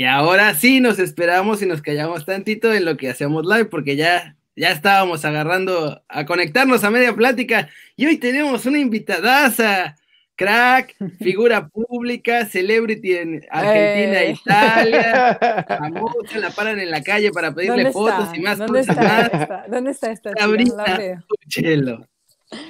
Y 0.00 0.04
ahora 0.06 0.54
sí 0.54 0.80
nos 0.80 0.98
esperamos 0.98 1.60
y 1.60 1.66
nos 1.66 1.82
callamos 1.82 2.24
tantito 2.24 2.72
en 2.72 2.86
lo 2.86 2.96
que 2.96 3.10
hacemos 3.10 3.44
live, 3.44 3.66
porque 3.66 3.96
ya, 3.96 4.34
ya 4.56 4.70
estábamos 4.70 5.26
agarrando 5.26 6.02
a 6.08 6.24
conectarnos 6.24 6.82
a 6.84 6.90
media 6.90 7.14
plática. 7.14 7.68
Y 7.96 8.06
hoy 8.06 8.16
tenemos 8.16 8.64
una 8.64 8.78
invitadaza, 8.78 9.96
crack, 10.36 10.94
figura 11.20 11.68
pública, 11.68 12.46
celebrity 12.46 13.12
en 13.12 13.44
Argentina, 13.50 14.22
Eh. 14.22 14.36
Italia, 14.40 15.38
famosa, 15.68 16.38
la 16.38 16.48
paran 16.48 16.80
en 16.80 16.90
la 16.90 17.02
calle 17.02 17.30
para 17.30 17.52
pedirle 17.54 17.82
¿Dónde 17.84 17.92
fotos 17.92 18.24
está? 18.24 18.36
y 18.38 18.40
más 18.40 18.56
¿Dónde 18.56 18.78
cosas 18.80 18.96
está 18.96 19.02
más. 19.06 19.42
esta? 19.42 19.64
¿Dónde 19.68 19.90
está 19.90 20.10
esta? 20.12 20.32
Sabrina. 20.38 21.24
Puchelo. 21.28 22.08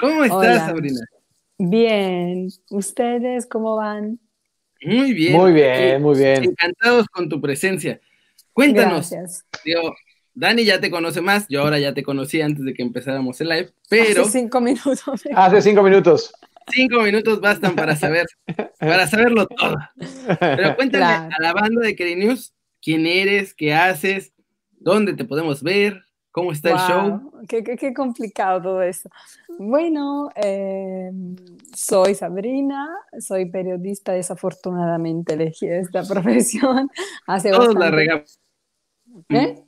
¿Cómo 0.00 0.24
estás, 0.24 0.36
Hola. 0.40 0.66
Sabrina? 0.66 1.00
Bien. 1.58 2.48
¿Ustedes 2.70 3.46
cómo 3.46 3.76
van? 3.76 4.18
Muy 4.82 5.12
bien. 5.12 5.32
Muy 5.34 5.52
bien, 5.52 6.02
muy 6.02 6.18
bien. 6.18 6.44
Encantados 6.44 7.06
con 7.08 7.28
tu 7.28 7.40
presencia. 7.40 8.00
Cuéntanos, 8.52 9.10
Gracias. 9.10 9.44
digo, 9.64 9.94
Dani 10.34 10.64
ya 10.64 10.80
te 10.80 10.90
conoce 10.90 11.20
más, 11.20 11.46
yo 11.48 11.62
ahora 11.62 11.78
ya 11.78 11.92
te 11.94 12.02
conocí 12.02 12.40
antes 12.40 12.64
de 12.64 12.72
que 12.74 12.82
empezáramos 12.82 13.40
el 13.40 13.48
live, 13.48 13.70
pero 13.88 14.22
Hace 14.22 14.40
cinco 14.40 14.60
minutos. 14.60 15.02
Hace 15.34 15.62
cinco 15.62 15.82
minutos. 15.82 16.32
cinco 16.72 17.02
minutos 17.02 17.40
bastan 17.40 17.74
para 17.74 17.94
saber, 17.96 18.26
para 18.78 19.06
saberlo 19.06 19.46
todo. 19.46 19.76
Pero 20.40 20.76
cuéntame 20.76 21.04
Claro. 21.04 21.28
a 21.38 21.42
la 21.42 21.52
banda 21.52 21.80
de 21.82 21.94
Keri 21.96 22.16
News, 22.16 22.52
quién 22.82 23.06
eres, 23.06 23.54
qué 23.54 23.72
haces, 23.74 24.32
dónde 24.78 25.14
te 25.14 25.24
podemos 25.24 25.62
ver, 25.62 26.02
cómo 26.30 26.52
está 26.52 26.70
el 26.70 26.76
show. 26.78 27.32
Qué, 27.48 27.62
qué- 27.64 27.76
qué 27.76 27.92
complicado 27.94 28.62
todo 28.62 28.82
eso. 28.82 29.08
Bueno, 29.58 30.30
eh, 30.36 31.10
soy 31.74 32.14
Sabrina, 32.14 32.88
soy 33.18 33.46
periodista, 33.50 34.12
desafortunadamente 34.12 35.34
elegí 35.34 35.66
esta 35.68 36.02
profesión 36.08 36.90
hace 37.26 37.50
Todos 37.50 37.74
la 37.74 37.80
bastante- 37.80 37.96
regamos. 37.96 38.40
¿Eh? 39.30 39.64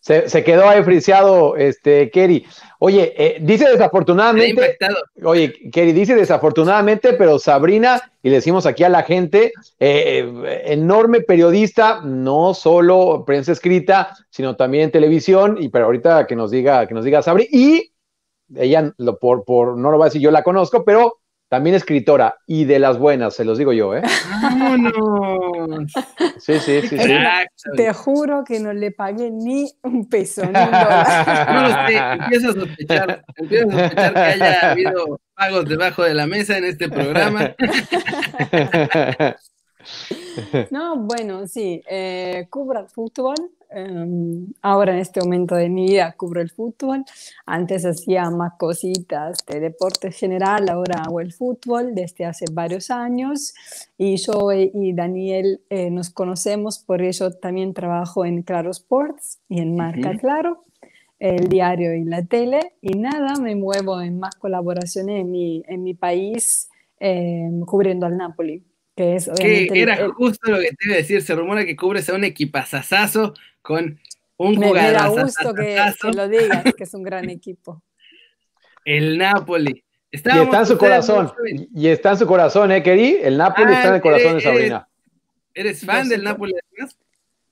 Se, 0.00 0.28
se 0.28 0.44
quedó 0.44 0.68
ahí 0.68 0.84
friseado, 0.84 1.56
este, 1.56 2.10
Kerry. 2.10 2.46
Oye, 2.78 3.14
eh, 3.16 3.38
dice 3.40 3.68
desafortunadamente, 3.68 4.76
oye, 5.22 5.52
Kerry 5.72 5.92
dice 5.92 6.14
desafortunadamente, 6.14 7.14
pero 7.14 7.38
Sabrina, 7.38 8.00
y 8.22 8.28
le 8.28 8.36
decimos 8.36 8.66
aquí 8.66 8.84
a 8.84 8.88
la 8.88 9.02
gente, 9.02 9.52
eh, 9.80 10.30
eh, 10.44 10.62
enorme 10.66 11.20
periodista, 11.20 12.00
no 12.02 12.52
solo 12.54 13.24
prensa 13.26 13.52
escrita, 13.52 14.14
sino 14.30 14.56
también 14.56 14.90
televisión, 14.90 15.56
y 15.58 15.68
pero 15.68 15.86
ahorita 15.86 16.26
que 16.26 16.36
nos 16.36 16.50
diga, 16.50 16.86
que 16.86 16.94
nos 16.94 17.04
diga 17.04 17.22
Sabri, 17.22 17.48
y 17.50 17.92
ella, 18.54 18.92
lo, 18.98 19.18
por, 19.18 19.44
por, 19.44 19.76
no 19.76 19.90
lo 19.90 19.98
va 19.98 20.06
a 20.06 20.08
decir, 20.08 20.20
yo 20.20 20.30
la 20.30 20.42
conozco, 20.42 20.84
pero 20.84 21.18
también 21.48 21.76
escritora, 21.76 22.38
y 22.46 22.64
de 22.64 22.78
las 22.78 22.98
buenas, 22.98 23.34
se 23.34 23.44
los 23.44 23.58
digo 23.58 23.72
yo, 23.72 23.96
¿eh? 23.96 24.02
Vámonos. 24.42 25.92
Sí, 26.38 26.58
sí, 26.58 26.82
sí, 26.82 26.98
sí. 26.98 27.12
Te 27.76 27.92
juro 27.92 28.42
que 28.44 28.58
no 28.60 28.72
le 28.72 28.90
pagué 28.90 29.30
ni 29.30 29.70
un 29.82 30.08
peso, 30.08 30.42
ni 30.42 30.48
un 30.48 30.52
dólar. 30.54 31.52
No 31.52 31.62
lo 31.62 31.68
sé, 31.86 31.96
empiezo 31.96 32.50
a 32.50 32.52
sospechar, 32.52 33.24
empiezo 33.36 33.68
a 33.68 33.72
sospechar 33.72 34.14
que 34.14 34.20
haya 34.20 34.70
habido 34.70 35.20
pagos 35.34 35.68
debajo 35.68 36.02
de 36.02 36.14
la 36.14 36.26
mesa 36.26 36.58
en 36.58 36.64
este 36.64 36.88
programa. 36.88 37.54
No, 40.70 40.96
bueno, 40.96 41.46
sí, 41.46 41.82
eh, 41.88 42.46
cubro 42.50 42.80
el 42.80 42.88
fútbol. 42.88 43.36
em, 43.68 44.46
ahora 44.62 44.92
en 44.92 44.98
este 45.00 45.20
momento 45.20 45.56
de 45.56 45.68
mi 45.68 45.86
vida 45.88 46.14
cubro 46.16 46.40
el 46.40 46.50
fútbol. 46.50 47.04
Antes 47.46 47.84
hacía 47.84 48.30
más 48.30 48.52
cositas 48.58 49.38
de 49.46 49.58
deporte 49.60 50.12
general, 50.12 50.68
ahora 50.68 51.02
hago 51.02 51.20
el 51.20 51.32
fútbol 51.32 51.94
desde 51.94 52.24
hace 52.26 52.44
varios 52.52 52.90
años. 52.90 53.54
Y 53.98 54.16
yo 54.18 54.52
y 54.52 54.70
y 54.72 54.92
Daniel 54.92 55.60
eh, 55.70 55.90
nos 55.90 56.10
conocemos, 56.10 56.78
por 56.78 57.02
ello 57.02 57.32
también 57.32 57.74
trabajo 57.74 58.24
en 58.24 58.42
Claro 58.42 58.70
Sports 58.70 59.40
y 59.48 59.60
en 59.60 59.74
Marca. 59.76 60.16
Claro, 60.16 60.62
el 61.18 61.48
diario 61.48 61.94
y 61.94 62.04
la 62.04 62.22
tele. 62.24 62.74
Y 62.80 62.98
nada, 62.98 63.34
me 63.40 63.54
muevo 63.56 64.00
en 64.00 64.18
más 64.20 64.34
colaboraciones 64.36 65.20
en 65.22 65.30
mi, 65.30 65.62
en 65.66 65.82
mi 65.82 65.94
país 65.94 66.68
em, 67.00 67.60
cubriendo 67.62 68.06
al 68.06 68.16
Napoli. 68.16 68.62
Que 68.96 69.16
es 69.16 69.30
Que 69.38 69.68
era 69.74 69.94
el- 69.96 70.10
justo 70.12 70.50
lo 70.50 70.58
que 70.58 70.68
te 70.70 70.86
iba 70.86 70.94
a 70.94 70.98
decir. 70.98 71.20
Se 71.22 71.34
rumora 71.34 71.64
que 71.66 71.76
cubres 71.76 72.08
a 72.08 72.14
un 72.14 72.24
equipazazazo 72.24 73.34
con 73.62 74.00
un 74.38 74.58
Me, 74.58 74.72
me 74.72 74.80
da 74.90 75.04
jugador. 75.04 75.24
gusto 75.26 75.54
que, 75.54 75.76
que 76.00 76.08
lo 76.12 76.28
digas, 76.28 76.64
que 76.76 76.84
es 76.84 76.94
un 76.94 77.02
gran 77.02 77.28
equipo. 77.30 77.82
El 78.84 79.18
Napoli. 79.18 79.84
Y 80.10 80.16
está 80.16 80.60
en 80.60 80.66
su 80.66 80.78
corazón. 80.78 81.30
Y 81.74 81.88
está 81.88 82.12
en 82.12 82.18
su 82.18 82.26
corazón, 82.26 82.72
¿eh, 82.72 82.82
Keri? 82.82 83.18
El 83.22 83.36
Napoli 83.36 83.72
Ah, 83.72 83.76
está 83.76 83.88
en 83.88 83.94
el 83.96 84.00
corazón 84.00 84.34
de 84.36 84.40
Sabrina. 84.40 84.88
¿Eres 85.52 85.84
fan 85.84 86.04
Yo 86.04 86.10
del. 86.10 86.24
Napoli 86.24 86.54
además? 86.72 86.96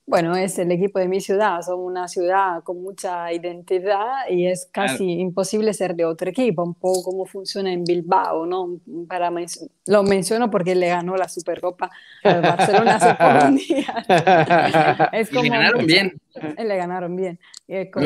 Bueno, 0.07 0.37
es 0.37 0.59
el 0.59 0.71
equipo 0.71 0.99
de 0.99 1.09
mi 1.09 1.19
ciudad, 1.21 1.63
somos 1.63 1.87
una 1.91 2.09
ciudad 2.09 2.63
con 2.63 2.83
mucha 2.83 3.33
identidad 3.33 4.29
y 4.29 4.47
es 4.47 4.69
casi 4.71 5.13
imposible 5.13 5.73
ser 5.73 5.95
de 5.95 6.05
otro 6.05 6.29
equipo, 6.29 6.63
un 6.63 6.75
poco 6.75 7.03
como 7.05 7.25
funciona 7.25 7.73
en 7.73 7.85
Bilbao, 7.85 8.45
¿no? 8.45 8.79
Para 9.09 9.31
men- 9.31 9.47
lo 9.87 10.03
menciono 10.03 10.51
porque 10.51 10.75
le 10.75 10.89
ganó 10.89 11.17
la 11.17 11.27
Supercopa 11.27 11.91
al 12.23 12.43
Barcelona 12.43 12.97
hace 12.97 13.15
pocos 13.15 13.67
días. 13.67 15.09
Es 15.13 15.33
Y 15.33 15.37
le 15.41 15.49
ganaron 15.49 15.87
bien. 15.87 16.21
Le 16.59 16.77
ganaron 16.77 17.17
bien. 17.17 17.39
y 17.67 17.75
es 17.77 17.91
como 17.91 18.05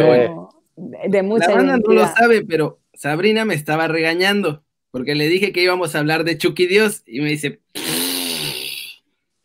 de, 0.76 1.08
de 1.08 1.22
mucha 1.24 1.48
La 1.48 1.54
banda 1.56 1.78
no 1.78 1.92
lo 1.94 2.06
sabe, 2.06 2.44
pero 2.44 2.78
Sabrina 2.94 3.44
me 3.44 3.54
estaba 3.54 3.88
regañando 3.88 4.62
porque 4.92 5.16
le 5.16 5.26
dije 5.26 5.50
que 5.52 5.62
íbamos 5.62 5.96
a 5.96 5.98
hablar 5.98 6.22
de 6.22 6.38
Chucky 6.38 6.66
Dios 6.68 7.02
y 7.06 7.20
me 7.20 7.30
dice, 7.30 7.60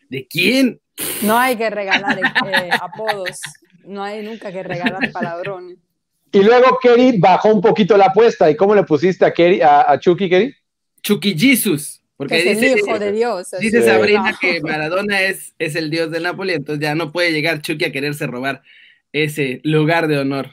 ¿de 0.10 0.28
quién? 0.28 0.80
No 1.22 1.38
hay 1.38 1.56
que 1.56 1.70
regalar 1.70 2.20
eh, 2.20 2.70
apodos, 2.80 3.40
no 3.86 4.04
hay 4.04 4.24
nunca 4.24 4.52
que 4.52 4.64
regalar 4.64 5.12
palabrones. 5.12 5.78
Y 6.32 6.44
luego 6.44 6.80
Keri 6.82 7.18
bajó 7.20 7.54
un 7.54 7.62
poquito 7.62 7.96
la 7.96 8.06
apuesta. 8.06 8.50
¿Y 8.50 8.56
cómo 8.56 8.74
le 8.74 8.84
pusiste 8.84 9.24
a, 9.24 9.32
Keri, 9.32 9.62
a, 9.62 9.92
a 9.92 10.00
Chucky, 10.00 10.30
Keri? 10.30 10.56
Chucky 11.04 11.38
Jesus. 11.38 12.00
Que 12.00 12.18
Porque 12.18 12.38
es 12.40 12.46
el 12.46 12.62
dice, 12.62 12.80
hijo 12.80 13.00
de 13.00 13.12
Dios. 13.12 13.52
dice. 13.60 13.84
Sabrina 13.84 14.38
que 14.40 14.62
Maradona 14.62 15.22
es, 15.22 15.54
es 15.60 15.76
el 15.76 15.90
dios 15.90 16.10
del 16.10 16.24
Napoli, 16.24 16.54
entonces 16.54 16.82
ya 16.82 16.96
no 16.96 17.12
puede 17.12 17.32
llegar 17.32 17.62
Chucky 17.62 17.86
a 17.86 17.92
quererse 17.92 18.28
robar 18.28 18.62
ese 19.12 19.60
lugar 19.64 20.08
de 20.08 20.20
honor. 20.20 20.52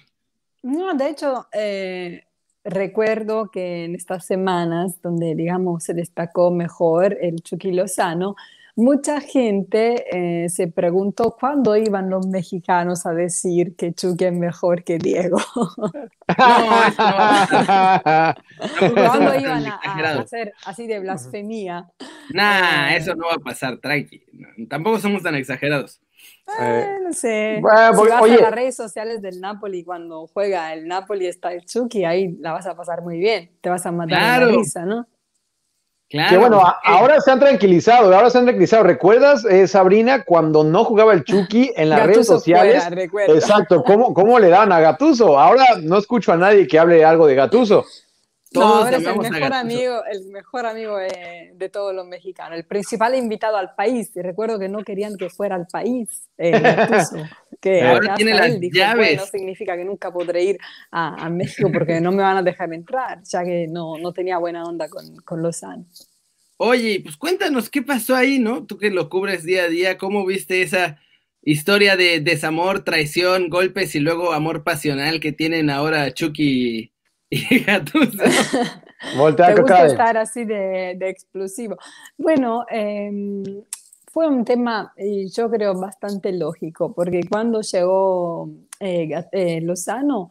No, 0.62 0.92
de 0.94 1.08
hecho, 1.08 1.46
eh, 1.52 2.24
recuerdo 2.64 3.50
que 3.50 3.84
en 3.84 3.94
estas 3.94 4.26
semanas 4.26 5.00
donde, 5.00 5.34
digamos, 5.34 5.84
se 5.84 5.94
destacó 5.94 6.50
mejor 6.50 7.16
el 7.20 7.40
Chucky 7.42 7.72
Lozano, 7.72 8.36
mucha 8.80 9.20
gente 9.20 10.44
eh, 10.44 10.48
se 10.48 10.66
preguntó 10.68 11.36
cuándo 11.38 11.76
iban 11.76 12.08
los 12.10 12.26
mexicanos 12.26 13.06
a 13.06 13.12
decir 13.12 13.76
que 13.76 13.92
Chucky 13.92 14.24
es 14.24 14.32
mejor 14.32 14.82
que 14.84 14.98
Diego. 14.98 15.38
No, 15.56 15.90
no 18.80 18.94
¿Cuándo 18.94 19.34
iban 19.38 19.66
a, 19.66 19.80
a 19.84 20.20
hacer 20.20 20.52
así 20.66 20.86
de 20.86 20.98
blasfemia? 21.00 21.88
Nah, 22.32 22.92
Eh. 22.92 22.96
eso 22.96 23.14
no 23.14 23.26
va 23.28 23.34
a 23.34 23.38
pasar, 23.38 23.78
tranqui. 23.78 24.22
Tampoco 24.68 24.98
somos 24.98 25.22
tan 25.22 25.34
exagerados. 25.34 26.00
Eh, 26.60 26.96
no 27.02 27.12
sé. 27.12 27.58
Bueno, 27.60 27.90
si 27.92 27.96
porque- 27.96 28.12
vas 28.12 28.22
oye. 28.22 28.34
a 28.34 28.40
las 28.42 28.52
redes 28.52 28.76
sociales 28.76 29.22
del 29.22 29.40
Napoli 29.40 29.84
cuando 29.84 30.26
juega 30.26 30.72
el 30.74 30.86
Napoli 30.88 31.26
está 31.26 31.52
el 31.52 31.64
Chucky, 31.64 32.04
ahí 32.04 32.36
la 32.40 32.52
vas 32.52 32.66
a 32.66 32.76
pasar 32.76 33.02
muy 33.02 33.18
bien. 33.18 33.50
Te 33.60 33.70
vas 33.70 33.86
a 33.86 33.92
matar 33.92 34.08
de 34.08 34.14
Claro. 34.24 34.46
la 34.46 34.52
risa, 34.58 34.84
¿no? 34.84 35.06
Claro. 36.10 36.28
que 36.30 36.36
bueno, 36.38 36.56
a- 36.60 36.80
porque- 36.82 36.98
ahora 36.98 37.20
se 37.20 37.30
han 37.30 37.38
tranquilizado, 37.38 38.12
ahora 38.14 38.30
se 38.30 38.38
han 38.38 38.44
tranquilizado. 38.44 38.82
¿Recuerdas, 38.82 39.44
eh, 39.44 39.68
Sabrina, 39.68 40.24
cuando 40.24 40.64
no 40.64 40.84
jugaba 40.84 41.12
el 41.12 41.22
Chucky 41.22 41.72
en 41.76 41.88
las 41.88 42.00
redes 42.06 42.26
sociales? 42.26 42.82
fuera. 43.28 43.38
Exacto, 43.38 43.82
¿cómo, 43.84 44.12
¿cómo 44.12 44.38
le 44.40 44.48
daban 44.48 44.72
a 44.72 44.80
Gatuso? 44.80 45.38
Ahora 45.38 45.64
no 45.82 45.96
escucho 45.98 46.32
a 46.32 46.36
nadie 46.36 46.66
que 46.66 46.78
hable 46.80 47.04
algo 47.04 47.26
de 47.28 47.36
Gatuso. 47.36 47.84
No, 48.52 48.60
Todos 48.62 48.84
ahora 48.84 48.96
es 48.98 49.06
el 49.06 49.18
mejor 49.18 49.52
amigo, 49.52 50.04
el 50.10 50.26
mejor 50.26 50.66
amigo 50.66 50.96
de, 50.96 51.52
de 51.54 51.68
todos 51.68 51.94
los 51.94 52.06
mexicanos, 52.06 52.58
el 52.58 52.64
principal 52.66 53.14
invitado 53.14 53.56
al 53.56 53.74
país. 53.76 54.10
Y 54.16 54.22
recuerdo 54.22 54.58
que 54.58 54.68
no 54.68 54.82
querían 54.84 55.16
que 55.16 55.30
fuera 55.30 55.54
al 55.54 55.68
país, 55.68 56.28
eh, 56.36 56.58
Gattuso, 56.60 57.30
que 57.60 57.82
Ahora 57.82 58.14
tiene 58.14 58.34
las 58.34 58.58
dijo, 58.58 58.74
llaves. 58.76 58.96
bueno, 58.96 59.26
significa 59.26 59.76
que 59.76 59.84
nunca 59.84 60.12
podré 60.12 60.42
ir 60.44 60.58
a, 60.90 61.26
a 61.26 61.30
México 61.30 61.70
porque 61.72 62.00
no 62.00 62.12
me 62.12 62.22
van 62.22 62.38
a 62.38 62.42
dejar 62.42 62.72
entrar, 62.74 63.22
ya 63.24 63.44
que 63.44 63.66
no, 63.68 63.98
no 63.98 64.12
tenía 64.12 64.38
buena 64.38 64.64
onda 64.64 64.88
con, 64.88 65.16
con 65.24 65.42
Lozano. 65.42 65.86
Oye, 66.58 67.00
pues 67.02 67.16
cuéntanos 67.16 67.70
qué 67.70 67.82
pasó 67.82 68.14
ahí, 68.14 68.38
¿no? 68.38 68.66
Tú 68.66 68.76
que 68.78 68.90
lo 68.90 69.08
cubres 69.08 69.44
día 69.44 69.64
a 69.64 69.68
día, 69.68 69.96
¿cómo 69.98 70.26
viste 70.26 70.62
esa 70.62 71.00
historia 71.42 71.96
de 71.96 72.20
desamor, 72.20 72.84
traición, 72.84 73.48
golpes 73.48 73.94
y 73.94 74.00
luego 74.00 74.32
amor 74.32 74.62
pasional 74.62 75.20
que 75.20 75.32
tienen 75.32 75.70
ahora 75.70 76.12
Chucky? 76.12 76.89
Voltea 79.16 79.46
¿Te 79.48 79.54
tu 79.54 79.62
gusta 79.62 79.86
estar 79.86 80.16
así 80.16 80.44
de, 80.44 80.96
de 80.98 81.08
explosivo? 81.08 81.76
Bueno, 82.18 82.64
em, 82.68 83.42
fue 84.12 84.26
un 84.26 84.44
tema, 84.44 84.92
y 84.96 85.28
yo 85.28 85.48
creo, 85.48 85.78
bastante 85.78 86.32
lógico, 86.32 86.92
porque 86.92 87.20
cuando 87.28 87.60
llegó 87.60 88.50
eh, 88.80 89.24
eh, 89.32 89.60
Lozano, 89.60 90.28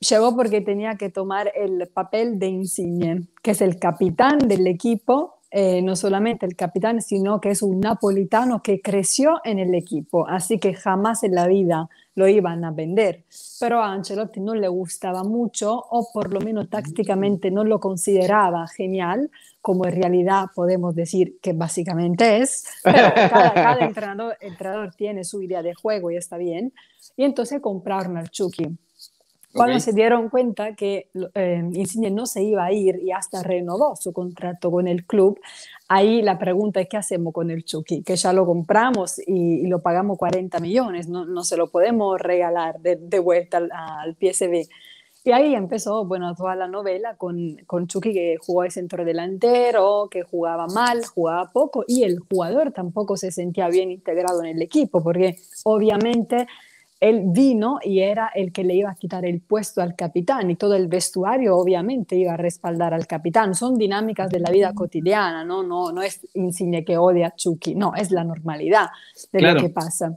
llegó 0.00 0.34
porque 0.34 0.62
tenía 0.62 0.96
que 0.96 1.10
tomar 1.10 1.52
el 1.54 1.86
papel 1.88 2.38
de 2.38 2.46
Insigne, 2.46 3.28
que 3.42 3.50
es 3.50 3.60
el 3.60 3.78
capitán 3.78 4.38
del 4.38 4.66
equipo, 4.66 5.41
eh, 5.54 5.82
no 5.82 5.96
solamente 5.96 6.46
el 6.46 6.56
capitán, 6.56 7.02
sino 7.02 7.38
que 7.38 7.50
es 7.50 7.60
un 7.60 7.78
napolitano 7.78 8.62
que 8.62 8.80
creció 8.80 9.42
en 9.44 9.58
el 9.58 9.74
equipo, 9.74 10.26
así 10.26 10.58
que 10.58 10.72
jamás 10.72 11.24
en 11.24 11.34
la 11.34 11.46
vida 11.46 11.90
lo 12.14 12.26
iban 12.26 12.64
a 12.64 12.70
vender. 12.70 13.24
Pero 13.60 13.82
a 13.82 13.92
Ancelotti 13.92 14.40
no 14.40 14.54
le 14.54 14.68
gustaba 14.68 15.24
mucho 15.24 15.74
o 15.74 16.08
por 16.10 16.32
lo 16.32 16.40
menos 16.40 16.70
tácticamente 16.70 17.50
no 17.50 17.64
lo 17.64 17.80
consideraba 17.80 18.66
genial, 18.66 19.30
como 19.60 19.84
en 19.84 19.92
realidad 19.92 20.46
podemos 20.54 20.94
decir 20.94 21.38
que 21.42 21.52
básicamente 21.52 22.38
es, 22.38 22.64
pero 22.82 23.12
cada, 23.14 23.76
entrenador, 23.80 24.38
entrenador, 24.40 24.94
tiene 24.94 25.22
su 25.22 25.42
idea 25.42 25.62
de 25.62 25.74
juego 25.74 26.10
y 26.10 26.16
está 26.16 26.38
bien. 26.38 26.72
Y 27.14 27.24
entonces 27.24 27.60
compraron 27.60 28.16
al 28.16 28.30
Chucky. 28.30 28.70
Cuando 29.54 29.80
se 29.80 29.92
dieron 29.92 30.30
cuenta 30.30 30.74
que 30.74 31.10
eh, 31.34 31.62
Insigne 31.74 32.10
no 32.10 32.26
se 32.26 32.42
iba 32.42 32.64
a 32.64 32.72
ir 32.72 33.00
y 33.02 33.12
hasta 33.12 33.42
renovó 33.42 33.96
su 33.96 34.12
contrato 34.12 34.70
con 34.70 34.88
el 34.88 35.04
club, 35.04 35.38
ahí 35.88 36.22
la 36.22 36.38
pregunta 36.38 36.80
es 36.80 36.88
qué 36.88 36.96
hacemos 36.96 37.34
con 37.34 37.50
el 37.50 37.64
Chucky, 37.64 38.02
que 38.02 38.16
ya 38.16 38.32
lo 38.32 38.46
compramos 38.46 39.20
y, 39.26 39.66
lo 39.66 39.80
pagamos 39.80 40.18
40 40.18 40.58
millones, 40.60 41.08
no, 41.08 41.26
no, 41.26 41.44
se 41.44 41.56
lo 41.56 41.70
podemos 41.70 42.18
regalar 42.18 42.80
de, 42.80 42.96
de 42.96 43.18
vuelta 43.18 43.58
al, 43.58 43.70
al, 43.72 44.14
PSV. 44.14 44.68
Y 45.24 45.30
ahí 45.30 45.54
empezó, 45.54 46.04
bueno, 46.04 46.34
toda 46.34 46.56
la 46.56 46.66
novela 46.66 47.16
con, 47.16 47.56
con 47.66 47.86
Chucky 47.86 48.12
que 48.12 48.36
jugó 48.40 48.62
de 48.62 48.70
centro 48.70 49.04
delantero, 49.04 50.08
que 50.10 50.22
jugaba 50.22 50.66
mal, 50.66 51.04
jugaba 51.04 51.52
poco 51.52 51.84
y 51.86 52.02
el 52.02 52.18
jugador 52.18 52.72
tampoco 52.72 53.16
se 53.16 53.30
sentía 53.30 53.68
bien 53.68 53.90
integrado 53.90 54.42
en 54.42 54.56
el 54.56 54.62
equipo, 54.62 55.02
porque 55.02 55.36
obviamente 55.64 56.48
él 57.02 57.24
vino 57.26 57.80
y 57.82 57.98
era 57.98 58.30
el 58.32 58.52
que 58.52 58.62
le 58.62 58.76
iba 58.76 58.88
a 58.88 58.94
quitar 58.94 59.24
el 59.24 59.40
puesto 59.40 59.82
al 59.82 59.96
capitán 59.96 60.48
y 60.52 60.54
todo 60.54 60.76
el 60.76 60.86
vestuario 60.86 61.56
obviamente 61.56 62.14
iba 62.14 62.34
a 62.34 62.36
respaldar 62.36 62.94
al 62.94 63.08
capitán. 63.08 63.56
Son 63.56 63.76
dinámicas 63.76 64.30
de 64.30 64.38
la 64.38 64.52
vida 64.52 64.72
cotidiana, 64.72 65.44
¿no? 65.44 65.64
No, 65.64 65.90
no 65.90 66.00
es 66.00 66.20
Insigne 66.34 66.84
que 66.84 66.96
odia 66.96 67.26
a 67.26 67.34
Chucky, 67.34 67.74
no, 67.74 67.92
es 67.96 68.12
la 68.12 68.22
normalidad 68.22 68.86
de 69.32 69.42
lo 69.42 69.60
que 69.60 69.68
pasa. 69.70 70.16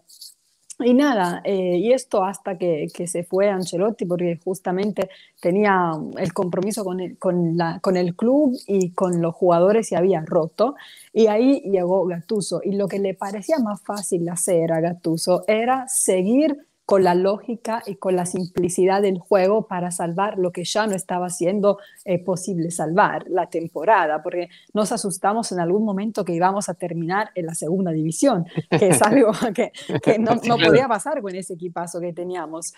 Y 0.78 0.94
nada, 0.94 1.42
eh, 1.44 1.78
y 1.78 1.92
esto 1.92 2.24
hasta 2.24 2.58
que, 2.58 2.88
que, 2.94 3.08
se 3.08 3.24
fue 3.24 3.50
Ancelotti, 3.50 4.06
porque 4.06 4.40
justamente 4.44 5.10
tenía 5.42 5.94
el 6.18 6.34
compromiso 6.34 6.84
con 6.84 7.00
el, 7.00 7.18
con, 7.18 7.58
la, 7.58 7.80
con 7.80 7.98
el 7.98 8.16
club 8.16 8.56
y 8.68 8.92
con 8.92 9.22
los 9.22 9.34
jugadores 9.34 9.88
se 9.88 9.96
había 9.96 10.22
roto. 10.24 10.76
Y 11.14 11.28
ahí 11.28 11.62
llegó 11.62 12.06
Gattuso. 12.06 12.62
Y 12.64 12.74
lo 12.74 12.88
que 12.88 13.00
le 13.00 13.16
parecía 13.16 13.58
más 13.58 13.82
fácil 13.82 14.28
hacer 14.30 14.72
a 14.72 14.82
Gattuso 14.82 15.46
era 15.48 15.88
seguir 15.88 16.68
con 16.86 17.04
la 17.04 17.16
lógica 17.16 17.82
y 17.88 17.96
con 17.96 18.16
la 18.16 18.26
simplicidad 18.28 19.02
del 19.02 19.18
juego 19.18 19.68
para 19.68 19.90
salvar 19.90 20.38
lo 20.38 20.52
que 20.52 20.64
ya 20.64 20.86
no 20.86 20.94
estaba 20.94 21.30
siendo 21.30 21.80
eh, 22.06 22.20
posible 22.20 22.70
salvar, 22.70 23.26
la 23.28 23.50
temporada, 23.50 24.22
porque 24.22 24.50
nos 24.74 24.92
asustamos 24.92 25.52
en 25.52 25.60
algún 25.60 25.84
momento 25.84 26.24
que 26.24 26.34
íbamos 26.34 26.70
a 26.70 26.76
terminar 26.76 27.32
en 27.34 27.48
la 27.48 27.56
segunda 27.56 27.92
división, 27.92 28.46
que 28.70 28.90
es 28.90 29.02
algo 29.02 29.32
que, 29.56 29.72
que 30.04 30.20
no, 30.20 30.36
no, 30.36 30.58
podía 30.58 30.88
pasar 30.88 31.22
con 31.22 31.36
ese 31.36 31.54
equipazo 31.54 32.00
que 32.00 32.14
teníamos. 32.14 32.74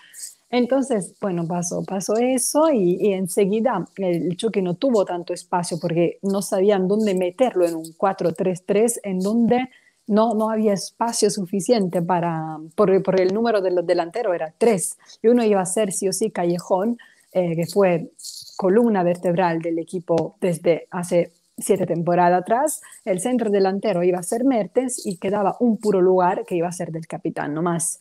Entonces, 0.50 1.14
bueno, 1.20 1.46
pasó, 1.46 1.84
pasó 1.84 2.16
eso 2.16 2.70
y, 2.72 2.96
y 3.00 3.12
enseguida 3.12 3.84
el 3.98 4.34
Chucky 4.38 4.62
no 4.62 4.74
tuvo 4.74 5.04
tanto 5.04 5.34
espacio 5.34 5.78
porque 5.78 6.18
no 6.22 6.40
sabían 6.40 6.88
dónde 6.88 7.14
meterlo 7.14 7.66
en 7.66 7.76
un 7.76 7.84
4-3-3, 7.84 9.00
en 9.02 9.18
donde 9.18 9.68
no, 10.08 10.34
no 10.34 10.50
había 10.50 10.72
espacio 10.72 11.30
suficiente 11.30 12.02
para, 12.02 12.58
por, 12.74 13.02
por 13.02 13.20
el 13.20 13.32
número 13.32 13.60
de 13.60 13.70
los 13.70 13.86
delanteros 13.86 14.34
era 14.34 14.52
tres, 14.58 14.98
y 15.22 15.28
uno 15.28 15.44
iba 15.44 15.60
a 15.60 15.66
ser 15.66 15.92
sí 15.92 16.08
o 16.08 16.12
sí 16.12 16.30
Callejón, 16.30 16.98
eh, 17.32 17.54
que 17.54 17.66
fue 17.66 18.10
columna 18.56 19.02
vertebral 19.02 19.60
del 19.60 19.78
equipo 19.78 20.36
desde 20.40 20.88
hace 20.90 21.32
siete 21.58 21.86
temporadas 21.86 22.40
atrás, 22.40 22.80
el 23.04 23.20
centro 23.20 23.50
delantero 23.50 24.02
iba 24.02 24.18
a 24.18 24.22
ser 24.22 24.44
Mertens 24.44 25.04
y 25.04 25.16
quedaba 25.16 25.56
un 25.60 25.76
puro 25.76 26.00
lugar 26.00 26.44
que 26.46 26.54
iba 26.54 26.68
a 26.68 26.72
ser 26.72 26.90
del 26.90 27.06
capitán, 27.06 27.52
no 27.52 27.62
más. 27.62 27.98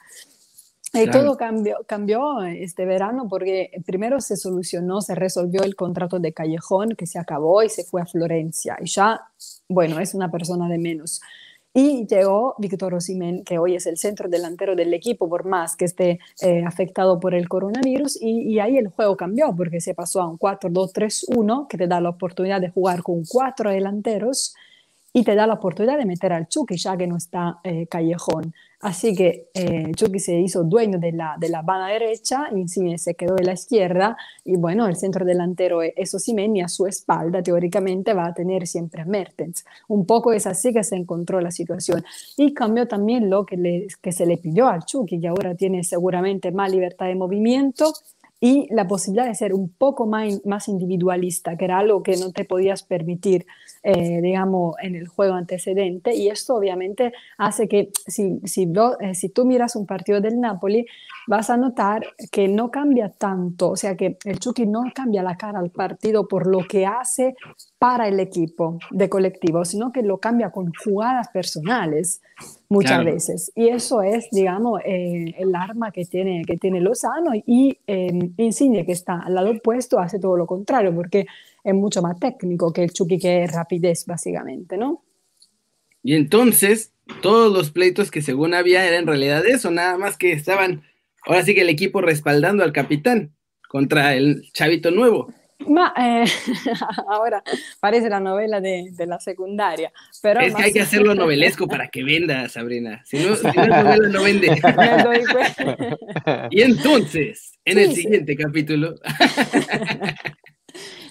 Y 0.93 1.09
todo 1.09 1.35
cambió, 1.35 1.77
cambió 1.85 2.41
este 2.43 2.85
verano 2.85 3.27
porque 3.29 3.71
primero 3.85 4.21
se 4.21 4.37
solucionó, 4.37 5.01
se 5.01 5.15
resolvió 5.15 5.63
el 5.63 5.75
contrato 5.75 6.19
de 6.19 6.33
Callejón 6.33 6.95
que 6.95 7.05
se 7.05 7.19
acabó 7.19 7.61
y 7.61 7.69
se 7.69 7.83
fue 7.83 8.01
a 8.01 8.05
Florencia. 8.05 8.77
Y 8.79 8.87
ya, 8.87 9.21
bueno, 9.67 9.99
es 9.99 10.13
una 10.13 10.31
persona 10.31 10.69
de 10.69 10.77
menos. 10.77 11.21
Y 11.79 12.07
llegó 12.07 12.55
Víctor 12.57 12.95
Osimhen, 12.95 13.43
que 13.43 13.59
hoy 13.59 13.75
es 13.75 13.85
el 13.85 13.97
centro 13.97 14.27
delantero 14.27 14.75
del 14.75 14.91
equipo, 14.95 15.29
por 15.29 15.45
más 15.45 15.75
que 15.75 15.85
esté 15.85 16.19
eh, 16.41 16.63
afectado 16.65 17.19
por 17.19 17.35
el 17.35 17.47
coronavirus. 17.47 18.19
Y, 18.19 18.51
y, 18.51 18.59
ahí 18.59 18.79
el 18.79 18.87
juego 18.87 19.15
cambió, 19.15 19.55
porque 19.55 19.79
se 19.79 19.93
pasó 19.93 20.21
a 20.21 20.27
un 20.27 20.39
4-2-3-1, 20.39 21.67
que 21.67 21.77
te 21.77 21.85
da 21.85 22.01
la 22.01 22.09
oportunidad 22.09 22.61
de 22.61 22.71
jugar 22.71 23.03
con 23.03 23.23
cuatro 23.25 23.69
delanteros 23.69 24.55
y 25.13 25.23
te 25.23 25.35
da 25.35 25.45
la 25.45 25.53
oportunidad 25.53 25.99
de 25.99 26.07
meter 26.07 26.33
al 26.33 26.47
Chucky, 26.47 26.77
ya 26.77 26.97
que 26.97 27.05
no 27.05 27.15
está 27.15 27.59
eh, 27.63 27.85
Callejón. 27.85 28.55
Así 28.79 29.15
que 29.15 29.49
eh, 29.55 29.91
Chucky 29.95 30.19
se 30.19 30.39
hizo 30.39 30.63
dueño 30.63 30.99
de 30.99 31.11
la, 31.11 31.35
de 31.39 31.49
la 31.49 31.63
banda 31.63 31.87
derecha, 31.87 32.47
Insigne 32.55 32.99
se 32.99 33.15
quedó 33.15 33.33
de 33.33 33.43
la 33.43 33.53
izquierda 33.53 34.15
y 34.45 34.55
bueno, 34.55 34.85
el 34.87 34.95
centro 34.95 35.25
delantero 35.25 35.81
es 35.81 36.13
Osimhen 36.13 36.55
y 36.55 36.61
a 36.61 36.67
su 36.67 36.85
espalda 36.85 37.41
teóricamente 37.41 38.13
va 38.13 38.27
a 38.27 38.33
tener 38.35 38.67
siempre 38.67 39.01
a 39.01 39.05
Mertens. 39.05 39.65
Un 39.87 40.05
poco 40.05 40.31
es 40.31 40.45
así 40.45 40.73
que 40.73 40.83
se 40.83 40.95
encontró 40.95 41.41
la 41.41 41.49
situación. 41.49 42.05
Y 42.37 42.53
cambió 42.53 42.87
también 42.87 43.31
lo 43.31 43.47
que, 43.47 43.57
le, 43.57 43.87
que 43.99 44.11
se 44.11 44.27
le 44.27 44.37
pidió 44.37 44.67
al 44.67 44.85
Chucky, 44.85 45.19
que 45.19 45.27
ahora 45.27 45.55
tiene 45.55 45.83
seguramente 45.83 46.51
más 46.51 46.71
libertad 46.71 47.07
de 47.07 47.15
movimiento 47.15 47.93
y 48.39 48.67
la 48.71 48.87
posibilidad 48.87 49.25
de 49.25 49.35
ser 49.35 49.53
un 49.53 49.69
poco 49.69 50.05
más, 50.05 50.45
más 50.45 50.67
individualista, 50.67 51.57
que 51.57 51.65
era 51.65 51.79
algo 51.79 52.03
que 52.03 52.17
no 52.17 52.31
te 52.31 52.45
podías 52.45 52.83
permitir, 52.83 53.47
eh, 53.89 54.19
digamos, 54.21 54.75
en 54.81 54.97
el 54.97 55.07
juego 55.07 55.35
antecedente. 55.35 56.13
Y 56.13 56.27
esto 56.27 56.55
obviamente 56.55 57.13
hace 57.37 57.69
que 57.69 57.89
si, 58.05 58.41
si, 58.43 58.69
eh, 58.99 59.15
si 59.15 59.29
tú 59.29 59.45
miras 59.45 59.77
un 59.77 59.85
partido 59.85 60.19
del 60.19 60.41
Napoli, 60.41 60.85
vas 61.25 61.49
a 61.49 61.55
notar 61.55 62.05
que 62.29 62.49
no 62.49 62.69
cambia 62.69 63.09
tanto, 63.09 63.69
o 63.69 63.75
sea 63.77 63.95
que 63.95 64.17
el 64.25 64.39
Chucky 64.39 64.65
no 64.65 64.83
cambia 64.93 65.23
la 65.23 65.37
cara 65.37 65.59
al 65.59 65.69
partido 65.69 66.27
por 66.27 66.47
lo 66.47 66.67
que 66.67 66.85
hace 66.85 67.35
para 67.79 68.09
el 68.09 68.19
equipo 68.19 68.77
de 68.91 69.07
colectivo, 69.07 69.63
sino 69.63 69.93
que 69.93 70.01
lo 70.01 70.17
cambia 70.17 70.51
con 70.51 70.73
jugadas 70.83 71.29
personales 71.29 72.21
muchas 72.67 73.05
veces. 73.05 73.51
Y 73.55 73.69
eso 73.69 74.01
es, 74.01 74.29
digamos, 74.31 74.81
eh, 74.85 75.33
el 75.37 75.55
arma 75.55 75.91
que 75.91 76.03
tiene, 76.03 76.43
que 76.45 76.57
tiene 76.57 76.81
Lozano 76.81 77.31
y 77.33 77.77
eh, 77.87 78.31
Insigne, 78.37 78.85
que 78.85 78.91
está 78.91 79.19
al 79.19 79.35
lado 79.35 79.51
opuesto, 79.51 79.99
hace 79.99 80.19
todo 80.19 80.35
lo 80.35 80.45
contrario, 80.45 80.93
porque 80.93 81.25
es 81.67 81.73
mucho 81.73 82.01
más 82.01 82.17
técnico 82.17 82.71
que 82.71 82.81
el 82.81 82.93
Chucky, 82.93 83.19
que 83.19 83.43
es 83.43 83.51
rapidez, 83.51 84.05
básicamente, 84.05 84.77
¿no? 84.77 85.03
Y 86.01 86.15
entonces, 86.15 86.93
todos 87.21 87.51
los 87.51 87.71
pleitos 87.71 88.09
que 88.09 88.21
según 88.21 88.53
había 88.53 88.87
eran 88.87 89.01
en 89.01 89.07
realidad 89.07 89.45
eso, 89.45 89.69
nada 89.69 89.97
más 89.97 90.15
que 90.15 90.31
estaban, 90.31 90.83
ahora 91.25 91.43
sí 91.43 91.53
que 91.53 91.61
el 91.61 91.69
equipo 91.69 91.99
respaldando 91.99 92.63
al 92.63 92.71
capitán 92.71 93.33
contra 93.67 94.15
el 94.15 94.49
chavito 94.53 94.91
nuevo. 94.91 95.27
Ma 95.67 95.93
eh, 95.99 96.23
ahora 97.09 97.43
parece 97.81 98.07
la 98.07 98.21
novela 98.21 98.61
de, 98.61 98.91
de, 98.93 99.05
la 99.05 99.19
secundaria. 99.19 99.91
Pero 100.21 100.39
es 100.39 100.55
que 100.55 100.63
hay 100.63 100.71
que 100.71 100.81
hacerlo 100.87 101.15
novelesco 101.15 101.67
para 101.67 101.89
que 101.89 102.01
venda, 102.05 102.47
Sabrina. 102.47 103.01
Si 103.03 103.17
no, 103.17 103.35
si 103.35 103.43
no 103.43 103.49
es 103.49 103.67
novela, 103.67 104.07
no 104.07 104.23
vende. 104.23 104.61
y 106.49 106.61
entonces, 106.61 107.59
en 107.65 107.77
sí, 107.77 107.83
el 107.83 107.91
siguiente 107.93 108.31
sí. 108.31 108.37
capítulo. 108.37 108.95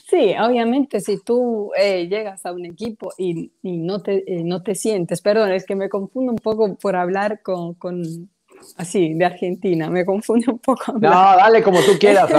Sí, 0.08 0.34
obviamente 0.40 1.00
si 1.00 1.18
tú 1.18 1.72
eh, 1.76 2.06
llegas 2.06 2.46
a 2.46 2.52
un 2.52 2.64
equipo 2.64 3.12
y, 3.18 3.50
y 3.62 3.78
no, 3.78 4.02
te, 4.02 4.22
eh, 4.32 4.44
no 4.44 4.62
te 4.62 4.76
sientes, 4.76 5.20
perdón, 5.20 5.50
es 5.50 5.66
que 5.66 5.74
me 5.74 5.88
confundo 5.88 6.30
un 6.30 6.38
poco 6.38 6.76
por 6.76 6.94
hablar 6.94 7.42
con, 7.42 7.74
con 7.74 8.04
así, 8.76 9.14
de 9.14 9.24
Argentina, 9.24 9.90
me 9.90 10.04
confunde 10.04 10.48
un 10.48 10.60
poco. 10.60 10.92
Hablar. 10.92 11.12
No, 11.12 11.36
dale 11.42 11.60
como 11.60 11.80
tú 11.80 11.92
quieras, 11.98 12.30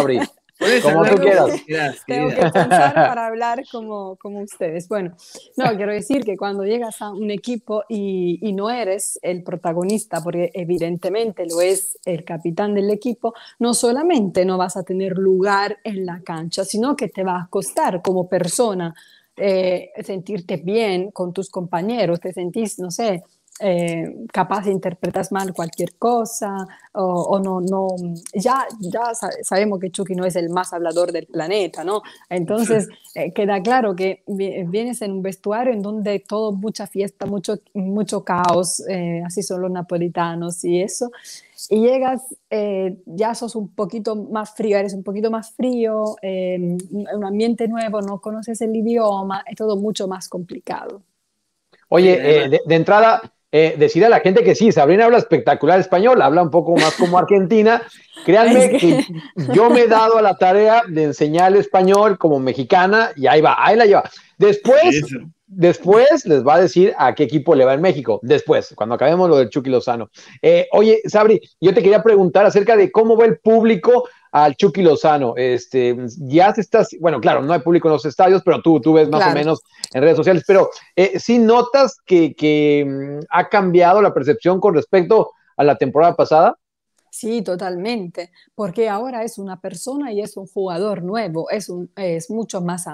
Como 0.82 1.06
tú 1.06 1.16
quieras. 1.18 2.04
Tengo 2.06 2.30
que 2.30 2.36
pensar 2.36 2.94
para 2.94 3.28
hablar 3.28 3.64
como, 3.72 4.16
como 4.18 4.42
ustedes. 4.42 4.88
Bueno, 4.88 5.16
no, 5.56 5.66
quiero 5.78 5.92
decir 5.92 6.24
que 6.24 6.36
cuando 6.36 6.64
llegas 6.64 7.02
a 7.02 7.12
un 7.12 7.30
equipo 7.30 7.84
y, 7.88 8.40
y, 8.42 8.54
no 8.54 8.70
eres 8.70 9.20
el 9.22 9.44
protagonista, 9.44 10.22
porque 10.22 10.50
evidentemente 10.54 11.46
lo 11.46 11.62
es 11.62 11.98
el 12.06 12.24
capitán 12.24 12.74
del 12.74 12.90
equipo, 12.90 13.34
no 13.60 13.74
solamente 13.74 14.46
no 14.46 14.58
vas 14.58 14.78
a 14.78 14.84
tener 14.84 15.18
lugar 15.18 15.78
en 15.84 16.06
la 16.06 16.22
cancha, 16.22 16.66
sino 16.66 16.96
que 16.96 17.10
te 17.10 17.24
va 17.24 17.42
a 17.42 17.48
costar 17.50 18.02
como 18.02 18.28
persona 18.28 18.96
eh, 19.40 19.92
sentirte 20.04 20.58
bien 20.58 21.12
con 21.12 21.32
tus 21.32 21.52
compañeros, 21.52 22.20
te 22.20 22.34
sentís, 22.34 22.80
no 22.80 22.90
sé, 22.90 23.24
eh, 23.60 24.26
capaz 24.32 24.68
interpretas 24.68 25.32
mal 25.32 25.52
cualquier 25.52 25.96
cosa 25.96 26.68
o, 26.94 27.40
no, 27.40 27.60
no, 27.60 27.88
ya, 28.34 28.68
ya 28.80 29.14
sabemos 29.42 29.80
que 29.80 29.90
Chucky 29.92 30.14
no 30.16 30.26
es 30.26 30.36
el 30.36 30.50
más 30.50 30.74
hablador 30.74 31.12
del 31.12 31.26
planeta, 31.26 31.84
¿no? 31.84 32.02
Entonces 32.30 32.88
eh, 33.16 33.34
queda 33.34 33.62
claro 33.62 33.96
que 33.96 34.24
vienes 34.28 35.02
en 35.02 35.12
un 35.12 35.22
vestuario 35.24 35.74
en 35.74 35.82
donde 35.82 36.20
todo, 36.20 36.52
mucha 36.52 36.86
fiesta, 36.88 37.26
mucho, 37.26 37.60
mucho 37.74 38.24
caos, 38.24 38.84
eh, 38.90 39.22
así 39.26 39.42
son 39.42 39.62
los 39.62 39.72
napolitanos 39.72 40.64
y 40.64 40.82
eso, 40.82 41.12
y 41.70 41.82
llegas, 41.82 42.22
ya 43.06 43.34
sos 43.34 43.56
un 43.56 43.70
poquito 43.70 44.16
más 44.16 44.56
frío, 44.56 44.78
eres 44.78 44.94
un 44.94 45.04
poquito 45.04 45.32
más 45.32 45.52
frío, 45.52 46.16
un 46.22 47.26
ambiente 47.26 47.68
nuevo, 47.68 48.02
no 48.02 48.22
conoces 48.22 48.62
el 48.62 48.76
idioma, 48.76 49.44
es 49.48 49.56
todo 49.56 49.76
mucho 49.78 50.08
más 50.08 50.30
complicado. 50.30 51.02
Oye, 51.90 52.50
de, 52.66 52.76
entrada, 52.76 53.22
eh, 53.60 53.76
decir 53.76 54.06
a 54.06 54.10
la 54.10 54.20
gente 54.20 54.44
que 54.44 54.54
sí, 54.54 54.72
Sabrina 54.72 55.06
habla 55.06 55.18
espectacular 55.18 55.80
español, 55.80 56.22
habla 56.22 56.44
un 56.44 56.52
poco 56.52 56.76
más 56.76 56.94
como 56.94 57.18
argentina. 57.18 57.82
Créanme 58.26 58.78
que 58.78 59.04
yo 59.52 59.72
me 59.72 59.82
he 59.82 59.88
dado 59.88 60.20
a 60.20 60.22
la 60.22 60.36
tarea 60.36 60.84
de 60.88 61.06
enseñar 61.06 61.56
español 61.56 62.20
como 62.20 62.40
mexicana 62.40 63.10
y 63.16 63.26
ahí 63.26 63.42
va, 63.42 63.56
ahí 63.58 63.76
la 63.76 63.88
lleva. 63.88 64.12
Después, 64.38 65.02
después 65.48 66.24
les 66.28 66.46
va 66.46 66.56
a 66.56 66.62
decir 66.62 66.94
a 67.00 67.16
qué 67.16 67.24
equipo 67.24 67.56
le 67.56 67.66
va 67.66 67.74
en 67.74 67.82
México. 67.82 68.20
Después, 68.22 68.74
cuando 68.76 68.94
acabemos 68.94 69.28
lo 69.28 69.38
del 69.38 69.50
Chucky 69.50 69.72
Lozano. 69.72 70.12
Eh, 70.44 70.68
oye, 70.72 71.02
Sabri, 71.06 71.42
yo 71.60 71.74
te 71.74 71.82
quería 71.82 72.04
preguntar 72.04 72.46
acerca 72.46 72.76
de 72.78 72.92
cómo 72.92 73.18
va 73.18 73.26
el 73.26 73.40
público 73.40 74.08
al 74.44 74.56
Chucky 74.56 74.82
Lozano. 74.82 75.34
Este, 75.36 75.96
ya 76.18 76.54
se 76.54 76.62
está, 76.62 76.86
bueno, 77.00 77.20
claro, 77.20 77.42
no 77.42 77.54
hay 77.54 77.60
público 77.60 77.88
en 77.88 77.94
los 77.94 78.06
estadios, 78.06 78.42
pero 78.44 78.62
tú, 78.62 78.80
tú 78.80 78.94
ves 78.94 79.10
más 79.10 79.32
o 79.32 79.34
menos 79.34 79.62
en 79.94 80.02
redes 80.02 80.18
sociales, 80.18 80.44
pero 80.46 80.70
eh, 80.96 81.20
sí 81.20 81.40
notas 81.40 81.98
que, 82.06 82.34
que 82.36 82.86
mm, 82.88 83.26
ha 83.30 83.50
cambiado 83.50 84.02
la 84.02 84.14
percepción 84.14 84.60
con 84.60 84.76
respecto 84.76 85.32
a 85.56 85.64
la 85.64 85.76
temporada 85.76 86.16
pasada. 86.16 86.58
Sí, 87.20 87.42
totalmente, 87.42 88.30
porque 88.54 88.90
ahora 88.90 89.24
es 89.24 89.40
una 89.40 89.60
persona 89.60 90.14
y 90.14 90.22
es 90.22 90.38
un 90.38 90.46
jugador 90.46 91.02
nuevo, 91.02 91.50
es, 91.50 91.68
un, 91.68 91.90
es 91.96 92.30
mucho 92.30 92.62
más, 92.62 92.86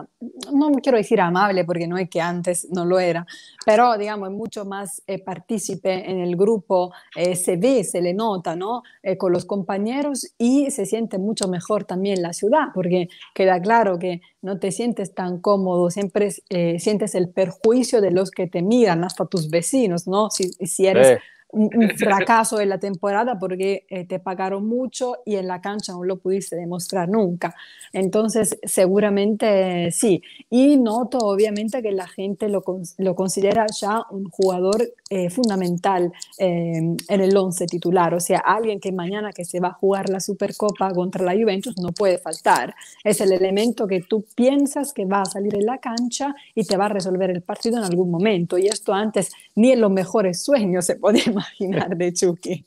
no 0.49 0.71
quiero 0.81 0.97
decir 0.97 1.19
amable 1.19 1.65
porque 1.65 1.87
no 1.87 1.97
es 1.97 2.09
que 2.09 2.21
antes 2.21 2.69
no 2.71 2.85
lo 2.85 3.01
era, 3.01 3.27
pero 3.65 3.97
digamos, 3.97 4.29
es 4.29 4.35
mucho 4.35 4.63
más 4.63 5.03
eh, 5.07 5.21
partícipe 5.21 6.09
en 6.09 6.21
el 6.21 6.37
grupo, 6.37 6.93
eh, 7.17 7.35
se 7.35 7.57
ve, 7.57 7.83
se 7.83 7.99
le 7.99 8.13
nota, 8.13 8.55
¿no? 8.55 8.83
Eh, 9.01 9.17
con 9.17 9.33
los 9.33 9.43
compañeros 9.43 10.33
y 10.37 10.71
se 10.71 10.85
siente 10.85 11.17
mucho 11.17 11.49
mejor 11.49 11.83
también 11.83 12.21
la 12.21 12.31
ciudad, 12.31 12.67
porque 12.73 13.09
queda 13.35 13.59
claro 13.59 13.99
que 13.99 14.21
no 14.41 14.57
te 14.57 14.71
sientes 14.71 15.13
tan 15.13 15.41
cómodo, 15.41 15.89
siempre 15.89 16.31
sientes 16.79 17.13
el 17.13 17.29
perjuicio 17.29 17.99
de 17.99 18.11
los 18.11 18.31
que 18.31 18.47
te 18.47 18.61
miran, 18.61 19.03
hasta 19.03 19.25
tus 19.25 19.49
vecinos, 19.49 20.07
¿no? 20.07 20.29
Si, 20.29 20.49
si 20.65 20.87
eres 20.87 21.19
un, 21.53 21.69
fracaso 21.97 22.59
en 22.59 22.69
la 22.69 22.79
temporada 22.79 23.39
porque 23.39 23.85
eh, 23.89 24.05
te 24.05 24.19
pagaron 24.19 24.67
mucho 24.67 25.17
y 25.25 25.35
en 25.35 25.47
la 25.47 25.61
cancha 25.61 25.93
no 25.93 26.03
lo 26.03 26.17
pudiste 26.17 26.55
demostrar 26.55 27.09
nunca. 27.09 27.55
Entonces, 27.93 28.59
seguramente 28.63 29.91
sí. 29.91 30.21
Y 30.49 30.77
noto 30.77 31.19
obviamente 31.19 31.81
que 31.81 31.91
la 31.91 32.07
gente 32.07 32.49
lo, 32.49 32.63
lo 32.97 33.15
considera 33.15 33.65
ya 33.79 34.01
un 34.09 34.29
jugador 34.29 34.83
eh, 35.09 35.29
fundamental 35.29 36.11
eh, 36.39 36.77
en 37.07 37.21
el 37.21 37.37
11 37.37 37.67
titular. 37.67 38.15
O 38.15 38.19
sea, 38.19 38.39
alguien 38.39 38.79
que 38.79 38.91
mañana 38.91 39.31
que 39.31 39.45
se 39.45 39.59
va 39.59 39.67
a 39.67 39.73
jugar 39.73 40.09
la 40.09 40.19
Supercopa 40.19 40.91
contra 40.91 41.23
la 41.23 41.33
Juventus 41.33 41.77
no 41.77 41.91
puede 41.91 42.17
faltar. 42.17 42.73
Es 43.03 43.21
el 43.21 43.31
elemento 43.31 43.85
que 43.85 44.01
tú 44.01 44.25
piensas 44.35 44.91
que 44.91 45.05
va 45.05 45.21
a 45.21 45.25
salir 45.25 45.53
en 45.55 45.67
la 45.67 45.77
cancha 45.77 46.33
y 46.55 46.63
te 46.65 46.77
va 46.77 46.85
a 46.85 46.89
resolver 46.89 47.29
el 47.29 47.43
partido 47.43 47.77
en 47.77 47.83
algún 47.83 48.09
momento. 48.09 48.57
Y 48.57 48.65
esto 48.65 48.91
antes 48.91 49.31
ni 49.55 49.71
en 49.71 49.81
los 49.81 49.91
mejores 49.91 50.41
sueños 50.41 50.85
se 50.85 50.95
podía 50.95 51.31
imaginar 51.59 51.95
de 51.95 52.13
Chucky. 52.13 52.65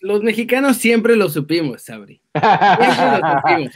Los 0.00 0.22
mexicanos 0.22 0.76
siempre 0.76 1.16
lo 1.16 1.28
supimos, 1.28 1.82
Sabri. 1.82 2.20
Siempre 2.32 3.20
lo 3.20 3.40
supimos. 3.40 3.74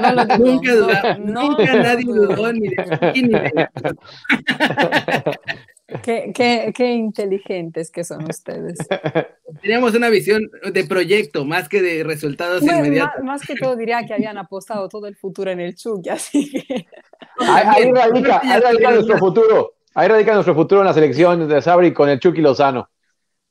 No 0.00 0.12
lo 0.12 0.24
nunca, 0.38 1.18
nunca 1.18 1.74
nadie 1.74 2.04
dudó 2.04 2.52
ni 2.52 2.68
de 2.68 2.76
Chucky 2.76 3.22
ni 3.22 3.28
de 3.28 3.68
Qué, 6.02 6.32
qué, 6.34 6.70
qué, 6.76 6.92
inteligentes 6.92 7.90
que 7.90 8.04
son 8.04 8.28
ustedes. 8.28 8.76
Teníamos 9.62 9.94
una 9.94 10.10
visión 10.10 10.42
de 10.70 10.84
proyecto 10.84 11.46
más 11.46 11.66
que 11.66 11.80
de 11.80 12.04
resultados 12.04 12.62
inmediatos. 12.62 13.24
Más, 13.24 13.40
que 13.40 13.54
todo 13.54 13.74
diría 13.74 14.04
que 14.04 14.12
habían 14.12 14.36
apostado 14.36 14.86
todo 14.90 15.06
el 15.06 15.16
futuro 15.16 15.50
en 15.50 15.60
el 15.60 15.74
Chucky, 15.74 16.10
así 16.10 16.50
que... 16.50 16.86
Ahí, 17.38 17.90
radica, 17.90 18.38
ahí 18.42 18.60
radica 18.60 18.90
nuestro 18.90 19.16
futuro. 19.16 19.76
Ahí 19.94 20.08
radica 20.08 20.34
nuestro 20.34 20.54
futuro 20.54 20.82
en 20.82 20.88
la 20.88 20.94
selección 20.94 21.48
de 21.48 21.62
Sabri 21.62 21.94
con 21.94 22.10
el 22.10 22.20
Chucky 22.20 22.42
Lozano. 22.42 22.90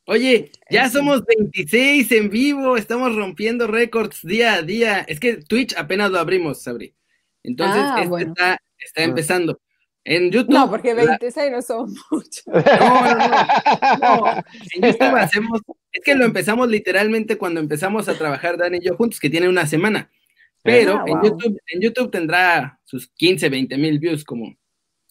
Oye, 0.09 0.51
ya 0.69 0.89
somos 0.89 1.25
26 1.25 2.09
en 2.13 2.29
vivo, 2.29 2.77
estamos 2.77 3.13
rompiendo 3.13 3.67
récords 3.67 4.21
día 4.23 4.53
a 4.53 4.61
día. 4.61 4.99
Es 5.01 5.19
que 5.19 5.35
Twitch 5.35 5.75
apenas 5.75 6.09
lo 6.11 6.19
abrimos, 6.19 6.63
Sabri. 6.63 6.95
Entonces, 7.43 7.81
ah, 7.83 8.01
este 8.01 8.23
está, 8.23 8.61
está, 8.79 9.03
empezando. 9.03 9.59
En 10.05 10.31
YouTube. 10.31 10.53
No, 10.53 10.69
porque 10.69 10.93
26 10.93 11.51
no 11.51 11.61
son 11.61 11.93
muchos. 12.09 12.41
No, 12.47 13.17
no, 13.17 13.97
no, 13.97 14.43
En 14.75 14.81
YouTube 14.81 15.17
hacemos. 15.17 15.59
Es 15.91 16.01
que 16.05 16.15
lo 16.15 16.23
empezamos 16.23 16.69
literalmente 16.69 17.37
cuando 17.37 17.59
empezamos 17.59 18.07
a 18.07 18.17
trabajar 18.17 18.57
Dani 18.57 18.77
y 18.77 18.85
yo 18.87 18.95
juntos, 18.95 19.19
que 19.19 19.29
tiene 19.29 19.49
una 19.49 19.67
semana. 19.67 20.09
Pero 20.63 20.99
ah, 20.99 21.03
en, 21.05 21.21
YouTube, 21.21 21.59
en 21.67 21.81
YouTube 21.81 22.11
tendrá 22.11 22.79
sus 22.85 23.09
15, 23.09 23.49
20 23.49 23.77
mil 23.77 23.99
views, 23.99 24.23
como 24.23 24.55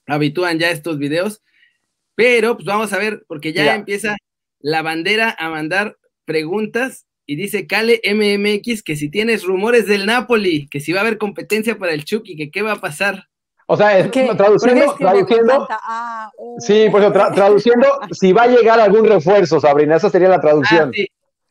habitúan 0.06 0.58
ya 0.58 0.70
estos 0.70 0.96
videos. 0.96 1.42
Pero 2.14 2.56
pues 2.56 2.64
vamos 2.64 2.94
a 2.94 2.98
ver, 2.98 3.26
porque 3.28 3.52
ya 3.52 3.74
empieza 3.74 4.16
la 4.66 4.82
bandera 4.82 5.36
a 5.38 5.48
mandar 5.48 5.96
preguntas 6.24 7.06
y 7.24 7.36
dice 7.36 7.68
Cale 7.68 8.00
MMX 8.04 8.82
que 8.82 8.96
si 8.96 9.08
tienes 9.08 9.44
rumores 9.44 9.86
del 9.86 10.06
Napoli, 10.06 10.66
que 10.68 10.80
si 10.80 10.92
va 10.92 10.98
a 10.98 11.02
haber 11.02 11.18
competencia 11.18 11.78
para 11.78 11.92
el 11.92 12.04
Chucky, 12.04 12.34
que 12.34 12.50
qué 12.50 12.62
va 12.62 12.72
a 12.72 12.80
pasar. 12.80 13.28
O 13.68 13.76
sea, 13.76 13.96
es, 13.96 14.10
traduciendo, 14.10 14.96
traduciendo 14.98 15.68
ah, 15.70 16.32
oh. 16.36 16.56
sí, 16.58 16.88
pues 16.90 17.12
traduciendo, 17.12 17.86
si 18.10 18.32
va 18.32 18.42
a 18.42 18.48
llegar 18.48 18.80
algún 18.80 19.04
refuerzo, 19.04 19.60
Sabrina, 19.60 19.96
esa 19.96 20.10
sería 20.10 20.28
la 20.28 20.40
traducción. 20.40 20.90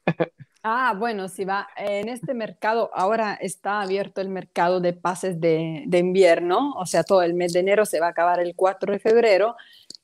Ah, 0.06 0.16
ah, 0.64 0.94
bueno, 0.98 1.30
si 1.30 1.46
va, 1.46 1.70
en 1.78 2.10
este 2.10 2.34
mercado, 2.34 2.92
ahora 2.94 3.36
está 3.36 3.82
abierto 3.82 4.20
el 4.20 4.28
mercado 4.28 4.82
de 4.82 4.92
pases 4.92 5.40
de, 5.40 5.84
de 5.88 6.00
invierno, 6.00 6.74
o 6.74 6.86
sea, 6.86 7.04
todo 7.04 7.22
el 7.22 7.34
mes 7.34 7.54
de 7.54 7.62
enero 7.62 7.86
se 7.86 8.02
va 8.02 8.08
a 8.08 8.10
acabar 8.10 8.42
el 8.42 8.56
4 8.58 8.92
de 8.92 9.00
febrero, 9.00 9.56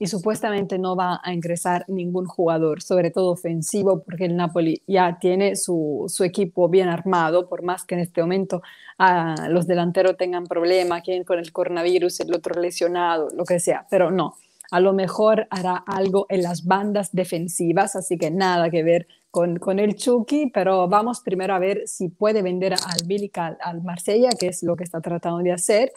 y 0.02 0.08
supuestamente 0.08 0.80
no 0.80 0.96
va 0.96 1.22
a 1.24 1.32
ingresar 1.32 1.86
ningún 1.88 2.26
jugador, 2.26 2.82
sobre 2.82 3.12
todo 3.12 3.30
ofensivo, 3.30 4.02
porque 4.02 4.26
el 4.26 4.36
Napoli 4.36 4.82
ya 4.88 5.20
tiene 5.20 5.56
su, 5.56 6.06
su 6.08 6.24
equipo 6.24 6.70
bien 6.70 6.90
armado, 6.90 7.48
por 7.48 7.62
más 7.62 7.86
que 7.86 7.94
en 7.94 8.02
este 8.02 8.20
momento 8.20 8.64
ah, 8.98 9.36
los 9.48 9.68
delanteros 9.68 10.18
tengan 10.18 10.48
problemas, 10.48 11.04
quien 11.04 11.24
con 11.24 11.38
el 11.38 11.52
coronavirus, 11.52 12.22
el 12.22 12.34
otro 12.34 12.60
lesionado, 12.60 13.28
lo 13.36 13.46
que 13.46 13.60
sea, 13.60 13.86
pero 13.92 14.10
no. 14.10 14.38
A 14.72 14.80
lo 14.80 14.94
mejor 14.94 15.46
hará 15.52 15.76
algo 15.86 16.26
en 16.30 16.42
las 16.42 16.66
bandas 16.66 17.12
defensivas, 17.12 17.96
así 17.96 18.18
que 18.18 18.32
nada 18.32 18.72
que 18.72 18.82
ver 18.82 19.06
con, 19.30 19.60
con, 19.60 19.78
el 19.78 19.96
Chucky, 19.96 20.50
pero 20.52 20.88
vamos 20.88 21.20
primero 21.20 21.54
a 21.54 21.60
ver 21.60 21.84
si 21.86 22.10
puede 22.10 22.42
vender 22.42 22.74
al 22.74 23.06
Billy 23.06 23.32
al 23.36 23.84
Marsella, 23.84 24.30
que 24.32 24.48
es 24.48 24.64
lo 24.64 24.76
que 24.76 24.84
está 24.84 25.00
tratando 25.00 25.44
de 25.44 25.52
hacer 25.52 25.92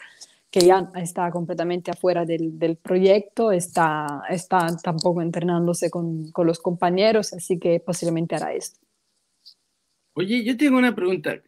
que 0.55 0.65
ya 0.65 0.89
está 0.95 1.29
completamente 1.31 1.91
afuera 1.91 2.23
del, 2.23 2.57
del 2.57 2.77
proyecto, 2.77 3.51
está, 3.51 4.21
está 4.29 4.67
tampoco 4.81 5.21
entrenándose 5.21 5.89
con, 5.89 6.31
con, 6.31 6.47
los 6.47 6.59
compañeros, 6.59 7.33
así 7.33 7.59
que 7.59 7.81
posiblemente 7.81 8.35
hará 8.35 8.53
esto. 8.53 8.79
Oye, 10.13 10.45
yo 10.45 10.55
tengo 10.55 10.77
una 10.77 10.95
pregunta 10.95 11.41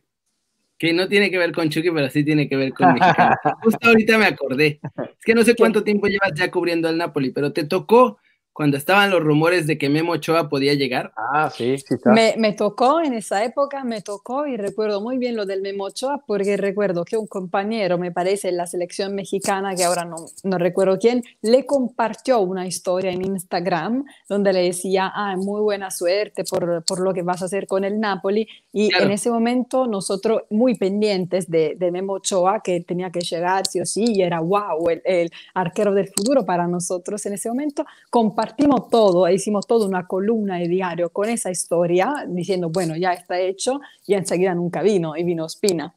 que 0.78 0.92
no 0.92 1.08
tiene 1.08 1.32
que 1.32 1.38
ver 1.38 1.54
con 1.54 1.70
Chucky, 1.70 1.90
pero 1.90 2.10
sí 2.10 2.26
tiene 2.26 2.50
que 2.50 2.58
ver 2.58 2.74
con 2.74 2.96
Mexicano. 2.96 3.38
Justo 3.64 3.88
ahorita 3.88 4.18
me 4.18 4.26
acordé. 4.26 4.82
Es 4.98 5.24
que 5.24 5.34
no 5.34 5.46
sé 5.46 5.56
cuánto 5.56 5.86
tiempo 5.86 6.08
llevas 6.08 6.34
ya 6.36 6.52
cubriendo 6.52 6.90
al 6.90 6.98
Napoli, 6.98 7.32
pero 7.32 7.54
te 7.54 7.64
tocó 7.64 8.20
cuando 8.58 8.76
estaban 8.76 9.12
los 9.12 9.22
rumores 9.22 9.68
de 9.68 9.78
que 9.78 9.88
Memo 9.88 10.14
Ochoa 10.14 10.50
podía 10.50 10.74
llegar. 10.74 11.14
Ah, 11.16 11.52
sí, 11.56 11.78
sí 11.78 11.94
está. 11.94 12.12
Me, 12.12 12.34
me, 12.40 12.54
tocó 12.54 13.02
en 13.02 13.14
esa 13.14 13.44
época, 13.44 13.84
me 13.84 14.02
tocó 14.02 14.48
y 14.48 14.58
recuerdo 14.58 15.00
muy 15.00 15.20
bien 15.20 15.36
lo 15.36 15.46
del 15.46 15.62
Memo 15.62 15.84
Ochoa 15.84 16.24
porque 16.26 16.58
recuerdo 16.58 17.06
que 17.06 17.18
un 17.18 17.28
compañero, 17.28 18.00
me 18.00 18.12
parece, 18.12 18.50
en 18.50 18.58
la 18.58 18.66
selección 18.66 19.14
mexicana, 19.14 19.76
que 19.76 19.84
ahora 19.84 20.06
no, 20.06 20.16
no 20.44 20.58
recuerdo 20.58 20.98
quién, 20.98 21.22
le 21.44 21.68
compartió 21.68 22.40
una 22.40 22.66
historia 22.66 23.12
en 23.12 23.24
Instagram 23.24 24.04
donde 24.28 24.52
le 24.54 24.64
decía, 24.64 25.12
ah, 25.14 25.36
muy 25.38 25.62
buena 25.62 25.92
suerte 25.92 26.44
por, 26.44 26.84
por 26.84 27.00
lo 27.00 27.14
que 27.14 27.22
vas 27.22 27.44
a 27.44 27.46
hacer 27.46 27.68
con 27.68 27.84
el 27.84 28.00
Napoli. 28.00 28.48
Y 28.74 28.90
en 29.00 29.12
ese 29.12 29.30
momento 29.30 29.86
nosotros 29.86 30.42
muy 30.50 30.74
pendientes 30.74 31.48
de, 31.48 31.76
de 31.78 31.92
Memo 31.92 32.14
Ochoa, 32.14 32.62
que 32.64 32.80
tenía 32.82 33.12
que 33.12 33.20
llegar 33.20 33.68
sí 33.68 33.80
o 33.80 33.86
sí, 33.86 34.06
y 34.16 34.24
era 34.24 34.40
wow, 34.40 34.90
el, 34.90 35.02
el 35.06 35.32
arquero 35.54 35.94
del 35.94 36.08
futuro 36.08 36.44
para 36.44 36.66
nosotros 36.66 37.24
en 37.28 37.34
ese 37.34 37.50
momento, 37.50 37.86
compartió 38.10 38.47
compartimos 38.48 38.90
todo, 38.90 39.30
hicimos 39.30 39.68
toda 39.68 39.88
una 39.88 40.08
columna 40.08 40.58
de 40.58 40.68
diario 40.68 41.10
con 41.10 41.30
esa 41.30 41.52
historia, 41.52 42.26
diciendo, 42.28 42.70
bueno, 42.70 42.96
ya 42.96 43.12
está 43.14 43.40
hecho, 43.40 43.82
y 44.06 44.14
enseguida 44.14 44.56
nunca 44.56 44.82
vino, 44.82 45.16
y 45.18 45.24
vino 45.24 45.48
Spina. 45.50 45.94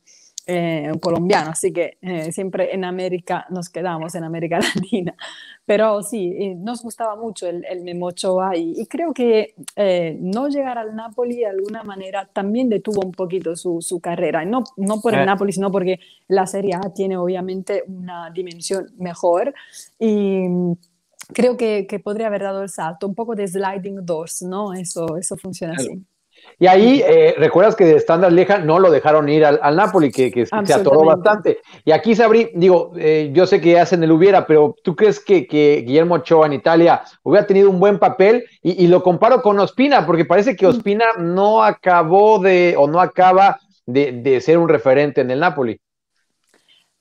eh, 0.46 0.90
colombiano, 1.00 1.50
así 1.50 1.72
que 1.72 1.98
eh, 2.02 2.32
siempre 2.32 2.74
en 2.74 2.84
América 2.84 3.46
nos 3.50 3.68
quedamos, 3.68 4.14
en 4.16 4.24
América 4.24 4.58
Latina. 4.74 5.14
Pero 5.64 6.02
sí, 6.02 6.54
nos 6.56 6.82
gustaba 6.82 7.14
mucho 7.14 7.46
el, 7.46 7.64
el 7.66 7.82
Memochoa 7.82 8.56
y, 8.56 8.72
y, 8.76 8.86
creo 8.86 9.12
que 9.12 9.54
eh, 9.76 10.16
no 10.20 10.48
llegar 10.48 10.78
al 10.78 10.96
Napoli 10.96 11.36
de 11.36 11.46
alguna 11.46 11.84
manera 11.84 12.28
también 12.32 12.68
detuvo 12.68 13.02
un 13.04 13.12
poquito 13.12 13.54
su, 13.54 13.80
su 13.80 14.00
carrera. 14.00 14.44
No, 14.44 14.64
no 14.76 15.00
por 15.00 15.14
el 15.14 15.24
Napoli, 15.24 15.52
sino 15.52 15.70
porque 15.70 16.00
la 16.26 16.46
Serie 16.48 16.74
A 16.74 16.92
tiene 16.92 17.16
obviamente 17.16 17.84
una 17.86 18.30
dimensión 18.30 18.88
mejor 18.98 19.54
y 20.00 20.46
creo 21.32 21.56
que, 21.56 21.86
que, 21.88 21.98
podría 21.98 22.28
haber 22.28 22.42
dado 22.42 22.62
el 22.62 22.68
salto, 22.68 23.06
un 23.06 23.14
poco 23.14 23.34
de 23.34 23.46
sliding 23.46 24.04
doors, 24.04 24.42
¿no? 24.42 24.72
Eso, 24.72 25.16
eso 25.16 25.36
funciona 25.36 25.74
así. 25.74 26.04
Y 26.58 26.66
ahí, 26.66 27.02
eh, 27.06 27.34
recuerdas 27.38 27.74
que 27.74 27.84
de 27.84 27.96
Standard 27.96 28.32
Lieja 28.32 28.58
no 28.58 28.78
lo 28.78 28.90
dejaron 28.90 29.28
ir 29.28 29.44
al, 29.44 29.58
al 29.62 29.76
Napoli, 29.76 30.10
que, 30.10 30.30
que 30.30 30.44
se 30.46 30.74
atoró 30.74 31.04
bastante. 31.04 31.60
Y 31.84 31.92
aquí, 31.92 32.14
Sabri, 32.14 32.50
digo, 32.54 32.92
eh, 32.96 33.30
yo 33.32 33.46
sé 33.46 33.60
que 33.60 33.78
hacen 33.78 34.02
el 34.02 34.12
hubiera, 34.12 34.46
pero 34.46 34.74
¿tú 34.82 34.94
crees 34.94 35.20
que, 35.20 35.46
que 35.46 35.82
Guillermo 35.86 36.16
Ochoa 36.16 36.46
en 36.46 36.52
Italia 36.52 37.02
hubiera 37.22 37.46
tenido 37.46 37.70
un 37.70 37.80
buen 37.80 37.98
papel? 37.98 38.44
Y, 38.62 38.84
y, 38.84 38.88
lo 38.88 39.02
comparo 39.02 39.40
con 39.40 39.58
Ospina, 39.58 40.04
porque 40.04 40.26
parece 40.26 40.54
que 40.54 40.66
mm. 40.66 40.68
Ospina 40.68 41.06
no 41.18 41.62
acabó 41.62 42.38
de, 42.38 42.74
o 42.76 42.86
no 42.86 43.00
acaba 43.00 43.58
de, 43.86 44.12
de 44.12 44.40
ser 44.40 44.58
un 44.58 44.68
referente 44.68 45.22
en 45.22 45.30
el 45.30 45.40
Napoli. 45.40 45.80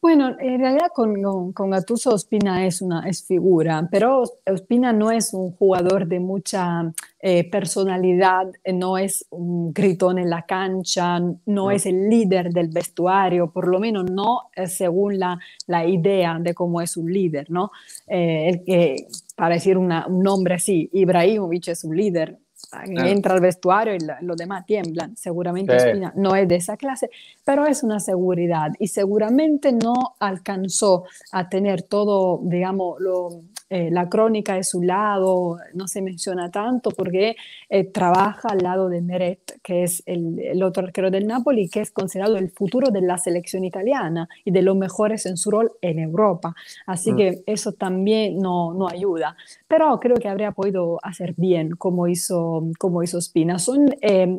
Bueno, 0.01 0.33
en 0.39 0.59
realidad 0.61 0.87
con, 0.93 1.51
con, 1.51 1.71
Gattuso 1.71 2.11
Ospina 2.11 2.65
es 2.65 2.81
una 2.81 3.05
es 3.09 3.25
figura, 3.25 3.85
pero 3.91 4.23
Ospina 4.49 4.93
no 4.93 5.11
es 5.11 5.33
un 5.33 5.51
jugador 5.51 6.07
de 6.07 6.21
mucha 6.21 6.89
eh, 7.19 7.49
personalidad, 7.49 8.49
eh, 8.63 8.71
no 8.71 8.97
es 8.97 9.25
un 9.29 9.73
gritón 9.73 10.17
en 10.17 10.29
la 10.29 10.43
cancha, 10.45 11.19
no, 11.19 11.41
no, 11.45 11.71
es 11.71 11.85
el 11.85 12.09
líder 12.09 12.53
del 12.53 12.69
vestuario, 12.69 13.51
por 13.51 13.67
lo 13.67 13.77
menos 13.77 14.09
no 14.09 14.43
eh, 14.55 14.67
según 14.67 15.19
la, 15.19 15.37
la, 15.67 15.85
idea 15.85 16.37
de 16.39 16.53
cómo 16.53 16.79
es 16.79 16.95
un 16.95 17.11
líder, 17.11 17.51
¿no? 17.51 17.71
Eh, 18.07 19.05
para 19.35 19.55
decir 19.55 19.77
una, 19.77 20.07
un 20.07 20.23
nombre 20.23 20.55
así, 20.55 20.89
Ibrahimovic 20.93 21.67
es 21.67 21.83
un 21.83 21.97
líder, 21.97 22.37
entra 22.85 23.33
al 23.33 23.41
vestuario 23.41 23.95
y 23.95 23.99
los 24.21 24.37
demás 24.37 24.65
tiemblan. 24.65 25.15
Seguramente 25.15 25.79
sí. 25.79 26.01
no 26.15 26.35
es 26.35 26.47
de 26.47 26.55
esa 26.55 26.77
clase, 26.77 27.09
pero 27.43 27.65
es 27.65 27.83
una 27.83 27.99
seguridad 27.99 28.71
y 28.79 28.87
seguramente 28.87 29.71
no 29.71 30.15
alcanzó 30.19 31.05
a 31.31 31.49
tener 31.49 31.83
todo, 31.83 32.39
digamos, 32.43 32.99
lo, 32.99 33.41
eh, 33.69 33.89
la 33.91 34.09
crónica 34.09 34.55
de 34.55 34.63
su 34.63 34.81
lado, 34.81 35.57
no 35.75 35.87
se 35.87 36.01
menciona 36.01 36.49
tanto 36.49 36.89
porque 36.89 37.35
eh, 37.69 37.83
trabaja 37.83 38.49
al 38.49 38.59
lado 38.59 38.89
de 38.89 39.01
Meret, 39.01 39.59
que 39.61 39.83
es 39.83 40.01
el, 40.07 40.39
el, 40.39 40.63
otro 40.63 40.85
arquero 40.85 41.11
del 41.11 41.27
Napoli, 41.27 41.69
que 41.69 41.81
es 41.81 41.91
considerado 41.91 42.37
el 42.37 42.49
futuro 42.49 42.89
de 42.89 43.01
la 43.01 43.19
selección 43.19 43.63
italiana 43.63 44.27
y 44.43 44.49
de 44.49 44.63
los 44.63 44.75
mejores 44.75 45.27
en 45.27 45.37
su 45.37 45.51
rol 45.51 45.71
en 45.81 45.99
Europa. 45.99 46.55
Así 46.87 47.11
mm. 47.11 47.15
que 47.15 47.43
eso 47.45 47.73
también 47.73 48.39
no, 48.39 48.73
no 48.73 48.87
ayuda. 48.87 49.35
Pero 49.67 49.99
creo 49.99 50.15
que 50.17 50.27
habría 50.27 50.51
podido 50.51 50.99
hacer 51.03 51.35
bien 51.37 51.75
como 51.75 52.07
hizo, 52.07 52.63
como 52.79 53.03
hizo 53.03 53.21
Spina. 53.21 53.59
Son 53.59 53.95
eh, 54.01 54.37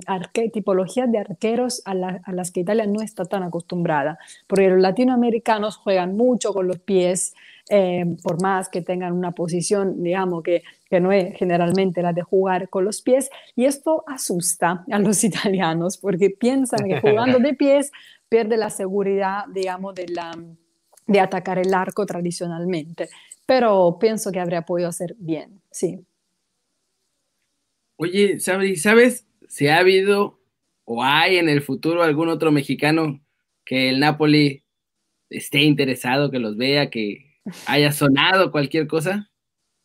tipologías 0.53 1.11
de 1.13 1.19
arqueros 1.19 1.83
a, 1.85 1.95
la, 1.95 2.21
a 2.25 2.33
las 2.33 2.51
que 2.51 2.61
Italia 2.61 2.87
no 2.87 3.01
está 3.01 3.25
tan 3.25 3.45
acostumbrada, 3.45 4.19
porque 4.49 4.69
los 4.71 4.81
latinoamericanos 4.81 5.77
juegan 5.77 6.17
mucho 6.17 6.53
con 6.53 6.67
los 6.67 6.81
pies, 6.81 7.35
eh, 7.71 8.05
por 8.23 8.43
más 8.43 8.69
que 8.69 8.83
tengan 8.83 9.13
una 9.13 9.31
posición, 9.31 10.03
digamos, 10.03 10.43
que, 10.43 10.63
que 10.89 11.01
no 11.01 11.13
es 11.13 11.37
generalmente 11.37 12.03
la 12.03 12.13
de 12.13 12.23
jugar 12.23 12.69
con 12.69 12.85
los 12.85 13.01
pies, 13.01 13.31
y 13.55 13.65
esto 13.65 14.03
asusta 14.07 14.85
a 14.91 14.99
los 14.99 15.23
italianos 15.25 15.97
porque 15.97 16.31
piensan 16.31 16.89
que 16.89 17.01
jugando 17.01 17.39
de 17.39 17.55
pies 17.55 17.93
pierde 18.29 18.57
la 18.57 18.71
seguridad, 18.71 19.45
digamos, 19.53 19.95
de, 19.95 20.09
la, 20.09 20.33
de 21.07 21.21
atacar 21.21 21.59
el 21.59 21.73
arco 21.73 22.05
tradicionalmente. 22.07 23.09
Pero 23.47 23.99
pienso 24.01 24.31
que 24.33 24.41
habría 24.41 24.63
podido 24.63 24.89
hacer 24.89 25.15
bien, 25.19 25.61
sí. 25.71 26.05
Oye, 27.97 28.39
¿sabes 28.41 29.27
si 29.49 29.69
ha 29.69 29.79
habido 29.79 30.41
o 30.85 31.05
hay 31.05 31.37
en 31.37 31.49
el 31.49 31.63
futuro 31.63 32.03
algún 32.03 32.29
otro 32.29 32.51
mexicano 32.51 33.21
que 33.65 33.91
el 33.91 34.01
Napoli 34.01 34.65
esté 35.29 35.63
interesado, 35.63 36.33
que 36.33 36.41
los 36.41 36.57
vea, 36.57 36.91
que, 36.91 37.30
haya 37.67 37.93
sonado 37.93 38.51
cualquier 38.51 38.87
cosa? 38.87 39.31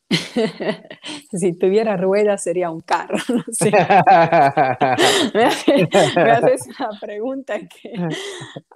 si 1.31 1.53
tuviera 1.53 1.97
ruedas 1.97 2.43
sería 2.43 2.69
un 2.69 2.81
carro, 2.81 3.17
no 3.29 3.43
sé. 3.51 3.71
me, 5.33 5.45
haces, 6.31 6.67
una 6.79 6.99
pregunta 6.99 7.59
que, 7.59 7.93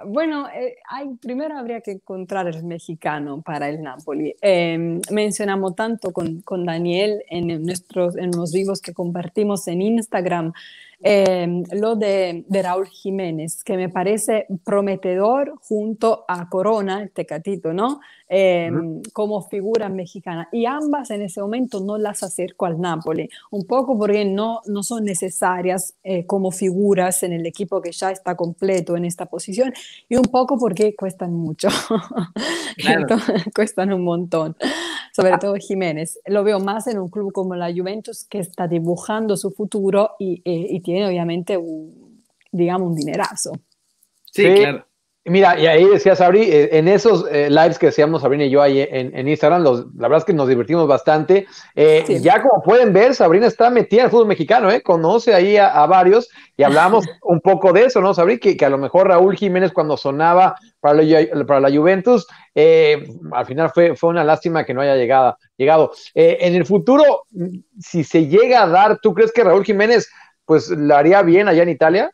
bueno, 0.05 0.48
eh, 0.50 0.77
hay, 0.89 1.09
primero 1.21 1.57
habría 1.57 1.81
que 1.81 1.91
encontrar 1.91 2.48
el 2.48 2.63
mexicano 2.63 3.41
para 3.41 3.69
el 3.69 3.81
Napoli. 3.81 4.36
Eh, 4.41 5.00
mencionamos 5.12 5.75
tanto 5.75 6.12
con, 6.12 6.41
con 6.41 6.65
Daniel 6.65 7.24
en, 7.29 7.48
nuestros, 7.63 8.17
en 8.17 8.31
los 8.31 8.51
vivos 8.51 8.81
que 8.81 8.93
compartimos 8.93 9.67
en 9.67 9.81
Instagram 9.81 10.53
eh, 11.01 11.63
lo 11.72 11.96
de, 11.96 12.44
de, 12.48 12.62
Raúl 12.62 12.88
Jiménez, 12.88 13.64
que 13.64 13.77
me 13.77 13.88
parece 13.88 14.48
prometedor 14.66 15.53
junto 15.62 16.25
a 16.27 16.50
Corona, 16.50 17.01
el 17.01 17.12
Tecatito, 17.12 17.74
¿no? 17.74 18.01
Eh, 18.27 18.70
uh-huh. 18.72 19.01
Como 19.14 19.42
figura 19.42 19.88
mexicana. 19.88 20.50
Y 20.51 20.66
ambas 20.66 21.09
en 21.12 21.22
ese 21.22 21.42
momento 21.42 21.79
no 21.79 21.98
las 21.98 22.22
acerco 22.22 22.66
al 22.66 22.81
Napoli, 22.81 23.29
un 23.50 23.66
poco 23.66 23.98
porque 23.98 24.25
no, 24.25 24.62
no 24.68 24.83
son 24.83 25.05
necesarias 25.05 25.96
eh, 26.03 26.25
como 26.25 26.51
figuras 26.51 27.24
en 27.24 27.33
el 27.33 27.46
equipo 27.46 27.81
que 27.81 27.92
ya 27.92 28.12
está 28.12 28.35
completo 28.35 28.98
en 28.98 29.05
esta 29.05 29.25
posición 29.25 29.74
y 30.09 30.18
un 30.18 30.25
poco 30.25 30.59
porque 30.59 30.96
cuestan 30.96 31.33
mucho, 31.33 31.70
claro. 32.77 33.07
cuestan 33.55 33.94
un 33.94 34.03
montón 34.03 34.55
sobre 35.12 35.38
todo 35.38 35.55
Jiménez. 35.55 36.20
Lo 36.25 36.44
veo 36.44 36.59
más 36.59 36.88
en 36.88 37.00
un 37.00 37.09
club 37.09 37.31
como 37.31 37.55
la 37.55 37.72
Juventus 37.74 38.24
que 38.24 38.40
está 38.40 38.68
dibujando 38.68 39.35
su 39.38 39.51
futuro 39.51 40.12
y, 40.20 40.42
eh, 40.46 40.68
y 40.70 40.81
tiene 40.90 41.08
obviamente 41.08 41.56
un, 41.56 42.24
digamos, 42.52 42.90
un 42.90 42.96
dinerazo. 42.96 43.52
Sí, 44.25 44.44
sí, 44.44 44.56
claro. 44.56 44.86
Mira, 45.25 45.60
y 45.60 45.68
ahí 45.68 45.86
decía 45.86 46.16
Sabri, 46.16 46.44
eh, 46.44 46.70
en 46.78 46.88
esos 46.88 47.25
eh, 47.30 47.50
lives 47.50 47.78
que 47.78 47.90
hacíamos 47.90 48.24
Sabrina 48.24 48.46
y 48.46 48.50
yo 48.50 48.62
ahí 48.62 48.80
en, 48.80 49.16
en 49.16 49.28
Instagram, 49.28 49.62
los, 49.62 49.86
la 49.96 50.08
verdad 50.08 50.20
es 50.20 50.25
que 50.25 50.34
nos 50.34 50.48
divertimos 50.48 50.88
bastante. 50.88 51.46
Eh, 51.75 52.04
sí. 52.08 52.20
Ya 52.22 52.42
como 52.42 52.64
pueden 52.64 52.94
ver, 52.94 53.14
Sabrina 53.14 53.46
está 53.46 53.70
metida 53.70 54.02
en 54.02 54.06
el 54.06 54.12
fútbol 54.12 54.28
mexicano, 54.28 54.72
¿eh? 54.72 54.82
conoce 54.82 55.36
ahí 55.36 55.58
a, 55.58 55.68
a 55.68 55.86
varios 55.86 56.30
y 56.58 56.64
hablamos 56.64 57.06
un 57.22 57.42
poco 57.42 57.74
de 57.74 57.86
eso, 57.86 58.02
¿no, 58.02 58.14
Sabri? 58.14 58.40
Que, 58.40 58.58
que, 58.58 58.66
a 58.66 58.70
lo 58.70 58.80
mejor 58.80 59.10
Raúl 59.10 59.36
Jiménez 59.36 59.72
cuando 59.72 59.98
sonaba 59.98 60.56
para 60.80 61.04
la, 61.04 61.46
para 61.46 61.60
la 61.60 61.70
Juventus, 61.70 62.25
eh, 62.56 63.06
al 63.32 63.46
final 63.46 63.70
fue, 63.72 63.96
fue 63.96 64.10
una 64.10 64.24
lástima 64.24 64.66
que 64.66 64.74
no 64.74 64.82
haya 64.82 64.96
llegado. 64.96 65.38
llegado. 65.58 65.92
en 66.16 66.56
el 66.56 66.66
futuro, 66.66 67.25
si 67.80 68.04
se 68.04 68.25
llega 68.25 68.64
a 68.64 68.68
dar, 68.68 69.00
¿tú 69.00 69.14
crees 69.14 69.32
que 69.32 69.44
Raúl 69.44 69.66
Jiménez 69.66 70.10
pues 70.50 70.72
la 70.72 70.98
haría 70.98 71.22
bien 71.22 71.48
allá 71.48 71.62
en 71.62 71.70
Italia? 71.70 72.12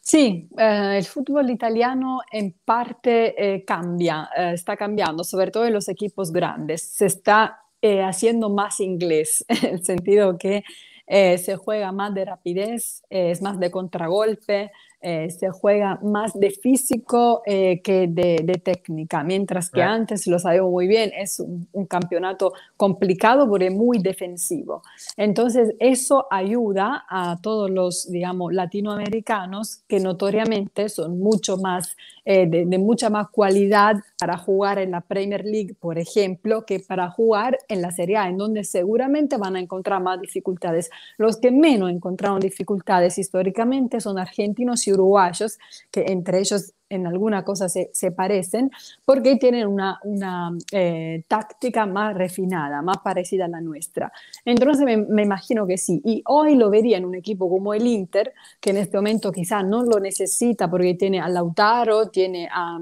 Sí, 0.00 0.48
eh, 0.58 0.94
el 0.98 1.04
fútbol 1.04 1.48
italiano 1.48 2.22
en 2.32 2.56
parte 2.64 3.34
eh, 3.38 3.64
cambia, 3.64 4.28
eh, 4.36 4.50
está 4.54 4.76
cambiando, 4.76 5.22
sobre 5.22 5.52
todo 5.52 5.64
en 5.64 5.74
los 5.74 5.88
equipos 5.88 6.32
grandes. 6.32 6.82
Se 6.82 7.06
está 7.06 7.60
eh, 7.80 8.02
haciendo 8.02 8.50
más 8.50 8.80
inglés, 8.80 9.44
en 9.48 9.74
el 9.74 9.84
sentido 9.84 10.36
que 10.38 10.64
se 11.06 11.56
juega 11.56 11.92
más 11.92 12.14
de 12.14 12.24
rapidez, 12.24 13.04
es 13.10 13.42
más 13.42 13.60
de 13.60 13.70
contragolpe, 13.70 14.72
eh, 15.06 15.28
se 15.28 15.50
juega 15.50 15.98
más 16.02 16.32
de 16.32 16.48
físico 16.48 17.42
eh, 17.44 17.82
que 17.82 18.06
de, 18.08 18.40
de, 18.42 18.54
técnica, 18.54 19.22
mientras 19.22 19.68
que 19.68 19.82
antes, 19.82 20.26
lo 20.26 20.38
sabemos 20.38 20.70
muy 20.70 20.88
bien, 20.88 21.12
es 21.14 21.40
un, 21.40 21.68
un, 21.72 21.84
campeonato 21.84 22.54
complicado 22.78 23.46
porque 23.46 23.68
muy 23.70 23.98
defensivo. 23.98 24.82
Entonces, 25.18 25.74
eso 25.78 26.26
ayuda 26.30 27.04
a 27.06 27.36
todos 27.42 27.70
los, 27.70 28.10
digamos, 28.10 28.54
latinoamericanos 28.54 29.82
que 29.86 30.00
notoriamente 30.00 30.88
son 30.88 31.18
mucho 31.18 31.58
más, 31.58 31.98
eh, 32.24 32.46
de, 32.46 32.64
de, 32.64 32.78
mucha 32.78 33.10
más 33.10 33.28
cualidad 33.28 33.96
para 34.18 34.38
jugar 34.38 34.78
en 34.78 34.92
la 34.92 35.02
Premier 35.02 35.44
League, 35.44 35.74
por 35.78 35.98
ejemplo, 35.98 36.64
que 36.64 36.80
para 36.80 37.10
jugar 37.10 37.58
en 37.68 37.82
la 37.82 37.90
Serie 37.90 38.16
A, 38.16 38.28
en 38.28 38.38
donde 38.38 38.64
seguramente 38.64 39.36
van 39.36 39.56
a 39.56 39.60
encontrar 39.60 40.02
más 40.02 40.20
dificultades. 40.20 40.90
Los 41.18 41.36
que 41.36 41.50
menos 41.50 41.90
encontraron 41.90 42.40
dificultades 42.40 43.18
históricamente 43.18 44.00
son 44.00 44.18
argentinos 44.18 44.86
y 44.86 44.92
uruguayos, 44.92 45.58
que 45.90 46.06
entre 46.08 46.38
ellos 46.38 46.72
en 46.94 47.06
alguna 47.06 47.44
cosa 47.44 47.68
se, 47.68 47.90
se 47.92 48.10
parecen, 48.10 48.70
porque 49.04 49.36
tienen 49.36 49.66
una, 49.66 50.00
una 50.04 50.52
eh, 50.72 51.24
táctica 51.28 51.86
más 51.86 52.14
refinada, 52.14 52.82
más 52.82 52.98
parecida 52.98 53.46
a 53.46 53.48
la 53.48 53.60
nuestra. 53.60 54.12
Entonces 54.44 54.84
me, 54.84 54.96
me, 54.96 55.22
imagino 55.22 55.66
que 55.66 55.78
sí. 55.78 56.00
Y 56.04 56.22
hoy 56.26 56.54
lo 56.56 56.70
vería 56.70 56.98
en 56.98 57.04
un 57.04 57.14
equipo 57.14 57.48
como 57.48 57.74
el 57.74 57.86
Inter, 57.86 58.32
que 58.60 58.70
en 58.70 58.78
este 58.78 58.96
momento 58.96 59.32
quizá 59.32 59.62
no 59.62 59.82
lo 59.82 60.00
necesita 60.00 60.70
porque 60.70 60.94
tiene 60.94 61.20
a 61.20 61.28
Lautaro, 61.28 62.08
tiene 62.08 62.48
a 62.50 62.78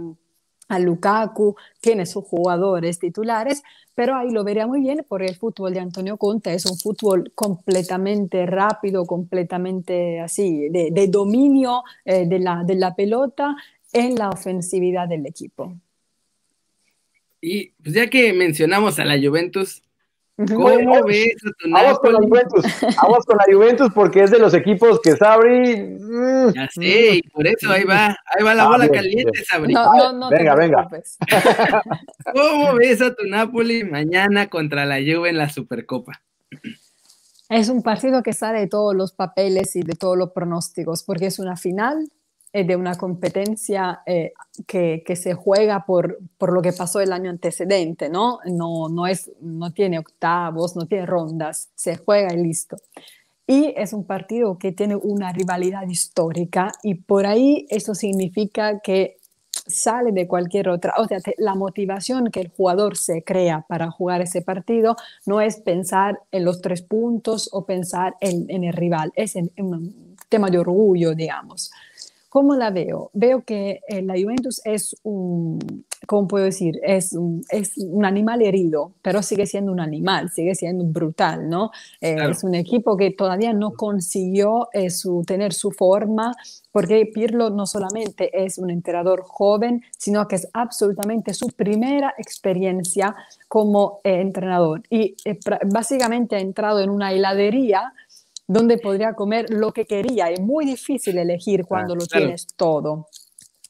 a 0.73 0.79
Lukaku, 0.79 1.55
tiene 1.81 2.07
sus 2.07 2.25
jugadores 2.25 2.99
titulares, 2.99 3.63
pero 3.95 4.17
ahí 4.17 4.31
lo 4.31 4.43
vería 4.43 4.67
muy 4.67 4.81
bien 4.81 5.05
porque 5.07 5.27
el 5.27 5.37
fútbol 5.37 5.75
de 5.75 5.81
Antonio 5.81 6.17
Conte 6.17 6.55
es 6.55 6.65
un 6.65 6.79
fútbol 6.79 7.33
completamente 7.35 8.47
rápido, 8.47 9.05
completamente 9.05 10.21
así, 10.21 10.69
de, 10.71 10.91
de 10.91 11.09
dominio 11.09 11.83
eh, 12.05 12.27
de, 12.27 12.39
la, 12.39 12.65
de 12.65 12.75
la 12.77 12.95
pelota 12.95 13.55
en 13.93 14.15
la 14.17 14.31
ofensividad 14.31 15.09
del 15.09 15.27
equipo. 15.27 15.77
Y 17.41 17.71
pues 17.83 17.95
ya 17.95 18.09
que 18.09 18.33
mencionamos 18.33 18.99
a 18.99 19.05
la 19.05 19.19
Juventus, 19.19 19.83
¿Cómo 20.37 21.05
ves 21.05 21.35
a 21.45 21.51
tu 21.59 21.71
Vamos 21.71 21.99
con 21.99 22.13
la 22.13 22.19
Juventus, 22.21 22.65
vamos 23.03 23.25
con 23.27 23.37
la 23.37 23.55
Juventus 23.55 23.93
porque 23.95 24.23
es 24.23 24.31
de 24.31 24.39
los 24.39 24.55
equipos 24.55 25.01
que 25.01 25.15
Sabri. 25.15 25.77
Mm. 25.77 26.53
ya 26.55 26.69
sé, 26.71 27.17
y 27.17 27.23
por 27.29 27.47
eso 27.47 27.71
ahí 27.71 27.85
va, 27.85 28.17
ahí 28.27 28.43
va 28.43 28.55
la 28.55 28.65
ah, 28.65 28.69
bola 28.69 28.89
caliente, 28.89 29.45
Sabri. 29.45 29.75
No, 29.75 29.95
no, 29.95 30.13
no 30.13 30.31
venga, 30.31 30.55
venga. 30.55 30.89
¿Cómo 32.33 32.75
ves 32.75 33.03
a 33.03 33.15
tu 33.15 33.27
Napoli 33.27 33.85
mañana 33.85 34.49
contra 34.49 34.87
la 34.87 34.97
Juve 34.97 35.29
en 35.29 35.37
la 35.37 35.51
Supercopa? 35.51 36.23
Es 37.51 37.69
un 37.69 37.83
partido 37.83 38.23
que 38.23 38.33
sale 38.33 38.61
de 38.61 38.69
todos 38.69 38.97
los 38.97 39.13
papeles 39.13 39.77
y 39.77 39.83
de 39.83 39.95
todos 39.95 40.17
los 40.17 40.31
pronósticos, 40.31 41.03
porque 41.03 41.27
es 41.27 41.39
una 41.39 41.57
final 41.57 42.09
de 42.53 42.77
una 42.77 42.97
competencia 42.97 44.03
eh, 44.05 44.33
que, 44.67 45.03
que, 45.07 45.17
se 45.17 45.33
juega 45.33 45.87
por, 45.87 46.19
por, 46.37 46.53
lo 46.53 46.61
que 46.61 46.73
pasó 46.73 47.01
el 47.01 47.13
año 47.13 47.31
antecedente, 47.31 48.11
¿no? 48.11 48.41
No, 48.45 48.89
no, 48.91 49.07
es, 49.07 49.31
no 49.41 49.73
tiene 49.73 49.99
octavos, 49.99 50.77
no 50.77 50.87
tiene 50.87 51.07
rondas, 51.07 51.71
se 51.75 51.97
juega 51.97 52.35
y 52.35 52.43
listo. 52.43 52.77
Y 53.47 53.73
es 53.77 53.93
un 53.93 54.05
partido 54.05 54.59
que 54.59 54.73
tiene 54.73 54.97
una 54.97 55.33
rivalidad 55.33 55.89
histórica 55.89 56.73
y 56.83 56.95
por 56.95 57.27
ahí 57.27 57.67
eso 57.71 57.95
significa 57.95 58.81
que 58.81 59.17
sale 59.51 60.13
de 60.13 60.27
cualquier 60.27 60.69
otra, 60.69 60.95
o 60.99 61.07
sea, 61.07 61.19
la 61.39 61.55
motivación 61.55 62.31
que 62.31 62.41
el 62.41 62.49
jugador 62.49 62.97
se 62.97 63.23
crea 63.23 63.65
para 63.69 63.91
jugar 63.91 64.21
ese 64.21 64.43
partido 64.43 64.97
no 65.27 65.41
es 65.41 65.61
pensar 65.61 66.21
en 66.33 66.45
los 66.45 66.61
tres 66.61 66.83
puntos 66.83 67.49
o 67.53 67.65
pensar 67.65 68.15
en, 68.21 68.65
el 68.65 68.73
rival, 68.73 69.13
es 69.15 69.37
un 69.37 70.17
tema 70.29 70.51
de 70.51 70.59
orgullo, 70.59 71.15
digamos. 71.15 71.71
¿Cómo 72.33 72.57
la 72.57 72.71
veo? 72.71 73.11
Veo 73.13 73.45
que 73.45 73.83
eh, 73.87 74.01
la 74.01 74.15
Juventus 74.15 74.63
es 74.65 74.97
un, 75.03 75.59
¿cómo 76.07 76.27
puedo 76.27 76.47
decir? 76.47 76.81
Es 76.83 77.13
un, 77.13 77.45
es 77.51 77.77
un 77.77 78.07
animal 78.07 78.41
herido, 78.41 78.93
pero 79.03 79.23
sigue 79.23 79.45
siendo 79.45 79.71
un 79.71 79.81
animal, 79.81 80.31
sigue 80.31 80.55
siendo 80.55 80.83
brutal, 80.83 81.51
¿no? 81.51 81.73
Eh, 82.01 82.17
es 82.31 82.43
un 82.43 82.55
equipo 82.55 82.97
que 82.97 83.11
todavía 83.11 83.53
no 83.53 83.75
consiguió 83.75 84.71
eh, 84.73 84.89
su, 84.89 85.23
tener 85.27 85.53
su 85.53 85.73
forma, 85.73 86.33
porque 86.71 87.05
Pirlo 87.05 87.51
no 87.51 87.67
solamente 87.67 88.31
es 88.33 88.57
un 88.57 88.71
entrenador 88.71 89.25
joven, 89.27 89.83
sino 89.99 90.27
que 90.27 90.37
es 90.37 90.49
absolutamente 90.55 91.35
su 91.35 91.49
primera 91.49 92.15
experiencia 92.17 93.15
como 93.47 94.01
entrenador. 94.05 94.81
Y 94.89 95.17
básicamente 95.71 96.37
ha 96.37 96.41
entrado 96.41 96.81
en 96.81 96.89
una 96.89 97.13
heladería 97.13 97.93
donde 98.53 98.79
podría 98.79 99.15
comer 99.15 99.47
lo 99.51 99.73
que 99.73 99.87
quería. 99.87 100.31
Es 100.31 100.41
muy 100.41 100.65
difícil 100.65 101.19
elegir 101.19 101.65
cuando 101.65 101.95
lo 101.95 102.07
tienes 102.07 102.47
todo. 102.57 103.09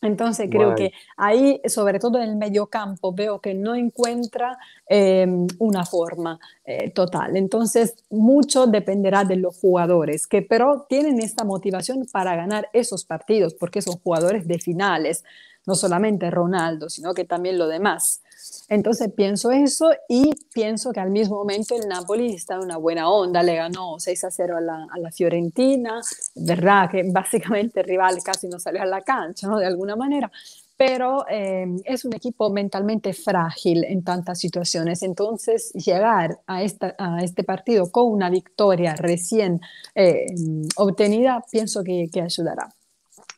Entonces 0.02 0.48
creo 0.50 0.74
que 0.74 0.92
ahí, 1.16 1.60
sobre 1.66 2.00
todo 2.00 2.18
en 2.18 2.28
el 2.28 2.36
medio 2.36 2.66
campo, 2.66 3.14
veo 3.14 3.40
que 3.40 3.54
no 3.54 3.76
encuentra 3.76 4.58
em, 4.88 5.46
una 5.60 5.86
forma 5.86 6.40
eh, 6.64 6.90
total. 6.90 7.36
Entonces 7.36 7.94
mucho 8.10 8.66
dependerá 8.66 9.22
de 9.22 9.36
los 9.36 9.56
jugadores, 9.56 10.26
que 10.26 10.42
pero 10.42 10.86
tienen 10.88 11.20
esta 11.20 11.44
motivación 11.44 12.04
para 12.10 12.34
ganar 12.34 12.68
esos 12.72 13.04
partidos, 13.04 13.54
porque 13.54 13.80
son 13.80 13.96
jugadores 14.02 14.48
de 14.48 14.58
finales, 14.58 15.22
no 15.66 15.74
solamente 15.74 16.30
Ronaldo, 16.30 16.88
sino 16.88 17.14
que 17.14 17.24
también 17.24 17.58
lo 17.58 17.68
demás. 17.68 18.22
Entonces 18.68 19.12
pienso 19.14 19.50
eso 19.50 19.90
y 20.08 20.32
pienso 20.52 20.92
que 20.92 21.00
al 21.00 21.10
mismo 21.10 21.36
momento 21.36 21.76
el 21.76 21.88
Napoli 21.88 22.34
está 22.34 22.54
en 22.54 22.62
una 22.62 22.76
buena 22.76 23.08
onda, 23.08 23.42
le 23.42 23.54
ganó 23.54 23.98
6 23.98 24.24
a 24.24 24.30
0 24.30 24.56
a 24.56 24.60
la, 24.60 24.86
a 24.90 24.98
la 24.98 25.10
Fiorentina, 25.12 26.00
verdad 26.34 26.90
que 26.90 27.02
básicamente 27.04 27.80
el 27.80 27.86
rival 27.86 28.18
casi 28.24 28.48
no 28.48 28.58
salió 28.58 28.82
a 28.82 28.86
la 28.86 29.02
cancha, 29.02 29.46
¿no? 29.46 29.58
De 29.58 29.66
alguna 29.66 29.94
manera, 29.94 30.30
pero 30.76 31.24
eh, 31.28 31.66
es 31.84 32.04
un 32.04 32.12
equipo 32.12 32.50
mentalmente 32.50 33.12
frágil 33.12 33.84
en 33.84 34.02
tantas 34.02 34.40
situaciones. 34.40 35.04
Entonces, 35.04 35.72
llegar 35.74 36.40
a, 36.48 36.64
esta, 36.64 36.96
a 36.98 37.22
este 37.22 37.44
partido 37.44 37.92
con 37.92 38.10
una 38.10 38.30
victoria 38.30 38.96
recién 38.96 39.60
eh, 39.94 40.26
obtenida, 40.76 41.44
pienso 41.52 41.84
que, 41.84 42.08
que 42.12 42.22
ayudará. 42.22 42.74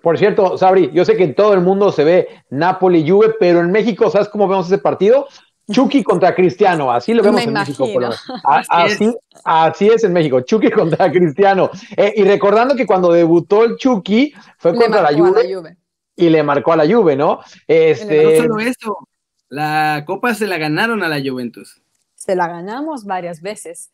Por 0.04 0.18
cierto, 0.18 0.58
Sabri, 0.58 0.90
yo 0.92 1.02
sé 1.06 1.16
que 1.16 1.24
en 1.24 1.34
todo 1.34 1.54
el 1.54 1.62
mundo 1.62 1.90
se 1.90 2.04
ve 2.04 2.28
Napoli-Juve, 2.50 3.36
pero 3.40 3.60
en 3.60 3.72
México, 3.72 4.10
¿sabes 4.10 4.28
cómo 4.28 4.46
vemos 4.46 4.66
ese 4.66 4.76
partido? 4.76 5.26
Chucky 5.72 6.02
contra 6.02 6.34
Cristiano, 6.34 6.92
así 6.92 7.14
lo 7.14 7.22
vemos 7.22 7.40
en 7.40 7.54
México. 7.54 7.86
así, 8.68 9.10
así, 9.44 9.88
es. 9.88 10.04
en 10.04 10.12
México, 10.12 10.42
Chucky 10.42 10.70
contra 10.70 11.10
Cristiano. 11.10 11.70
Eh, 11.96 12.12
y 12.16 12.24
recordando 12.24 12.76
que 12.76 12.84
cuando 12.84 13.12
debutó 13.12 13.64
el 13.64 13.76
Chucky 13.76 14.34
fue 14.58 14.74
contra 14.76 15.00
la 15.00 15.18
Juve, 15.18 15.78
y 16.14 16.28
le 16.28 16.42
marcó 16.42 16.74
a 16.74 16.76
la 16.76 16.86
Juve, 16.86 17.16
¿no? 17.16 17.40
Este... 17.66 18.24
No 18.24 18.42
solo 18.42 18.60
eso, 18.60 19.08
la 19.48 20.04
Copa 20.06 20.34
se 20.34 20.46
la 20.46 20.58
ganaron 20.58 21.02
a 21.02 21.08
la 21.08 21.18
Juventus. 21.18 21.80
Se 22.14 22.36
la 22.36 22.46
ganamos 22.46 23.06
varias 23.06 23.40
veces. 23.40 23.90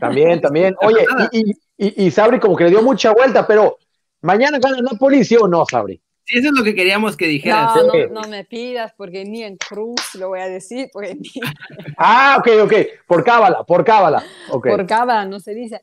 También, 0.00 0.40
también. 0.40 0.74
Oye, 0.82 1.06
y, 1.30 1.52
y, 1.76 2.06
y 2.06 2.10
Sabri 2.10 2.40
como 2.40 2.56
que 2.56 2.64
le 2.64 2.70
dio 2.70 2.82
mucha 2.82 3.12
vuelta, 3.12 3.46
pero 3.46 3.78
Mañana 4.22 4.58
gana 4.58 4.78
Napoli, 4.80 5.24
¿sí 5.24 5.36
o 5.36 5.48
no, 5.48 5.64
Sabri? 5.68 6.00
Sí, 6.24 6.38
eso 6.38 6.48
es 6.48 6.54
lo 6.56 6.62
que 6.62 6.74
queríamos 6.76 7.16
que 7.16 7.26
dijeras. 7.26 7.74
No, 7.74 7.82
no, 7.88 8.20
no, 8.22 8.28
me 8.28 8.44
pidas, 8.44 8.92
porque 8.96 9.24
ni 9.24 9.42
en 9.42 9.56
Cruz 9.56 10.14
lo 10.14 10.28
voy 10.28 10.38
a 10.38 10.48
decir. 10.48 10.88
Porque 10.92 11.16
ni... 11.16 11.28
Ah, 11.98 12.36
ok, 12.38 12.48
ok. 12.62 12.72
Por 13.06 13.24
cábala, 13.24 13.64
por 13.64 13.84
cábala. 13.84 14.22
Por 14.48 14.86
cábala, 14.86 15.24
no 15.24 15.40
se 15.40 15.54
dice. 15.54 15.80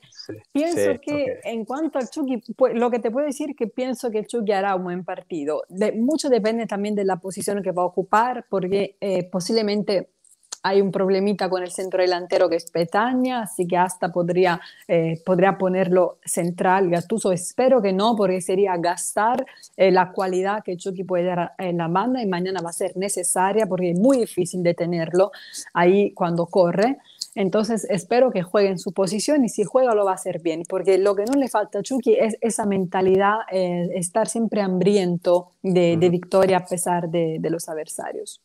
pienso 0.53 0.99
que 1.01 1.39
en 1.43 1.65
cuanto 1.65 1.99
al 1.99 2.09
Chucky, 2.09 2.41
pues, 2.55 2.73
lo 2.73 2.89
que 2.89 2.99
te 2.99 3.11
puedo 3.11 3.27
decir 3.27 3.49
es 3.49 3.55
que 3.57 3.67
pienso 3.67 4.09
que 4.09 4.19
el 4.19 4.27
Chucky 4.27 4.53
hará 4.53 4.75
un 4.75 4.83
buen 4.85 5.03
partido. 5.03 5.63
De, 5.67 5.91
mucho 5.91 6.29
depende 6.29 6.65
también 6.65 6.95
de 6.95 7.03
la 7.03 7.17
posición 7.17 7.61
que 7.61 7.71
va 7.71 7.83
a 7.83 7.87
ocupar, 7.87 8.45
porque 8.49 8.95
eh, 9.01 9.25
posiblemente 9.29 10.11
hay 10.61 10.81
un 10.81 10.91
problemita 10.91 11.49
con 11.49 11.63
el 11.63 11.71
centro 11.71 12.01
delantero 12.01 12.49
que 12.49 12.57
es 12.57 12.69
Petagna, 12.69 13.43
así 13.43 13.67
que 13.67 13.77
hasta 13.77 14.11
podría, 14.11 14.59
eh, 14.87 15.21
podría 15.25 15.57
ponerlo 15.57 16.17
central 16.23 16.89
Gattuso. 16.89 17.31
Espero 17.31 17.81
que 17.81 17.93
no, 17.93 18.15
porque 18.15 18.41
sería 18.41 18.75
gastar 18.77 19.45
eh, 19.77 19.91
la 19.91 20.11
cualidad 20.11 20.63
que 20.63 20.75
Chucky 20.75 21.03
puede 21.03 21.25
dar 21.25 21.53
en 21.57 21.77
la 21.77 21.87
banda 21.87 22.21
y 22.21 22.25
mañana 22.25 22.61
va 22.61 22.69
a 22.69 22.73
ser 22.73 22.97
necesaria 22.97 23.67
porque 23.67 23.91
es 23.91 23.99
muy 23.99 24.17
difícil 24.17 24.61
detenerlo 24.61 25.31
ahí 25.73 26.11
cuando 26.13 26.45
corre. 26.47 26.97
Entonces 27.35 27.85
espero 27.89 28.31
que 28.31 28.41
juegue 28.41 28.69
en 28.69 28.79
su 28.79 28.91
posición 28.91 29.45
y 29.45 29.49
si 29.49 29.63
juega 29.63 29.93
lo 29.93 30.03
va 30.03 30.11
a 30.11 30.15
hacer 30.15 30.41
bien, 30.41 30.63
porque 30.67 30.97
lo 30.97 31.15
que 31.15 31.25
no 31.25 31.35
le 31.35 31.47
falta 31.47 31.79
a 31.79 31.83
Chucky 31.83 32.15
es 32.15 32.35
esa 32.41 32.65
mentalidad, 32.65 33.37
eh, 33.51 33.89
estar 33.93 34.27
siempre 34.27 34.61
hambriento 34.61 35.51
de, 35.61 35.95
victoria 36.09 36.57
a 36.57 36.65
pesar 36.65 37.09
de, 37.09 37.37
de 37.39 37.49
los 37.49 37.69
adversarios. 37.69 38.41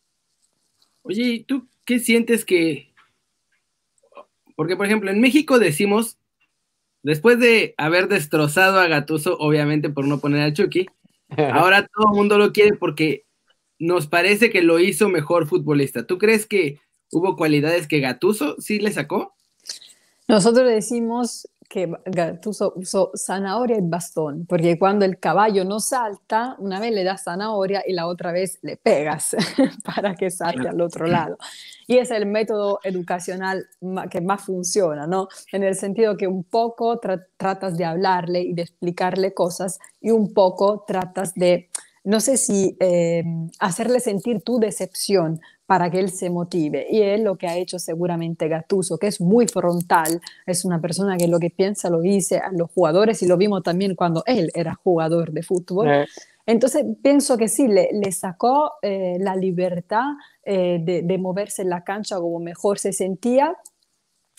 Oye, 1.02 1.44
¿tú 1.48 1.66
¿qué 1.84 1.98
sientes 1.98 2.44
que... 2.44 2.92
Porque, 4.56 4.76
por 4.76 4.86
ejemplo, 4.86 5.10
en 5.10 5.20
México 5.20 5.58
decimos, 5.58 6.18
después 7.02 7.38
de 7.38 7.74
haber 7.76 8.08
destrozado 8.08 8.78
a 8.78 8.86
Gatuso, 8.86 9.36
obviamente 9.38 9.90
por 9.90 10.06
no 10.06 10.20
poner 10.20 10.42
a 10.42 10.52
Chucky, 10.52 10.86
ahora 11.52 11.88
todo 11.94 12.12
el 12.12 12.16
mundo 12.16 12.38
lo 12.38 12.52
quiere 12.52 12.76
porque 12.76 13.24
nos 13.78 14.06
parece 14.06 14.50
que 14.50 14.62
lo 14.62 14.78
hizo 14.78 15.08
mejor 15.08 15.46
futbolista. 15.46 16.06
¿Tú 16.06 16.18
crees 16.18 16.46
que 16.46 16.78
hubo 17.10 17.36
cualidades 17.36 17.86
que 17.86 18.00
Gatuso 18.00 18.56
sí 18.60 18.78
le 18.78 18.92
sacó? 18.92 19.34
Nosotros 20.26 20.68
decimos 20.68 21.48
que 21.74 21.92
Gattuso 22.06 22.72
usó 22.76 23.10
zanahoria 23.16 23.76
y 23.76 23.80
bastón, 23.82 24.46
porque 24.46 24.78
cuando 24.78 25.04
el 25.04 25.18
caballo 25.18 25.64
no 25.64 25.80
salta, 25.80 26.54
una 26.60 26.78
vez 26.78 26.92
le 26.92 27.02
das 27.02 27.24
zanahoria 27.24 27.82
y 27.84 27.94
la 27.94 28.06
otra 28.06 28.30
vez 28.30 28.60
le 28.62 28.76
pegas 28.76 29.34
para 29.84 30.14
que 30.14 30.30
salte 30.30 30.68
al 30.68 30.80
otro 30.80 31.08
lado. 31.08 31.36
Y 31.88 31.98
es 31.98 32.12
el 32.12 32.26
método 32.26 32.78
educacional 32.84 33.66
que 34.08 34.20
más 34.20 34.42
funciona, 34.42 35.08
¿no? 35.08 35.26
En 35.50 35.64
el 35.64 35.74
sentido 35.74 36.16
que 36.16 36.28
un 36.28 36.44
poco 36.44 37.00
tratas 37.36 37.76
de 37.76 37.84
hablarle 37.84 38.42
y 38.42 38.54
de 38.54 38.62
explicarle 38.62 39.34
cosas 39.34 39.80
y 40.00 40.12
un 40.12 40.32
poco 40.32 40.84
tratas 40.86 41.34
de 41.34 41.70
no 42.04 42.20
sé 42.20 42.36
si 42.36 42.76
eh, 42.80 43.24
hacerle 43.58 43.98
sentir 43.98 44.42
tu 44.42 44.60
decepción 44.60 45.40
para 45.66 45.90
que 45.90 45.98
él 45.98 46.10
se 46.10 46.30
motive. 46.30 46.86
Y 46.90 47.02
es 47.02 47.20
lo 47.20 47.36
que 47.36 47.46
ha 47.46 47.56
hecho 47.56 47.78
seguramente 47.78 48.48
Gatuso, 48.48 48.98
que 48.98 49.06
es 49.06 49.20
muy 49.20 49.48
frontal, 49.48 50.20
es 50.46 50.64
una 50.64 50.80
persona 50.80 51.16
que 51.16 51.28
lo 51.28 51.38
que 51.38 51.50
piensa 51.50 51.90
lo 51.90 52.00
dice 52.00 52.38
a 52.38 52.52
los 52.52 52.70
jugadores 52.70 53.22
y 53.22 53.26
lo 53.26 53.36
vimos 53.36 53.62
también 53.62 53.94
cuando 53.94 54.22
él 54.26 54.50
era 54.54 54.74
jugador 54.74 55.32
de 55.32 55.42
fútbol. 55.42 55.90
Eh. 55.90 56.06
Entonces 56.46 56.84
pienso 57.02 57.38
que 57.38 57.48
sí, 57.48 57.68
le, 57.68 57.88
le 57.92 58.12
sacó 58.12 58.72
eh, 58.82 59.16
la 59.18 59.34
libertad 59.34 60.04
de, 60.44 61.00
de, 61.02 61.18
moverse 61.18 61.62
en 61.62 61.70
la 61.70 61.84
cancha 61.84 62.16
como 62.18 62.38
mejor 62.38 62.78
se 62.78 62.92
sentía 62.92 63.56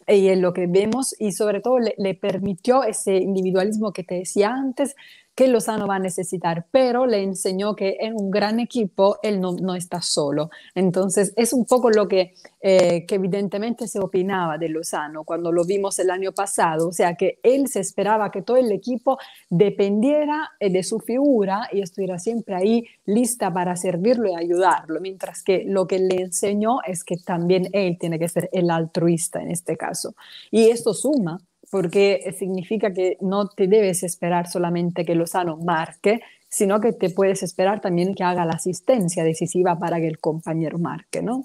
y 0.08 0.28
es 0.28 0.38
lo 0.38 0.54
que 0.54 0.68
vemos 0.68 1.16
y 1.20 1.32
sobre 1.32 1.62
todo 1.62 1.80
le, 1.80 1.96
le 1.98 2.14
permitió 2.14 2.84
ese 2.84 3.16
individualismo 3.18 3.92
que 3.92 4.04
te 4.04 4.16
decía 4.16 4.52
antes 4.52 4.96
que 5.36 5.50
Lozano 5.50 5.86
va 5.86 5.96
a 5.96 6.00
necesitar, 6.00 6.66
pero 6.72 7.06
le 7.06 7.22
enseñó 7.22 7.76
que 7.76 7.98
en 8.00 8.16
un 8.16 8.32
gran 8.32 8.62
equipo 8.62 9.18
él 9.22 9.42
no, 9.42 9.76
está 9.76 10.02
solo. 10.02 10.50
Entonces 10.74 11.34
es 11.36 11.52
un 11.52 11.66
poco 11.66 11.90
lo 11.90 12.08
que, 12.08 12.34
eh, 12.62 13.06
que 13.06 13.16
evidentemente 13.16 13.88
se 13.88 14.00
opinaba 14.00 14.58
de 14.58 14.70
Lozano 14.70 15.26
cuando 15.26 15.52
lo 15.52 15.66
vimos 15.66 16.00
el 16.00 16.10
año 16.10 16.32
pasado, 16.32 16.88
o 16.88 16.94
sea 16.94 17.16
que 17.16 17.40
él 17.44 17.68
se 17.68 17.82
esperaba 17.82 18.32
que 18.32 18.42
todo 18.42 18.58
el 18.58 18.72
equipo 18.72 19.18
dependiera 19.50 20.52
eh, 20.60 20.70
de 20.70 20.84
su 20.84 21.00
figura 21.00 21.68
y 21.72 21.82
estuviera 21.82 22.18
siempre 22.18 22.56
ahí 22.56 22.86
lista 23.06 23.54
para 23.54 23.76
servirlo 23.76 24.30
y 24.30 24.36
ayudarlo, 24.36 25.02
mientras 25.02 25.44
que 25.44 25.66
lo 25.66 25.86
que 25.86 26.00
le 26.00 26.22
enseñó 26.22 26.80
es 26.88 27.04
que 27.04 27.18
también 27.18 27.70
él 27.74 27.98
tiene 28.00 28.18
que 28.20 28.30
ser 28.30 28.50
el 28.54 28.70
altruista 28.70 29.42
en 29.42 29.52
este 29.52 29.76
caso. 29.76 30.16
Y 30.50 30.70
esto 30.70 30.94
suma 30.94 31.40
porque 31.76 32.34
significa 32.40 32.94
que 32.94 33.18
no 33.20 33.50
te 33.50 33.68
debes 33.68 34.02
esperar 34.02 34.48
solamente 34.48 35.04
que 35.04 35.14
Lozano 35.14 35.58
marque, 35.58 36.22
sino 36.48 36.80
que 36.80 36.94
te 36.94 37.10
puedes 37.10 37.44
esperar 37.44 37.82
también 37.82 38.16
que 38.16 38.24
haga 38.24 38.46
la 38.46 38.54
asistencia 38.54 39.26
decisiva 39.26 39.78
para 39.78 39.98
que 39.98 40.08
el 40.08 40.18
compañero 40.18 40.78
marque, 40.78 41.22
¿no? 41.22 41.44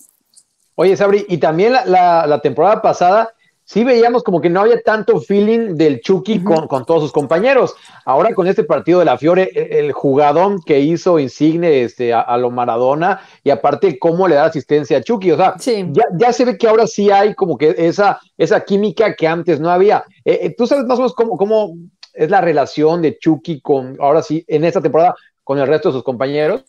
Oye, 0.76 0.96
Sabri, 0.96 1.26
y 1.28 1.38
también 1.38 1.72
la, 1.72 2.28
la 2.28 2.40
temporada 2.40 2.80
pasada 2.80 3.30
sí 3.70 3.85
veíamos 3.85 4.24
como 4.24 4.40
que 4.40 4.50
no 4.50 4.62
había 4.62 4.80
tanto 4.83 5.20
feeling 5.20 5.76
del 5.76 6.00
Chucky 6.00 6.42
con, 6.42 6.66
con, 6.66 6.85
todos 6.85 7.02
sus 7.02 7.12
compañeros. 7.12 7.76
Ahora 8.04 8.35
con 8.35 8.48
este 8.48 8.64
partido 8.64 8.98
de 8.98 9.04
la 9.04 9.16
Fiore, 9.16 9.48
e, 9.54 9.78
el, 9.78 9.92
jugadón 9.92 10.61
que 10.61 10.80
hizo 10.80 11.20
Insigne 11.20 11.83
este, 11.83 12.12
a, 12.12 12.37
lo 12.37 12.50
Maradona 12.50 13.20
y 13.44 13.50
aparte 13.50 13.96
cómo 14.00 14.26
le 14.26 14.35
da 14.35 14.46
asistencia 14.46 14.98
a 14.98 15.02
Chucky. 15.02 15.30
O 15.30 15.37
sea, 15.37 15.54
ya, 15.92 16.04
ya, 16.18 16.33
se 16.33 16.46
ve 16.46 16.59
que 16.59 16.66
ahora 16.66 16.88
sí 16.88 17.12
hay 17.12 17.35
como 17.35 17.56
que 17.56 17.72
esa, 17.78 18.18
esa 18.37 18.64
química 18.64 19.14
que 19.14 19.28
antes 19.28 19.61
no 19.61 19.70
había. 19.70 20.02
Eh, 20.24 20.40
eh, 20.42 20.54
¿Tú 20.59 20.66
sabes 20.66 20.85
más 20.87 20.98
o 20.98 21.02
menos 21.02 21.14
cómo, 21.14 21.37
cómo 21.37 21.76
es 22.12 22.28
la 22.28 22.40
relación 22.40 23.02
de 23.02 23.18
Chucky 23.18 23.61
con, 23.61 23.96
ahora 24.00 24.22
sí, 24.22 24.44
en 24.48 24.64
esta 24.64 24.80
temporada 24.80 25.14
con 25.44 25.61
el 25.61 25.68
resto 25.68 25.90
de 25.90 25.92
sus 25.92 26.02
compañeros? 26.02 26.64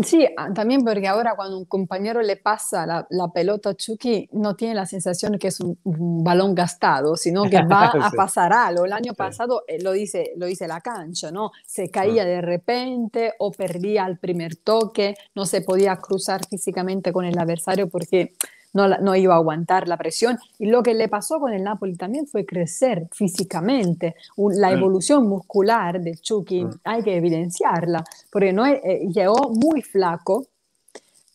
Sí, 0.00 0.28
ah, 0.36 0.52
también 0.54 0.84
porque 0.84 1.08
ahora 1.08 1.34
cuando 1.34 1.58
un 1.58 1.64
compañero 1.64 2.22
le 2.22 2.36
pasa 2.36 2.86
la, 2.86 3.06
la, 3.10 3.28
pelota 3.32 3.70
a 3.70 3.74
Chucky, 3.74 4.28
no 4.32 4.54
tiene 4.54 4.74
la 4.74 4.86
sensación 4.86 5.38
que 5.38 5.48
es 5.48 5.58
un, 5.60 5.76
balón 6.22 6.54
gastado, 6.54 7.16
sino 7.16 7.44
que 7.44 7.62
va 7.64 7.86
a 8.06 8.10
pasar 8.12 8.52
algo. 8.52 8.84
El 8.84 8.92
año 8.92 9.14
pasado 9.14 9.64
lo, 9.82 9.92
dice, 9.92 10.32
lo 10.36 10.46
dice 10.46 10.68
la 10.68 10.80
cancha, 10.80 11.32
¿no? 11.32 11.50
Se 11.66 11.90
caía 11.90 12.24
de 12.24 12.40
repente 12.40 13.32
o 13.38 13.50
perdía 13.50 14.06
el 14.06 14.18
primer 14.18 14.54
toque, 14.54 15.16
no 15.34 15.46
se 15.46 15.62
podía 15.62 15.96
cruzar 15.96 16.46
físicamente 16.46 17.12
con 17.12 17.24
el 17.24 17.36
adversario 17.36 17.88
porque 17.88 18.34
no, 18.72 19.16
iba 19.16 19.34
a 19.34 19.38
aguantar 19.38 19.88
la 19.88 19.96
presión. 19.96 20.38
Y 20.58 20.66
lo 20.66 20.82
que 20.82 20.94
le 20.94 21.08
pasó 21.08 21.40
con 21.40 21.52
el 21.52 21.64
Napoli 21.64 21.96
también 21.96 22.26
fue 22.26 22.44
crecer 22.44 23.08
físicamente. 23.12 24.14
la 24.36 24.72
evolución 24.72 25.28
muscular 25.28 26.00
de 26.00 26.16
Chucky 26.16 26.66
hay 26.84 27.02
que 27.02 27.16
evidenciarla, 27.16 28.04
porque 28.30 28.52
no, 28.52 28.66
eh, 28.66 29.08
llegó 29.12 29.50
muy 29.50 29.82
flaco. 29.82 30.46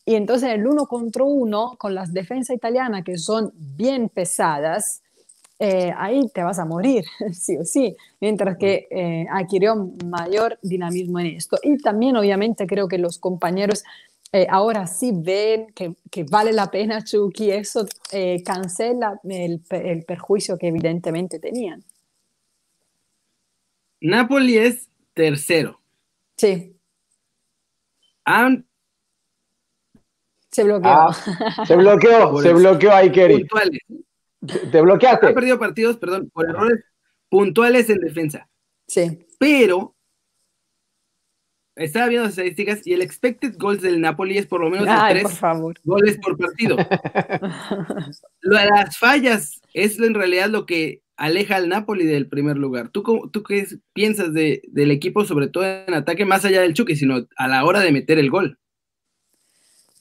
Y 0.06 0.16
entonces 0.16 0.50
el 0.50 0.68
uno 0.68 0.86
contra 0.86 1.24
uno, 1.24 1.76
con 1.78 1.96
las 1.96 2.12
defensas 2.12 2.56
italianas 2.56 3.04
que 3.04 3.18
son 3.18 3.52
bien 3.56 4.10
pesadas, 4.10 5.02
eh, 5.60 5.94
ahí 5.98 6.28
te 6.34 6.44
vas 6.44 6.60
a 6.60 6.66
morir, 6.66 7.06
sí 7.32 7.56
o 7.58 7.64
sí, 7.64 7.96
mientras 8.20 8.58
que 8.58 8.88
eh, 8.90 9.26
adquirió 9.32 9.92
mayor 10.06 10.60
dinamismo 10.62 11.20
en 11.20 11.28
esto. 11.28 11.58
Y 11.64 11.78
también 11.78 12.18
obviamente 12.18 12.68
creo 12.68 12.88
que 12.88 12.98
los 12.98 13.18
compañeros 13.18 13.84
eh, 14.36 14.48
ahora 14.50 14.88
sí 14.88 15.12
ven 15.14 15.68
que, 15.76 15.94
que, 16.10 16.24
vale 16.24 16.52
la 16.52 16.72
pena 16.72 17.04
Chucky, 17.04 17.52
eso 17.52 17.86
eh, 18.12 18.42
cancela 18.44 19.20
el, 19.24 19.62
el, 19.70 20.04
perjuicio 20.06 20.58
que 20.58 20.70
evidentemente 20.70 21.38
tenían. 21.38 21.84
Napoli 24.02 24.58
es 24.58 24.90
tercero. 25.14 25.80
Sí. 26.36 26.76
Se 30.50 30.64
bloqueó. 30.64 30.92
Ah, 30.92 31.14
se 31.68 31.76
bloqueó, 31.76 32.38
se 32.42 32.54
bloqueó 32.54 32.92
ahí, 32.92 33.12
Kerry. 33.12 33.48
Te 34.72 34.82
bloqueaste. 34.82 35.28
Ha 35.28 35.34
perdido 35.36 35.60
partidos, 35.60 35.98
perdón, 35.98 36.32
por 36.34 36.50
errores 36.50 36.84
puntuales 37.30 37.88
en 37.92 38.00
defensa. 38.00 38.50
Sí. 38.88 39.28
Pero 39.38 39.96
estaba 41.76 42.08
viendo 42.08 42.26
las 42.26 42.34
estadísticas 42.38 42.86
y 42.86 42.94
el 42.94 43.02
expected 43.02 43.56
goals 43.58 43.82
del 43.82 44.02
Napoli 44.02 44.38
es 44.38 44.46
por 44.46 44.62
lo 44.62 44.70
menos 44.70 44.86
de 44.86 44.94
tres 45.10 45.40
goles 45.84 46.18
por 46.20 46.38
partido. 46.38 46.78
las 48.42 48.98
fallas 48.98 49.62
es 49.74 50.00
en 50.00 50.14
realidad 50.14 50.50
lo 50.50 50.66
que 50.66 51.02
aleja 51.18 51.56
al 51.56 51.70
Napoli 51.70 52.06
del 52.06 52.28
primer 52.28 52.58
lugar. 52.58 52.90
¿Tú, 52.90 53.30
tú 53.32 53.44
qué 53.44 53.68
piensas 53.94 54.34
de, 54.34 54.62
del 54.68 54.92
equipo, 54.92 55.26
sobre 55.26 55.48
todo 55.48 55.66
en 55.66 55.94
ataque, 55.94 56.26
más 56.26 56.46
allá 56.46 56.62
del 56.62 56.74
Chucky, 56.74 56.96
sino 56.96 57.28
a 57.38 57.48
la 57.48 57.66
hora 57.66 57.80
de 57.82 57.92
meter 57.92 58.20
el 58.20 58.30
gol? 58.30 58.58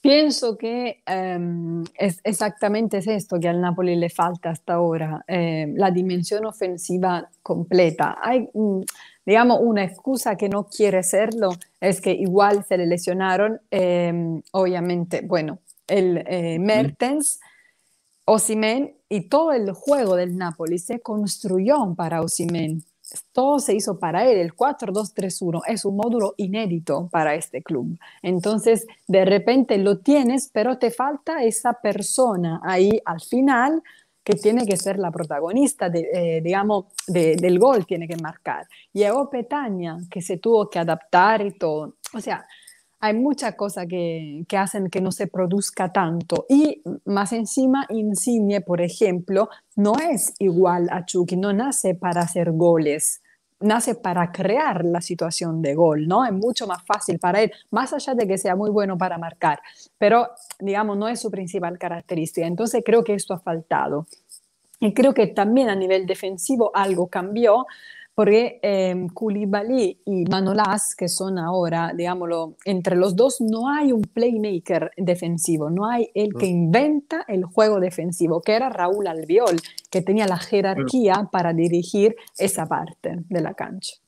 Pienso 0.03 0.59
que 0.59 1.01
em, 1.07 1.85
es 1.95 2.21
exactamente 2.25 2.99
es 2.99 3.07
esto 3.07 3.39
que 3.39 3.49
al 3.49 3.61
Napoli 3.61 3.95
le 3.95 4.11
falta 4.11 4.51
hasta 4.51 4.75
ahora, 4.75 5.25
em, 5.29 5.77
la 5.77 5.93
dimensión 5.93 6.45
ofensiva 6.45 7.31
completa. 7.41 8.19
Hay, 8.21 8.49
mm, 8.53 8.81
digamos, 9.25 9.61
una 9.63 9.85
excusa 9.85 10.35
que 10.37 10.49
no 10.49 10.67
quiere 10.67 11.05
serlo 11.05 11.51
es 11.81 12.01
que 12.01 12.11
igual 12.11 12.65
se 12.65 12.79
le 12.79 12.87
lesionaron, 12.87 13.61
em, 13.71 14.43
obviamente, 14.51 15.21
bueno, 15.21 15.61
el 15.87 16.25
eh, 16.27 16.59
Mertens, 16.59 17.39
Osimen 18.25 18.97
y 19.09 19.29
todo 19.29 19.53
el 19.53 19.71
juego 19.71 20.17
del 20.17 20.37
Napoli 20.37 20.81
se 20.81 20.99
construyó 20.99 21.95
para 21.95 22.23
Osimen 22.23 22.83
todo 23.33 23.59
se 23.59 23.75
hizo 23.75 23.99
para 23.99 24.27
él. 24.27 24.39
El 24.39 24.55
4-2-3-1 24.55 25.63
es 25.67 25.85
un 25.85 25.97
módulo 25.97 26.35
inédito 26.37 27.09
para 27.11 27.35
este 27.35 27.63
club. 27.63 27.99
Entonces, 28.23 28.87
de 29.07 29.25
repente 29.25 29.79
lo 29.79 29.99
tienes, 29.99 30.51
pero 30.53 30.79
te 30.79 30.91
falta 30.91 31.43
esa 31.43 31.75
persona 31.75 32.61
ahí 32.63 33.01
al 33.05 33.21
final 33.21 33.83
que 34.25 34.35
tiene 34.35 34.67
que 34.67 34.77
ser 34.77 34.99
la 34.99 35.11
protagonista, 35.11 35.89
de, 35.89 36.09
eh, 36.13 36.41
digamos, 36.43 36.87
del 37.09 37.59
gol, 37.59 37.85
tiene 37.87 38.07
que 38.07 38.17
marcar. 38.17 38.69
Llegó 38.93 39.29
Petania, 39.29 39.99
que 40.11 40.23
se 40.23 40.39
tuvo 40.39 40.71
que 40.71 40.79
adaptar 40.79 41.45
y 41.45 41.51
todo. 41.53 41.97
O 42.15 42.21
sea, 42.21 42.47
hay 43.05 43.15
muchas 43.15 43.57
cosas 43.57 43.87
que, 43.89 44.45
que, 44.47 44.57
hacen 44.57 44.89
que 44.89 45.01
no 45.01 45.11
se 45.11 45.27
produzca 45.27 45.93
tanto. 45.93 46.47
Y 46.49 46.83
más 47.05 47.33
encima, 47.33 47.85
Insigne, 47.89 48.61
por 48.61 48.81
ejemplo, 48.81 49.49
no 49.75 49.95
es 49.99 50.35
igual 50.39 50.89
a 50.89 51.05
Chucky, 51.05 51.37
no 51.37 51.53
nace 51.53 51.97
para 51.97 52.21
hacer 52.21 52.53
goles, 52.53 53.21
nace 53.59 53.97
para 53.97 54.31
crear 54.31 54.85
la 54.85 55.01
situación 55.01 55.63
de 55.63 55.75
gol, 55.75 56.07
¿no? 56.07 56.25
Es 56.25 56.33
mucho 56.33 56.69
más 56.69 56.85
fácil 56.85 57.19
para 57.19 57.43
él, 57.43 57.51
más 57.73 57.93
allá 57.93 58.15
de 58.15 58.25
que 58.25 58.39
sea 58.39 58.55
muy 58.55 58.71
bueno 58.71 58.97
para 58.97 59.19
marcar, 59.19 59.61
pero 59.99 60.31
digamos, 60.61 60.97
no 60.97 61.09
es 61.09 61.21
su 61.21 61.29
principal 61.29 61.79
característica. 61.79 62.47
Entonces 62.47 62.85
creo 62.87 63.03
que 63.03 63.15
esto 63.15 63.35
ha 63.35 63.41
faltado. 63.41 64.07
Y 64.79 64.95
creo 64.95 65.13
que 65.13 65.27
también 65.27 65.69
a 65.69 65.75
nivel 65.75 66.07
defensivo 66.07 66.71
algo 66.73 67.09
cambió 67.09 67.67
porque 68.15 68.61
eh, 68.63 69.07
Koulibaly 69.15 70.03
y 70.05 70.25
Manolas, 70.25 70.95
que 70.95 71.09
son 71.09 71.39
ahora, 71.39 71.93
digámoslo, 71.97 72.57
entre 72.65 72.97
los 72.97 73.17
dos 73.17 73.41
no 73.41 73.69
hay 73.69 73.93
un 73.93 74.03
playmaker 74.03 74.91
defensivo, 74.97 75.71
no 75.71 75.87
hay 75.87 76.11
el 76.15 76.35
que 76.35 76.47
inventa 76.47 77.25
el 77.27 77.45
juego 77.45 77.81
defensivo, 77.81 78.43
que 78.43 78.53
era 78.53 78.69
Raúl 78.69 79.07
Albiol, 79.07 79.61
que 79.91 80.03
tenía 80.03 80.27
la 80.27 80.39
jerarquía 80.39 81.29
para 81.33 81.53
dirigir 81.53 82.17
esa 82.39 82.67
parte 82.67 83.17
de 83.29 83.41
la 83.41 83.55
cancha. 83.55 84.02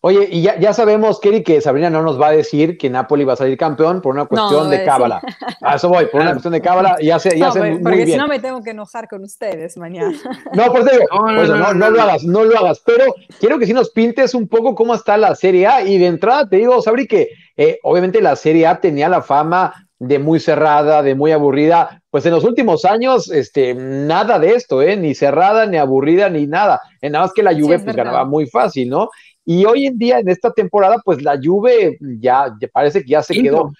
Oye, 0.00 0.28
y 0.30 0.42
ya, 0.42 0.58
ya 0.60 0.72
sabemos, 0.72 1.18
Kerry, 1.18 1.42
que 1.42 1.60
Sabrina 1.60 1.90
no 1.90 2.02
nos 2.02 2.20
va 2.20 2.28
a 2.28 2.32
decir 2.32 2.78
que 2.78 2.88
Napoli 2.88 3.24
va 3.24 3.32
a 3.32 3.36
salir 3.36 3.58
campeón 3.58 4.00
por 4.00 4.14
una 4.14 4.26
cuestión 4.26 4.70
de 4.70 4.84
cábala. 4.84 5.20
A 5.60 5.74
eso 5.74 5.88
voy, 5.88 6.06
por 6.06 6.20
una 6.20 6.30
cuestión 6.30 6.52
de 6.52 6.60
cábala. 6.60 6.96
Ya 7.02 7.18
sé, 7.18 7.36
ya 7.36 7.50
sé 7.50 7.80
porque 7.82 8.06
si 8.06 8.16
no 8.16 8.28
me 8.28 8.38
tengo 8.38 8.62
que 8.62 8.70
enojar 8.70 9.08
con 9.08 9.24
ustedes 9.24 9.76
mañana. 9.76 10.12
No, 10.54 10.72
por 10.72 10.80
eso 10.80 11.56
no, 11.56 11.74
no, 11.74 11.90
lo 11.90 12.02
hagas, 12.02 12.24
no 12.24 12.44
lo 12.44 12.58
hagas. 12.58 12.80
Pero 12.84 13.04
quiero 13.40 13.58
que 13.58 13.66
sí 13.66 13.72
nos 13.72 13.90
pintes 13.90 14.34
un 14.34 14.48
poco 14.48 14.74
cómo 14.74 14.94
está 14.94 15.16
la 15.16 15.34
Serie 15.34 15.66
A. 15.66 15.82
Y 15.82 15.98
de 15.98 16.06
entrada 16.06 16.48
te 16.48 16.56
digo, 16.56 16.80
Sabri, 16.80 17.06
que 17.06 17.30
eh, 17.56 17.78
obviamente 17.82 18.20
la 18.20 18.36
Serie 18.36 18.66
A 18.66 18.80
tenía 18.80 19.08
la 19.08 19.22
fama 19.22 19.88
de 19.98 20.18
muy 20.18 20.40
cerrada, 20.40 21.02
de 21.02 21.14
muy 21.14 21.32
aburrida. 21.32 22.02
Pues 22.10 22.24
en 22.26 22.32
los 22.32 22.44
últimos 22.44 22.84
años, 22.84 23.30
este, 23.30 23.74
nada 23.74 24.38
de 24.38 24.54
esto, 24.54 24.80
¿eh? 24.80 24.96
Ni 24.96 25.14
cerrada, 25.14 25.66
ni 25.66 25.76
aburrida, 25.76 26.28
ni 26.28 26.46
nada. 26.46 26.80
Nada 27.02 27.24
más 27.24 27.32
que 27.32 27.42
la 27.42 27.52
Juve 27.52 27.78
pues, 27.78 27.96
ganaba 27.96 28.24
muy 28.24 28.46
fácil, 28.46 28.88
¿no? 28.88 29.10
Y 29.50 29.64
hoy 29.64 29.86
en 29.86 29.96
día, 29.96 30.18
en 30.18 30.28
esta 30.28 30.52
temporada, 30.52 31.00
pues 31.02 31.22
la 31.22 31.40
Juve 31.42 31.96
ya, 32.20 32.54
parece 32.70 33.02
que 33.02 33.08
ya 33.08 33.22
se 33.22 33.32
quedó. 33.32 33.72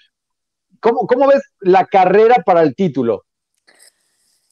¿Cómo, 0.79 1.05
¿Cómo 1.05 1.27
ves 1.27 1.43
la 1.59 1.85
carrera 1.85 2.37
para 2.43 2.63
el 2.63 2.73
título? 2.73 3.23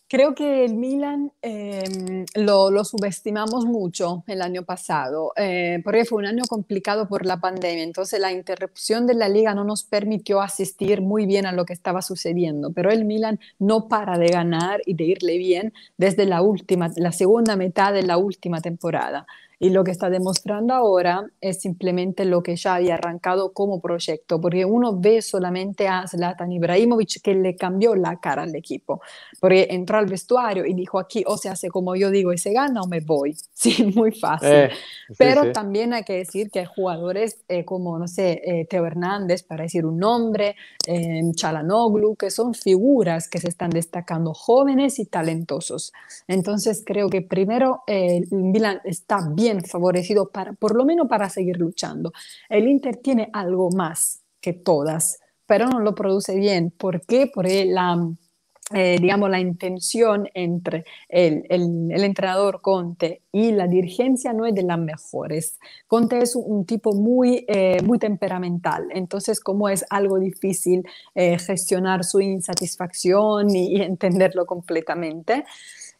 Creo 0.08 0.36
que 0.36 0.64
el 0.64 0.76
Milan 0.76 1.32
em, 1.42 2.28
lo, 2.36 2.84
subestimamos 2.84 3.66
mucho 3.66 4.24
el 4.28 4.44
año 4.44 4.62
pasado, 4.62 5.32
eh, 5.36 5.82
porque 5.84 6.06
fue 6.06 6.20
un 6.20 6.28
año 6.28 6.44
complicado 6.48 7.08
por 7.08 7.26
la 7.26 7.42
pandemia, 7.42 7.84
entonces 7.84 8.20
la 8.20 8.32
interrupción 8.32 9.08
de 9.08 9.16
la 9.16 9.28
liga 9.28 9.56
no 9.56 9.64
nos 9.64 9.84
permitió 9.84 10.40
asistir 10.40 11.02
muy 11.02 11.26
bien 11.26 11.48
a 11.48 11.52
lo 11.52 11.66
que 11.66 11.74
estaba 11.74 12.04
sucediendo, 12.04 12.72
pero 12.74 12.92
el 12.92 13.06
Milan 13.06 13.40
no 13.58 13.88
para 13.88 14.20
de 14.20 14.28
ganar 14.28 14.82
y 14.86 14.94
de 14.94 15.06
irle 15.06 15.40
bien 15.40 15.74
desde 15.98 16.26
la 16.26 16.44
última, 16.44 16.92
la 16.96 17.12
segunda 17.12 17.56
mitad 17.56 17.92
de 17.92 18.04
la 18.04 18.18
última 18.18 18.62
temporada. 18.62 19.26
Y 19.60 19.72
lo 19.72 19.84
que 19.84 19.92
está 19.92 20.10
demostrando 20.10 20.74
ahora 20.74 21.26
es 21.42 21.62
simplemente 21.62 22.26
lo 22.26 22.44
que 22.44 22.56
ya 22.56 22.76
había 22.76 22.96
arrancado 22.96 23.54
como 23.54 23.82
proyecto, 23.82 24.40
porque 24.40 24.66
uno 24.66 25.00
ve 25.00 25.22
solamente 25.22 25.88
a 25.88 26.08
Zlatan 26.08 26.52
Ibrahimovic 26.52 27.22
que 27.22 27.34
le 27.34 27.56
cambió 27.56 27.96
la 27.96 28.20
cara 28.20 28.44
al 28.44 28.56
equipo, 28.56 29.02
porque 29.40 29.68
entró 29.72 29.98
al 29.98 30.06
vestuario 30.06 30.66
y 30.66 30.74
dijo 30.74 31.00
aquí 31.00 31.24
o 31.26 31.38
se 31.38 31.50
hace 31.50 31.70
como 31.70 31.96
yo 31.96 32.12
digo 32.12 32.34
y 32.34 32.38
se 32.38 32.54
gana 32.54 32.82
o 32.82 32.88
me 32.88 33.00
voy. 33.00 33.36
Sí, 33.60 33.92
muy 33.96 34.12
fácil. 34.12 34.50
Eh, 34.50 34.70
Pero 35.18 35.52
también 35.52 35.92
hay 35.92 36.04
que 36.04 36.14
decir 36.14 36.52
que 36.52 36.60
hay 36.60 36.66
jugadores 36.66 37.44
eh, 37.48 37.66
como, 37.66 37.98
no 37.98 38.08
sé, 38.08 38.40
eh, 38.46 38.68
Teo 38.70 38.86
Hernández, 38.86 39.42
para 39.42 39.64
decir 39.64 39.84
un 39.84 39.98
nombre, 39.98 40.56
eh, 40.86 41.22
Chalanoglu, 41.34 42.16
que 42.18 42.30
son 42.30 42.54
figuras 42.54 43.28
que 43.28 43.40
se 43.40 43.50
están 43.50 43.72
destacando 43.72 44.36
jóvenes 44.36 45.00
y 45.00 45.08
talentosos. 45.08 45.92
Entonces 46.28 46.84
creo 46.86 47.10
que 47.10 47.24
primero 47.24 47.82
el 47.88 48.28
Milan 48.30 48.80
está 48.84 49.28
bien 49.34 49.64
favorecido 49.64 50.30
para, 50.30 50.54
por 50.54 50.76
lo 50.76 50.86
menos 50.86 51.08
para 51.08 51.28
seguir 51.28 51.58
luchando. 51.58 52.14
El 52.50 52.68
Inter 52.68 52.98
tiene 52.98 53.28
algo 53.34 53.72
más 53.72 54.22
que 54.40 54.54
todas, 54.54 55.20
pero 55.48 55.68
no 55.68 55.80
lo 55.80 55.96
produce 55.96 56.36
bien. 56.36 56.70
¿Por 56.70 57.02
qué? 57.08 57.26
Porque 57.34 57.66
la, 57.66 58.08
eh, 58.74 58.98
digamos, 59.00 59.30
la 59.30 59.40
intención 59.40 60.28
entre 60.34 60.84
el, 61.08 61.46
el, 61.50 62.04
entrenador 62.04 62.60
Conte 62.62 63.22
y 63.32 63.52
la 63.54 63.66
dirigencia 63.66 64.34
no 64.34 64.46
es 64.46 64.54
de 64.54 64.64
las 64.64 64.78
mejores. 64.78 65.58
Conte 65.88 66.20
es 66.20 66.36
un, 66.36 66.66
tipo 66.66 66.94
muy, 66.94 67.46
eh, 67.48 67.82
muy 67.84 67.98
temperamental, 67.98 68.88
entonces 68.94 69.40
como 69.40 69.70
es 69.70 69.86
algo 69.90 70.20
difícil 70.20 70.84
eh, 71.16 71.40
gestionar 71.40 72.04
su 72.04 72.20
insatisfacción 72.20 73.56
y, 73.56 73.78
y 73.78 73.82
entenderlo 73.82 74.46
completamente, 74.46 75.46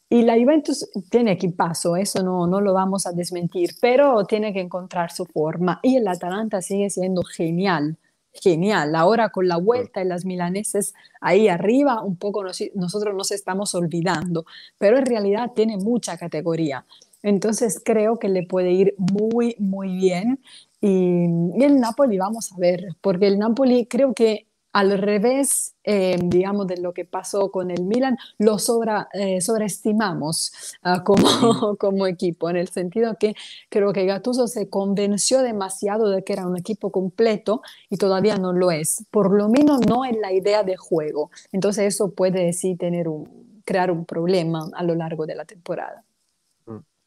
y 0.10 0.22
la 0.22 0.36
Juventus 0.36 0.90
tiene 1.10 1.34
equipazo, 1.34 1.98
eso 1.98 2.24
no, 2.24 2.48
no 2.48 2.62
lo 2.62 2.74
vamos 2.74 3.06
a 3.06 3.12
desmentir, 3.12 3.72
pero 3.82 4.24
tiene 4.26 4.54
que 4.54 4.62
encontrar 4.62 5.12
su 5.12 5.26
forma. 5.26 5.82
Y 5.84 5.98
el 5.98 6.08
Atalanta 6.08 6.62
sigue 6.62 6.90
siendo 6.90 7.24
genial, 7.24 7.98
genial. 8.34 8.96
Ahora 8.96 9.30
con 9.30 9.48
la 9.48 9.58
vuelta 9.58 10.00
de 10.00 10.06
las 10.06 10.26
milaneses 10.26 10.94
ahí 11.22 11.48
arriba, 11.48 12.02
un 12.02 12.16
poco 12.16 12.44
nosotros 12.44 13.16
nos 13.16 13.32
estamos 13.32 13.76
olvidando, 13.76 14.46
pero 14.78 14.98
en 14.98 15.06
realidad 15.06 15.52
tiene 15.56 15.78
mucha 15.78 16.18
categoría. 16.18 16.86
Entonces 17.24 17.82
creo 17.84 18.20
que 18.20 18.30
le 18.30 18.44
puede 18.44 18.72
ir 18.72 18.96
muy, 18.98 19.56
muy 19.60 19.96
bien. 19.96 20.40
Y, 20.80 21.26
y 21.56 21.64
el 21.64 21.80
Napoli 21.80 22.18
vamos 22.18 22.52
a 22.54 22.58
ver, 22.58 22.96
porque 23.02 23.28
el 23.28 23.40
Napoli 23.40 23.86
creo 23.88 24.14
que 24.14 24.47
al 24.78 24.96
revés, 24.96 25.74
eh, 25.84 26.20
digamos, 26.24 26.68
de 26.68 26.78
lo 26.78 26.94
que 26.94 27.04
pasó 27.04 27.50
con 27.50 27.72
el 27.72 27.84
Milan, 27.84 28.16
lo 28.38 28.60
sobra, 28.60 29.10
eh, 29.12 29.42
sobreestimamos 29.42 30.78
ah, 30.84 31.04
como, 31.04 31.24
como 31.80 32.06
equipo, 32.06 32.48
en 32.52 32.58
el 32.58 32.68
sentido 32.68 33.18
que 33.20 33.34
creo 33.70 33.92
que 33.92 34.06
Gattuso 34.06 34.46
se 34.46 34.70
convenció 34.70 35.42
demasiado 35.42 36.12
de 36.12 36.24
que 36.24 36.34
era 36.34 36.46
un 36.46 36.56
equipo 36.56 36.92
completo 36.92 37.64
y 37.90 37.98
todavía 37.98 38.38
no 38.38 38.54
lo 38.54 38.70
es, 38.70 39.04
por 39.10 39.34
lo 39.34 39.50
menos 39.50 39.82
no 39.88 40.06
en 40.06 40.22
la 40.22 40.32
idea 40.32 40.62
de 40.62 40.78
juego. 40.78 41.32
Entonces 41.52 41.96
eso 41.96 42.12
puede 42.12 42.54
sí 42.54 42.76
tener 42.76 43.08
un, 43.08 43.62
crear 43.66 43.90
un 43.90 44.06
problema 44.06 44.70
a 44.76 44.84
lo 44.84 44.94
largo 44.94 45.26
de 45.26 45.34
la 45.34 45.46
temporada. 45.46 46.04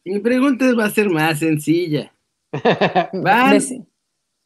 Mi 0.04 0.18
pregunta 0.18 0.64
va 0.74 0.86
a 0.86 0.90
ser 0.90 1.08
más 1.08 1.38
sencilla. 1.38 2.12
¿Van, 3.12 3.60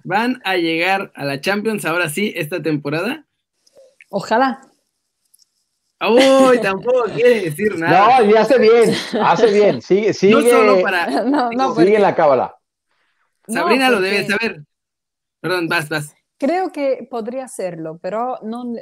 ¿Van 0.05 0.43
a 0.45 0.57
llegar 0.57 1.11
a 1.14 1.25
la 1.25 1.40
Champions 1.40 1.87
ahora 1.87 2.11
sí 2.11 2.33
esta 2.37 2.62
temporada? 2.62 3.25
Ojalá. 4.11 4.61
Uy, 6.01 6.61
tampoco 6.61 7.05
quiere 7.14 7.40
decir 7.40 7.79
nada. 7.79 8.21
No, 8.21 8.31
y 8.31 8.35
hace 8.35 8.59
bien, 8.59 8.95
hace 9.23 9.51
bien. 9.51 9.81
Sigue, 9.81 10.12
sigue, 10.12 10.35
no 10.35 10.43
solo 10.43 10.83
para. 10.83 11.23
No, 11.25 11.51
no, 11.51 11.75
sigue 11.75 11.97
en 11.97 12.03
la 12.03 12.14
cábala. 12.14 12.55
Sabrina 13.49 13.90
lo 13.90 14.01
debe 14.01 14.27
saber. 14.27 14.62
Perdón, 15.40 15.69
vas, 15.69 15.88
vas. 15.88 16.14
Creo 16.37 16.73
que 16.73 17.07
podría 17.11 17.45
hacerlo, 17.45 17.99
pero 18.03 18.38
no, 18.43 18.75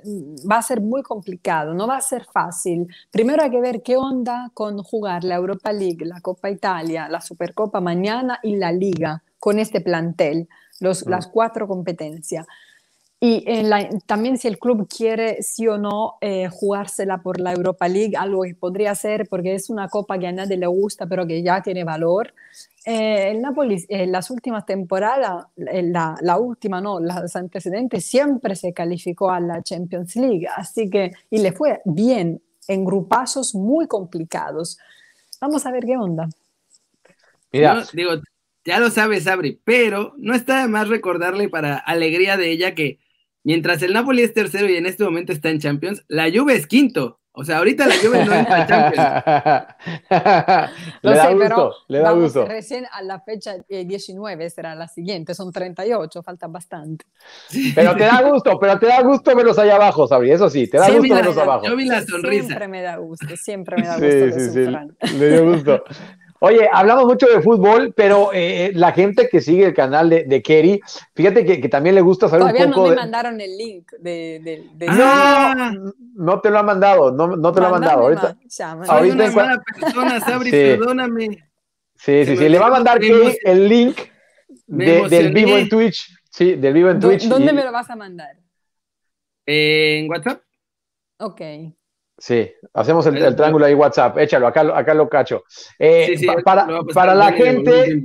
va 0.50 0.56
a 0.56 0.62
ser 0.62 0.80
muy 0.80 1.02
complicado, 1.02 1.74
no 1.74 1.86
va 1.86 1.98
a 1.98 2.00
ser 2.00 2.24
fácil. 2.24 2.88
Primero 3.10 3.42
hay 3.42 3.50
que 3.50 3.60
ver 3.60 3.82
qué 3.82 3.96
onda 3.96 4.50
con 4.54 4.82
jugar 4.82 5.22
la 5.22 5.36
Europa 5.36 5.72
League, 5.72 6.04
la 6.04 6.20
Copa 6.20 6.50
Italia, 6.50 7.08
la 7.08 7.20
Supercopa 7.20 7.80
mañana 7.80 8.40
y 8.42 8.56
la 8.56 8.72
Liga 8.72 9.22
con 9.38 9.58
este 9.58 9.80
plantel 9.80 10.48
las 10.80 11.26
cuatro 11.26 11.66
competencias. 11.66 12.46
Y 13.24 13.44
también 14.04 14.36
si 14.36 14.48
el 14.48 14.58
club 14.58 14.88
quiere 14.88 15.44
sí 15.44 15.68
o 15.68 15.78
no 15.78 16.14
eh, 16.20 16.48
jugársela 16.50 17.18
por 17.18 17.38
la 17.38 17.52
Europa 17.52 17.86
League, 17.86 18.16
algo 18.16 18.42
que 18.42 18.56
podría 18.56 18.90
hacer 18.90 19.28
porque 19.28 19.54
es 19.54 19.70
una 19.70 19.88
copa 19.88 20.18
que 20.18 20.26
a 20.26 20.32
nadie 20.32 20.56
le 20.56 20.66
gusta, 20.66 21.06
pero 21.06 21.24
que 21.24 21.40
ya 21.40 21.62
tiene 21.62 21.84
valor. 21.84 22.34
Eh, 22.84 23.30
el 23.30 23.40
Napoli 23.40 23.84
en 23.88 24.10
las 24.10 24.28
últimas 24.28 24.66
temporadas, 24.66 25.46
la, 25.54 26.16
la, 26.20 26.36
última 26.36 26.80
no, 26.80 26.98
las 26.98 27.36
antecedentes, 27.36 28.04
siempre 28.04 28.56
se 28.56 28.72
calificó 28.72 29.30
a 29.30 29.38
la 29.38 29.62
Champions 29.62 30.16
League, 30.16 30.48
así 30.56 30.90
que, 30.90 31.12
y 31.30 31.38
le 31.38 31.52
fue 31.52 31.80
bien 31.84 32.42
en 32.66 32.84
grupazos 32.84 33.54
muy 33.54 33.86
complicados. 33.86 34.78
Vamos 35.40 35.64
a 35.64 35.70
ver 35.70 35.84
qué 35.84 35.96
onda. 35.96 36.28
Mira, 37.52 37.84
digo, 37.92 38.12
ya 38.64 38.78
lo 38.78 38.90
sabes, 38.90 39.24
Sabri, 39.24 39.60
pero 39.64 40.14
no 40.18 40.34
está 40.34 40.62
de 40.62 40.68
más 40.68 40.88
recordarle 40.88 41.48
para 41.48 41.76
alegría 41.76 42.36
de 42.36 42.50
ella 42.50 42.74
que 42.74 42.98
mientras 43.44 43.82
el 43.82 43.92
Napoli 43.92 44.22
es 44.22 44.34
tercero 44.34 44.68
y 44.68 44.76
en 44.76 44.86
este 44.86 45.04
momento 45.04 45.32
está 45.32 45.50
en 45.50 45.60
Champions, 45.60 46.04
la 46.08 46.30
Juve 46.32 46.54
es 46.54 46.66
quinto. 46.66 47.18
O 47.34 47.44
sea, 47.44 47.58
ahorita 47.58 47.86
la 47.86 47.94
Juve 47.94 48.26
no 48.26 48.34
entra 48.34 48.60
en 48.60 48.66
Champions. 48.68 49.08
le 51.02 51.14
da 51.14 51.32
gusto, 51.32 51.74
le 51.88 51.98
da 52.00 52.12
gusto. 52.12 52.44
Recién 52.44 52.84
a 52.92 53.00
la 53.00 53.20
fecha 53.20 53.56
19 53.68 54.50
será 54.50 54.74
la 54.74 54.86
siguiente, 54.86 55.34
son 55.34 55.50
38, 55.50 56.22
falta 56.22 56.46
bastante. 56.48 57.06
Pero 57.74 57.96
te 57.96 58.04
da 58.04 58.20
gusto, 58.20 58.58
pero 58.60 58.78
te 58.78 58.86
da 58.86 59.00
gusto 59.00 59.34
verlos 59.34 59.58
allá 59.58 59.76
abajo, 59.76 60.06
Sabri, 60.06 60.30
eso 60.30 60.50
sí, 60.50 60.68
te 60.68 60.76
da 60.76 60.90
gusto 60.90 61.14
verlos 61.14 61.38
abajo. 61.38 61.66
Yo 61.66 61.74
vi 61.74 61.86
la 61.86 62.04
sonrisa. 62.04 62.48
Siempre 62.48 62.68
me 62.68 62.82
da 62.82 62.96
gusto, 62.96 63.36
siempre 63.36 63.76
me 63.78 63.86
da 63.86 63.94
gusto. 63.94 64.38
Sí, 64.38 64.50
sí, 64.50 64.50
sí, 64.50 65.16
le 65.16 65.30
dio 65.30 65.52
gusto. 65.52 65.84
Oye, 66.44 66.68
hablamos 66.72 67.04
mucho 67.04 67.26
de 67.28 67.40
fútbol, 67.40 67.94
pero 67.96 68.32
eh, 68.32 68.66
eh, 68.66 68.72
la 68.74 68.90
gente 68.90 69.28
que 69.28 69.40
sigue 69.40 69.66
el 69.66 69.74
canal 69.74 70.10
de, 70.10 70.24
de 70.24 70.42
Kerry, 70.42 70.80
fíjate 71.14 71.44
que, 71.44 71.68
también 71.68 71.94
le 71.94 72.00
gusta 72.00 72.28
saber 72.28 72.42
un 72.42 72.48
poco. 72.48 72.58
Todavía 72.58 72.82
no 72.82 72.90
me 72.90 72.96
mandaron 72.96 73.40
el 73.40 73.56
link 73.56 73.92
de. 74.00 74.40
de, 74.74 74.86
ah, 74.88 75.72
no, 75.72 75.92
no 76.16 76.40
te 76.40 76.50
lo 76.50 76.58
ha 76.58 76.64
mandado, 76.64 77.12
no, 77.12 77.36
no 77.36 77.52
te 77.52 77.60
lo 77.60 77.66
ha 77.68 77.70
mandado. 77.70 78.00
Ahorita, 78.00 78.36
ahorita 78.88 79.14
una 79.14 79.30
mala 79.30 79.62
persona, 79.80 80.18
Sabri, 80.18 80.50
perdóname. 80.50 81.28
Sí, 81.94 82.24
sí, 82.24 82.36
sí, 82.36 82.48
le 82.48 82.58
va 82.58 82.66
a 82.66 82.70
mandar 82.70 82.98
Kerry 82.98 83.38
el 83.44 83.68
link 83.68 83.98
del 84.66 85.32
vivo 85.32 85.56
en 85.56 85.68
Twitch. 85.68 86.12
Sí, 86.28 86.56
del 86.56 86.74
vivo 86.74 86.90
en 86.90 86.98
Twitch. 86.98 87.28
¿Dónde 87.28 87.52
me 87.52 87.62
lo 87.62 87.70
vas 87.70 87.88
a 87.88 87.94
mandar? 87.94 88.36
en 89.46 90.10
WhatsApp. 90.10 90.42
Ok. 91.18 91.40
Sí, 92.22 92.48
hacemos 92.72 93.04
el, 93.06 93.34
triángulo 93.34 93.66
ahí 93.66 93.74
WhatsApp, 93.74 94.16
échalo, 94.16 94.46
acá, 94.46 94.60
acá 94.78 94.94
lo 94.94 95.08
cacho. 95.08 95.42
Eh, 95.76 96.20
para, 96.44 96.68
para 96.94 97.16
la 97.16 97.32
gente, 97.32 98.00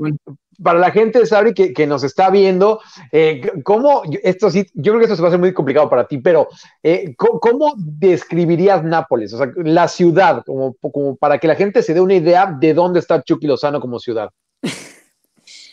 para 0.63 0.79
la 0.79 0.89
gente, 0.89 1.23
Sabri, 1.27 1.53
que, 1.53 1.71
que 1.71 1.85
nos 1.85 2.03
está 2.03 2.31
viendo, 2.31 2.81
eh, 3.11 3.47
¿cómo, 3.63 4.01
esto 4.23 4.49
sí, 4.49 4.65
yo 4.73 4.93
creo 4.93 4.97
que 4.97 5.03
esto 5.03 5.17
se 5.17 5.21
va 5.21 5.27
a 5.27 5.31
ser 5.31 5.39
muy 5.39 5.53
complicado 5.53 5.87
para 5.87 6.07
ti, 6.07 6.17
pero 6.17 6.47
eh, 6.81 7.13
¿cómo, 7.15 7.75
describirías 7.77 8.83
Nápoles? 8.83 9.33
O 9.33 9.37
sea, 9.37 9.51
la 9.57 9.87
ciudad, 9.87 10.43
como, 10.47 10.73
como 10.73 11.15
para 11.15 11.37
que 11.37 11.47
la 11.47 11.55
gente 11.55 11.83
se 11.83 11.93
dé 11.93 12.01
una 12.01 12.15
idea 12.15 12.51
de 12.59 12.73
dónde 12.73 13.01
está 13.01 13.21
Chucky 13.21 13.45
Lozano 13.45 13.79
como 13.79 13.99
ciudad. 13.99 14.31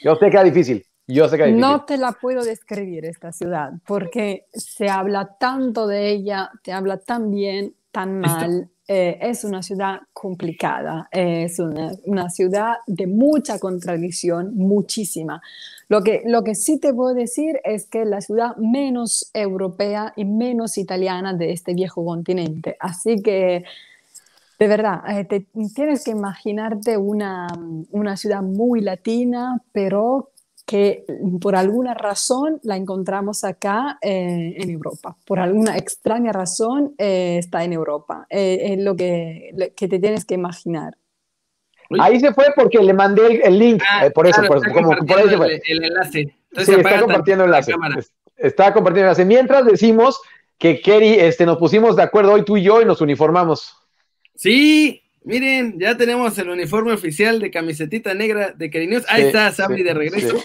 Yo 0.03 0.17
sé 0.17 0.29
que 0.29 0.37
es 0.37 0.45
difícil. 0.45 0.85
Yo 1.07 1.31
sé 1.31 1.39
que 1.39 1.45
difícil. 1.45 1.63
No 1.63 1.87
te 1.87 1.97
la 1.97 2.13
puedo 2.13 2.45
describir 2.45 3.07
esta 3.07 3.33
ciudad 3.33 3.73
porque 3.87 4.45
se 4.53 4.91
habla 4.91 5.35
tanto 5.41 5.87
de 5.87 6.11
ella, 6.11 6.51
te 6.63 6.73
habla 6.73 6.99
tan 6.99 7.31
bien, 7.31 7.75
tan 7.95 8.19
mal. 8.19 8.69
Eh, 8.87 9.17
es 9.23 9.45
una 9.45 9.63
ciudad 9.63 10.01
complicada, 10.13 11.09
es 11.11 11.59
una, 11.59 11.93
una, 12.05 12.29
ciudad 12.29 12.75
de 12.87 13.07
mucha 13.07 13.59
contradicción, 13.59 14.55
muchísima. 14.57 15.41
Lo 15.89 16.03
que, 16.03 16.23
lo 16.27 16.45
que 16.45 16.55
sí 16.55 16.79
te 16.79 16.93
puedo 16.93 17.15
decir 17.15 17.61
es 17.65 17.87
que 17.87 18.03
es 18.03 18.09
la 18.09 18.21
ciudad 18.21 18.57
menos 18.57 19.31
europea 19.33 20.13
y 20.17 20.27
menos 20.27 20.77
italiana 20.77 21.33
de 21.33 21.53
este 21.53 21.73
viejo 21.73 22.05
continente. 22.05 22.77
Así 22.79 23.23
que, 23.23 23.65
de 24.59 24.69
verdad, 24.69 25.01
eh, 25.09 25.25
te, 25.25 25.47
tienes 25.75 26.05
que 26.05 26.11
imaginarte 26.11 26.99
una, 26.99 27.47
una 27.91 28.19
ciudad 28.19 28.43
muy 28.43 28.83
latina, 28.83 29.63
pero 29.73 30.34
que 30.67 31.05
por 31.41 31.57
alguna 31.57 31.95
razón 31.95 32.59
la 32.63 32.77
encontramos 32.77 33.45
acá 33.45 33.99
eh, 34.01 34.55
en 34.57 34.71
Europa. 34.71 35.17
Por 35.27 35.39
alguna 35.39 35.77
extraña 35.77 36.33
razón 36.33 36.95
eh, 36.99 37.37
está 37.39 37.65
en 37.65 37.73
Europa. 37.75 38.27
es 38.31 38.79
lo 38.79 38.97
que, 38.97 39.73
que, 39.77 39.89
te 39.89 39.99
tienes 39.99 40.25
que 40.25 40.35
imaginar. 40.35 40.97
Ahí 42.01 42.19
se 42.19 42.33
fue 42.33 42.47
porque 42.57 42.79
le 42.79 42.95
mandé 42.95 43.43
el, 43.45 43.59
link. 43.59 43.83
Ah, 43.89 44.09
por 44.15 44.27
eso, 44.27 44.43
por, 44.47 44.73
como, 44.73 44.97
por 44.97 45.19
ahí 45.19 45.29
se 45.29 45.37
fue. 45.37 45.63
El, 45.67 45.85
enlace. 45.85 46.35
sí, 46.57 46.73
está 46.73 47.01
compartiendo 47.01 47.45
el 47.45 47.51
enlace. 47.51 47.73
Está 48.37 48.73
compartiendo 48.73 49.11
el 49.11 49.17
enlace. 49.17 49.25
Mientras 49.25 49.67
decimos 49.67 50.21
que 50.59 50.81
Kerry, 50.81 51.15
este, 51.15 51.45
nos 51.45 51.59
pusimos 51.59 51.97
de 51.97 52.03
acuerdo 52.03 52.33
hoy 52.33 52.45
tú 52.45 52.57
y 52.57 52.63
yo 52.63 52.81
y 52.81 52.85
nos 52.85 53.01
uniformamos. 53.01 53.77
Sí, 54.35 55.04
miren, 55.25 55.79
ya 55.79 55.97
tenemos 55.97 56.37
el 56.39 56.49
uniforme 56.49 56.93
oficial 56.93 57.41
de 57.41 57.51
camisetita 57.51 58.15
negra 58.15 58.53
de 58.53 58.71
Kerry 58.71 58.87
News. 58.87 59.05
Ahí 59.09 59.25
está 59.25 59.51
Sabri 59.53 59.83
de 59.83 59.95
regreso. 59.95 60.37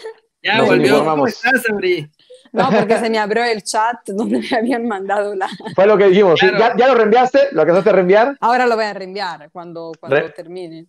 Ya 0.42 0.62
volvió. 0.64 1.04
¿Cómo 1.04 1.28
estás, 1.28 1.64
Sabri? 1.64 2.10
No, 2.52 2.70
porque 2.72 2.98
se 2.98 3.10
me 3.10 3.20
abrió 3.20 3.44
el 3.44 3.62
chat 3.64 3.98
donde 4.08 4.40
me 4.40 4.58
habían 4.58 4.88
mandado 4.88 5.36
la. 5.36 5.50
Fue 5.76 5.86
lo 5.86 5.98
que 5.98 6.06
dijimos. 6.06 6.40
¿Ya, 6.42 6.88
lo 6.88 6.96
reenviaste? 6.96 7.50
¿Lo 7.52 7.62
acabaste 7.62 7.90
de 7.90 7.96
reenviar? 7.96 8.38
Ahora 8.40 8.66
lo 8.66 8.76
voy 8.76 8.86
a 8.86 8.94
reenviar 8.94 9.50
cuando, 9.52 9.92
cuando 10.00 10.32
termine. 10.32 10.88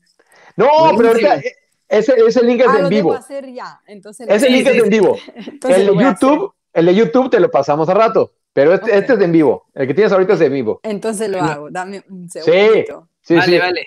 No, 0.57 0.67
pero 0.97 1.09
ahorita, 1.09 1.41
ese, 1.89 2.15
ese 2.27 2.45
link 2.45 2.61
es 2.61 2.69
ah, 2.69 2.79
en 2.81 2.89
vivo. 2.89 3.13
Hacer 3.13 3.53
ya. 3.53 3.81
Entonces, 3.87 4.27
ese 4.29 4.49
link 4.49 4.67
es 4.67 4.85
en 4.85 4.89
vivo. 4.89 5.19
el 5.69 5.87
de 5.87 6.05
YouTube, 6.05 6.55
el 6.73 6.87
de 6.87 6.95
YouTube 6.95 7.31
te 7.31 7.41
lo 7.41 7.51
pasamos 7.51 7.89
a 7.89 7.95
rato. 7.95 8.33
Pero 8.53 8.75
este, 8.75 8.97
este, 8.97 9.15
es 9.15 9.21
en 9.21 9.33
vivo. 9.33 9.67
El 9.75 9.87
que 9.87 9.95
tienes 9.95 10.13
ahorita 10.13 10.35
es 10.35 10.41
en 10.41 10.53
vivo. 10.53 10.81
Entonces 10.83 11.29
lo 11.29 11.41
hago. 11.41 11.71
Dame 11.71 12.03
un 12.09 12.29
segundo. 12.29 13.09
Sí, 13.21 13.35
sí, 13.35 13.35
vale, 13.37 13.59
vale. 13.59 13.87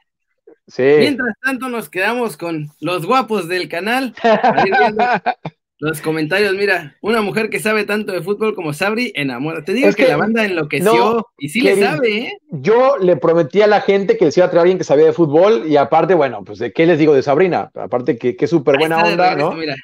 Sí. 0.67 0.83
Mientras 0.99 1.35
tanto, 1.41 1.67
nos 1.67 1.89
quedamos 1.89 2.37
con 2.37 2.69
los 2.79 3.05
guapos 3.05 3.49
del 3.49 3.67
canal. 3.67 4.15
los 5.79 5.99
comentarios, 5.99 6.53
mira, 6.53 6.95
una 7.01 7.21
mujer 7.21 7.49
que 7.49 7.59
sabe 7.59 7.83
tanto 7.83 8.13
de 8.13 8.21
fútbol 8.21 8.55
como 8.55 8.71
Sabri 8.71 9.11
enamora. 9.15 9.65
Te 9.65 9.73
digo 9.73 9.91
que, 9.91 10.07
la 10.07 10.15
banda 10.15 10.45
enloqueció 10.45 11.27
y 11.37 11.49
sí 11.49 11.59
le 11.59 11.75
sabe, 11.75 12.17
¿eh? 12.17 12.37
Yo 12.49 12.97
le 12.97 13.17
prometí 13.17 13.61
a 13.61 13.67
la 13.67 13.81
gente 13.81 14.15
que 14.15 14.23
les 14.23 14.37
iba 14.37 14.45
a 14.45 14.49
traer 14.49 14.59
a 14.59 14.61
alguien 14.61 14.77
que 14.77 14.85
sabía 14.85 15.05
de 15.05 15.13
fútbol 15.13 15.65
y 15.67 15.75
aparte, 15.75 16.13
bueno, 16.13 16.41
pues 16.45 16.59
¿de 16.59 16.71
qué 16.71 16.85
les 16.85 16.99
digo 16.99 17.13
de 17.13 17.21
Sabrina? 17.21 17.69
Aparte 17.75 18.17
que, 18.17 18.37
que 18.37 18.47
súper 18.47 18.77
buena 18.77 19.03
onda, 19.03 19.35
¿no? 19.35 19.51
Mira. 19.51 19.75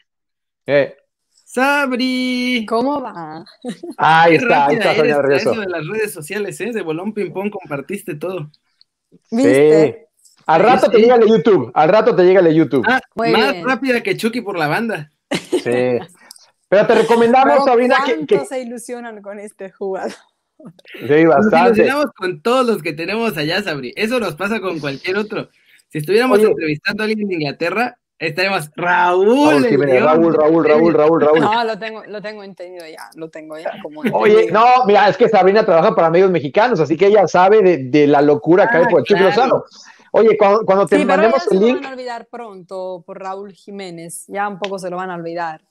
Eh. 0.65 0.95
Sabri. 1.59 2.65
¿Cómo 2.67 3.01
va? 3.01 3.43
Ahí 3.97 4.35
está, 4.35 4.67
ahí 4.67 4.75
está, 4.75 4.95
Sonia 4.95 5.17
Eso 5.35 5.51
de 5.51 5.67
las 5.67 5.85
redes 5.85 6.13
sociales, 6.13 6.59
¿eh? 6.61 6.71
De 6.71 6.81
Bolón 6.81 7.13
Ping 7.13 7.31
Pong 7.31 7.49
compartiste 7.49 8.15
todo. 8.15 8.49
¿Viste? 9.29 9.91
Sí. 9.91 10.23
Al 10.45 10.61
rato 10.61 10.89
te 10.89 10.97
llega 10.99 11.15
el 11.15 11.27
YouTube, 11.27 11.71
al 11.73 11.89
rato 11.89 12.15
te 12.15 12.23
llega 12.23 12.39
el 12.39 12.55
YouTube. 12.55 12.85
Ah, 12.87 13.01
más 13.15 13.61
rápida 13.61 14.01
que 14.01 14.15
Chucky 14.17 14.41
por 14.41 14.57
la 14.57 14.67
banda. 14.67 15.11
Sí. 15.51 15.99
Pero 16.69 16.87
te 16.87 16.95
recomendamos, 16.95 17.65
Sabrina, 17.65 17.97
que, 18.05 18.25
que... 18.25 18.45
se 18.45 18.61
ilusionan 18.61 19.21
con 19.21 19.37
este 19.39 19.69
jugador? 19.69 20.13
Sí, 20.93 21.25
bastante. 21.25 21.57
Nos 21.57 21.77
ilusionamos 21.77 22.05
con 22.15 22.41
todos 22.41 22.65
los 22.65 22.81
que 22.81 22.93
tenemos 22.93 23.37
allá, 23.37 23.61
Sabri. 23.61 23.93
Eso 23.95 24.19
nos 24.19 24.35
pasa 24.35 24.59
con 24.59 24.79
cualquier 24.79 25.17
otro. 25.17 25.49
Si 25.89 25.97
estuviéramos 25.97 26.39
entrevistando 26.39 27.03
a 27.03 27.05
alguien 27.05 27.27
de 27.27 27.35
Inglaterra, 27.35 27.98
Estaremos 28.19 28.69
Raúl. 28.75 29.63
Raúl, 29.63 30.33
Raúl, 30.35 30.65
Raúl, 30.65 30.93
Raúl, 30.93 31.21
Raúl, 31.21 31.39
No, 31.39 31.63
lo 31.63 31.79
tengo, 31.79 32.03
lo 32.05 32.21
tengo 32.21 32.43
entendido 32.43 32.85
ya, 32.85 33.09
lo 33.15 33.29
tengo 33.29 33.57
ya. 33.57 33.71
Como 33.81 34.01
Oye, 34.11 34.51
no, 34.51 34.85
mira, 34.85 35.07
es 35.07 35.15
que 35.15 35.29
Sabrina 35.29 35.65
trabaja 35.65 35.95
para 35.95 36.09
medios 36.09 36.29
mexicanos, 36.29 36.81
así 36.81 36.97
que 36.97 37.07
ella 37.07 37.27
sabe 37.27 37.61
de, 37.61 37.77
de 37.85 38.07
la 38.07 38.21
locura 38.21 38.67
que 38.69 38.77
hay 38.77 38.83
ah, 38.85 38.89
por 38.89 38.99
el 38.99 39.05
Chucky 39.05 39.23
Lozano. 39.23 39.63
Oye, 40.11 40.37
cuando, 40.37 40.65
cuando 40.65 40.85
te 40.85 40.97
sí, 40.97 41.05
mandemos 41.05 41.45
pero 41.47 41.61
el 41.61 41.65
link. 41.65 41.77
Se 41.77 41.81
lo 41.83 41.89
van 41.89 41.91
a 41.91 41.95
olvidar 41.95 42.27
pronto 42.29 43.03
por 43.05 43.19
Raúl 43.19 43.53
Jiménez, 43.53 44.25
ya 44.27 44.49
un 44.49 44.59
poco 44.59 44.77
se 44.79 44.89
lo 44.89 44.97
van 44.97 45.11
a 45.11 45.15
olvidar. 45.15 45.61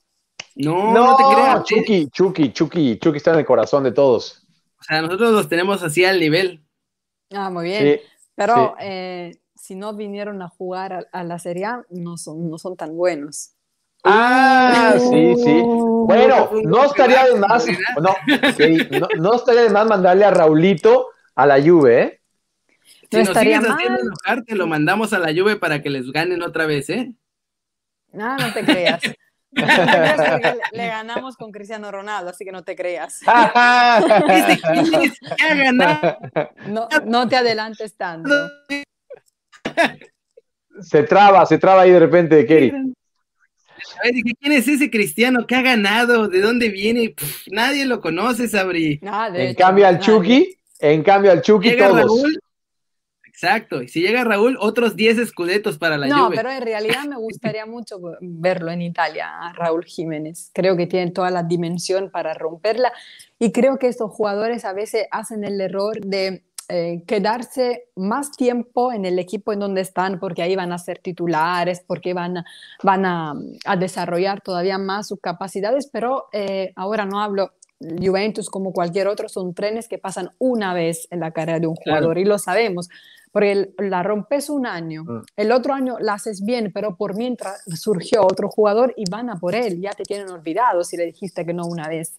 No, 0.55 0.95
no, 0.95 1.17
te 1.17 1.25
creas. 1.25 1.65
Chucky, 1.65 2.09
Chucky, 2.09 2.53
Chucky, 2.53 2.99
Chucky 2.99 3.19
está 3.19 3.33
en 3.33 3.41
el 3.41 3.47
corazón 3.47 3.85
de 3.85 3.93
todos. 3.93 4.47
O 4.81 4.85
sea, 4.85 5.03
nosotros 5.03 5.33
los 5.33 5.49
tenemos 5.51 5.83
así 5.83 6.05
al 6.05 6.19
nivel. 6.19 6.65
Ah, 7.31 7.51
muy 7.51 7.67
bien. 7.67 8.01
pero 8.35 8.75
Eh, 8.81 9.37
si 9.69 9.75
no 9.75 9.93
vinieron 9.93 10.41
a 10.41 10.49
jugar 10.49 11.07
a, 11.13 11.25
la 11.25 11.39
Serie 11.39 11.67
A, 11.67 11.85
no 11.91 12.17
son, 12.17 12.51
no 12.51 12.57
son 12.57 12.75
tan 12.75 12.97
buenos. 12.97 13.51
Ah, 14.03 14.95
sí, 14.99 15.35
sí. 15.45 15.61
Bueno, 15.63 16.49
no 16.65 16.85
estaría 16.85 17.27
de 17.27 17.35
más, 17.35 17.67
no, 18.01 18.17
no, 19.19 19.35
estaría 19.35 19.65
de 19.65 19.69
más 19.69 19.87
mandarle 19.87 20.25
a 20.25 20.31
Raulito 20.31 21.09
a 21.35 21.45
la 21.45 21.61
Juve, 21.63 22.03
¿eh? 22.03 22.19
Si 23.11 23.19
no 23.19 23.25
nos 23.25 23.37
sigues 23.37 23.59
haciendo 23.59 24.01
enojar, 24.01 24.43
te 24.45 24.55
lo 24.55 24.67
mandamos 24.67 25.13
a 25.13 25.19
la 25.19 25.39
Juve 25.39 25.57
para 25.57 25.83
que 25.83 25.91
les 25.91 26.11
ganen 26.13 26.43
otra 26.43 26.65
vez, 26.65 26.89
¿eh? 26.89 27.13
No, 28.11 28.39
no 28.39 28.51
te 28.55 28.65
creas. 28.65 29.03
No 29.51 29.67
te 29.67 29.75
creas 29.75 30.57
le, 30.73 30.87
ganamos 30.87 31.37
con 31.37 31.53
Cristiano 31.53 31.91
Ronaldo, 31.91 32.31
así 32.31 32.43
que 32.45 32.53
no 32.53 32.65
te 32.65 32.75
creas. 32.75 33.21
no, 36.67 36.89
no 37.05 37.29
te 37.29 37.37
adelantes 37.37 37.97
tanto. 37.99 38.31
Se 40.81 41.03
traba, 41.03 41.45
se 41.45 41.59
traba 41.59 41.83
ahí 41.83 41.91
de 41.91 41.99
repente, 41.99 42.47
Kerry. 42.47 42.73
¿quién 44.41 44.53
es 44.53 44.69
ese 44.69 44.91
cristiano 44.91 45.47
que 45.47 45.55
ha 45.55 45.63
ganado? 45.63 46.29
¿De 46.29 46.41
dónde 46.41 46.69
viene? 46.69 47.15
nadie 47.51 47.87
lo 47.87 48.01
conoce, 48.01 48.49
Sabri. 48.49 49.01
en 49.03 49.55
cambio 49.55 49.87
al 49.87 49.99
Chucky, 49.99 50.57
en 50.81 51.03
cambio 51.03 51.33
al 51.33 51.43
Chucky 51.43 51.77
todos. 51.77 52.23
exacto, 53.25 53.83
y 53.83 53.89
si 53.89 54.01
llega 54.01 54.25
Raúl, 54.25 54.57
otros 54.61 54.97
10 54.97 55.19
escudetos 55.19 55.79
para 55.79 55.97
la 55.97 56.07
No, 56.07 56.31
pero 56.31 56.51
en 56.51 56.63
realidad 56.63 57.05
me 57.05 57.17
gustaría 57.17 57.67
mucho 57.67 57.99
verlo 58.21 58.71
en 58.71 58.83
Italia, 58.83 59.29
a 59.41 59.53
Raúl 59.53 59.85
Jiménez. 59.85 60.51
Creo 60.55 60.77
que 60.77 60.87
tiene 60.87 61.11
toda 61.11 61.31
la 61.31 61.43
dimensión 61.43 62.11
para 62.11 62.35
romperla 62.35 62.93
y 63.39 63.53
creo 63.53 63.79
que 63.79 63.89
estos 63.89 64.11
jugadores 64.11 64.65
a 64.65 64.73
veces 64.73 65.07
hacen 65.11 65.45
el 65.45 65.61
error 65.61 66.01
de 66.01 66.45
eh, 66.71 67.03
quedarse 67.07 67.85
más 67.97 68.31
tiempo 68.33 68.93
en 68.93 69.07
el 69.07 69.19
equipo 69.19 69.55
en 69.55 69.61
donde 69.61 69.81
están, 69.81 70.21
porque 70.21 70.43
ahí 70.43 70.55
van 70.55 70.73
a 70.73 70.79
ser 70.79 70.99
titulares, 70.99 71.83
porque 71.87 72.13
van, 72.13 72.45
van 72.83 73.07
a, 73.07 73.35
desarrollar 73.79 74.43
todavía 74.43 74.77
más 74.77 75.09
sus 75.09 75.19
capacidades, 75.21 75.89
pero 75.91 76.27
eh, 76.33 76.73
ahora 76.77 77.07
no 77.07 77.21
hablo 77.21 77.53
Juventus 77.81 78.51
como 78.51 78.73
cualquier 78.73 79.09
otro, 79.09 79.29
son 79.29 79.55
trenes 79.55 79.89
que 79.89 79.99
pasan 79.99 80.31
una 80.39 80.75
vez 80.75 81.07
en 81.11 81.21
la 81.21 81.31
carrera 81.31 81.61
de 81.61 81.69
un 81.69 81.77
jugador 81.77 82.19
y 82.19 82.25
lo 82.25 82.39
sabemos, 82.39 82.89
porque 83.33 83.73
la 83.79 84.03
rompes 84.03 84.51
un 84.51 84.67
año, 84.67 85.05
mm. 85.05 85.23
el 85.37 85.53
otro 85.53 85.75
año 85.75 85.97
la 86.01 86.15
haces 86.15 86.45
bien, 86.45 86.73
pero 86.73 86.97
por 86.97 87.17
mientras 87.17 87.63
surgió 87.81 88.25
otro 88.25 88.49
jugador 88.49 88.93
y 88.97 89.09
van 89.09 89.31
a 89.31 89.37
por 89.37 89.55
él, 89.55 89.81
ya 89.81 89.93
te 89.93 90.03
tienen 90.03 90.29
olvidado 90.31 90.85
si 90.85 90.97
le 90.97 91.07
dijiste 91.07 91.47
que 91.47 91.55
no 91.55 91.67
una 91.67 91.89
vez. 91.89 92.19